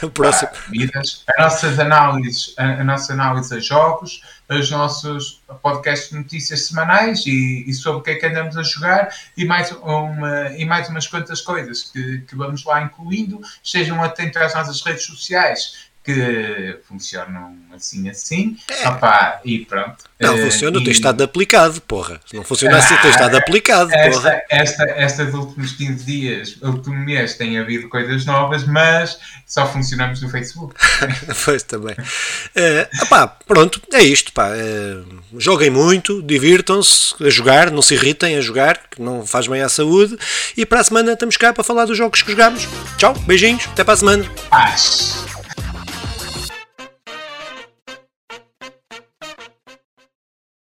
próximo. 0.10 0.50
Ah, 0.52 1.00
as 1.00 1.24
nossas 1.38 1.78
análises, 1.78 2.54
a, 2.56 2.64
a 2.64 2.84
nossa 2.84 3.12
análise 3.12 3.54
a 3.54 3.60
jogos, 3.60 4.22
os 4.48 4.70
nossos 4.70 5.42
podcasts 5.62 6.10
de 6.10 6.16
notícias 6.16 6.66
semanais 6.66 7.26
e, 7.26 7.64
e, 7.66 7.74
sobre 7.74 8.00
o 8.00 8.02
que 8.02 8.10
é 8.10 8.14
que 8.14 8.26
andamos 8.26 8.56
a 8.56 8.62
jogar 8.62 9.14
e 9.36 9.44
mais, 9.44 9.70
uma, 9.72 10.48
e 10.56 10.64
mais 10.64 10.88
umas 10.88 11.06
quantas 11.06 11.40
coisas 11.40 11.84
que, 11.84 12.20
que 12.22 12.34
vamos 12.34 12.64
lá 12.64 12.82
incluindo. 12.82 13.40
Estejam 13.62 14.02
atentos 14.02 14.40
às 14.40 14.54
nossas 14.54 14.82
redes 14.82 15.04
sociais, 15.04 15.89
que 16.14 16.78
funcionam 16.88 17.56
assim 17.74 18.08
assim. 18.08 18.56
É. 18.68 18.88
Opa, 18.88 19.40
e 19.44 19.64
pronto. 19.64 19.96
Não, 20.18 20.34
uh, 20.34 20.38
funciona, 20.38 20.78
e... 20.78 20.84
tem 20.84 20.92
estado 20.92 21.22
aplicado, 21.22 21.80
porra. 21.82 22.20
Se 22.26 22.36
não 22.36 22.44
funciona 22.44 22.76
assim, 22.76 22.96
tem 22.96 23.10
estado 23.10 23.36
aplicado, 23.38 23.92
esta, 23.92 24.20
porra. 24.20 24.42
Esta, 24.50 24.84
estas 24.90 25.34
últimos 25.34 25.72
15 25.72 26.04
dias, 26.04 26.56
último 26.62 26.96
mês, 26.96 27.34
tem 27.34 27.58
havido 27.58 27.88
coisas 27.88 28.24
novas, 28.26 28.64
mas 28.64 29.18
só 29.46 29.66
funcionamos 29.66 30.20
no 30.20 30.28
Facebook. 30.28 30.74
pois 31.44 31.62
também. 31.62 31.94
Uh, 31.94 33.02
opá, 33.04 33.26
pronto, 33.26 33.80
é 33.92 34.02
isto, 34.02 34.32
pá. 34.32 34.50
Uh, 34.50 35.20
joguem 35.38 35.70
muito, 35.70 36.22
divirtam-se 36.22 37.14
a 37.24 37.30
jogar, 37.30 37.70
não 37.70 37.82
se 37.82 37.94
irritem 37.94 38.36
a 38.36 38.40
jogar, 38.40 38.78
que 38.90 39.00
não 39.00 39.26
faz 39.26 39.46
bem 39.46 39.62
à 39.62 39.68
saúde. 39.68 40.18
E 40.56 40.66
para 40.66 40.80
a 40.80 40.84
semana 40.84 41.12
estamos 41.12 41.36
cá 41.36 41.52
para 41.52 41.64
falar 41.64 41.86
dos 41.86 41.96
jogos 41.96 42.22
que 42.22 42.30
jogamos. 42.30 42.68
Tchau, 42.98 43.14
beijinhos, 43.26 43.66
até 43.72 43.82
para 43.84 43.94
a 43.94 43.96
semana. 43.96 44.24
Paz. 44.50 45.39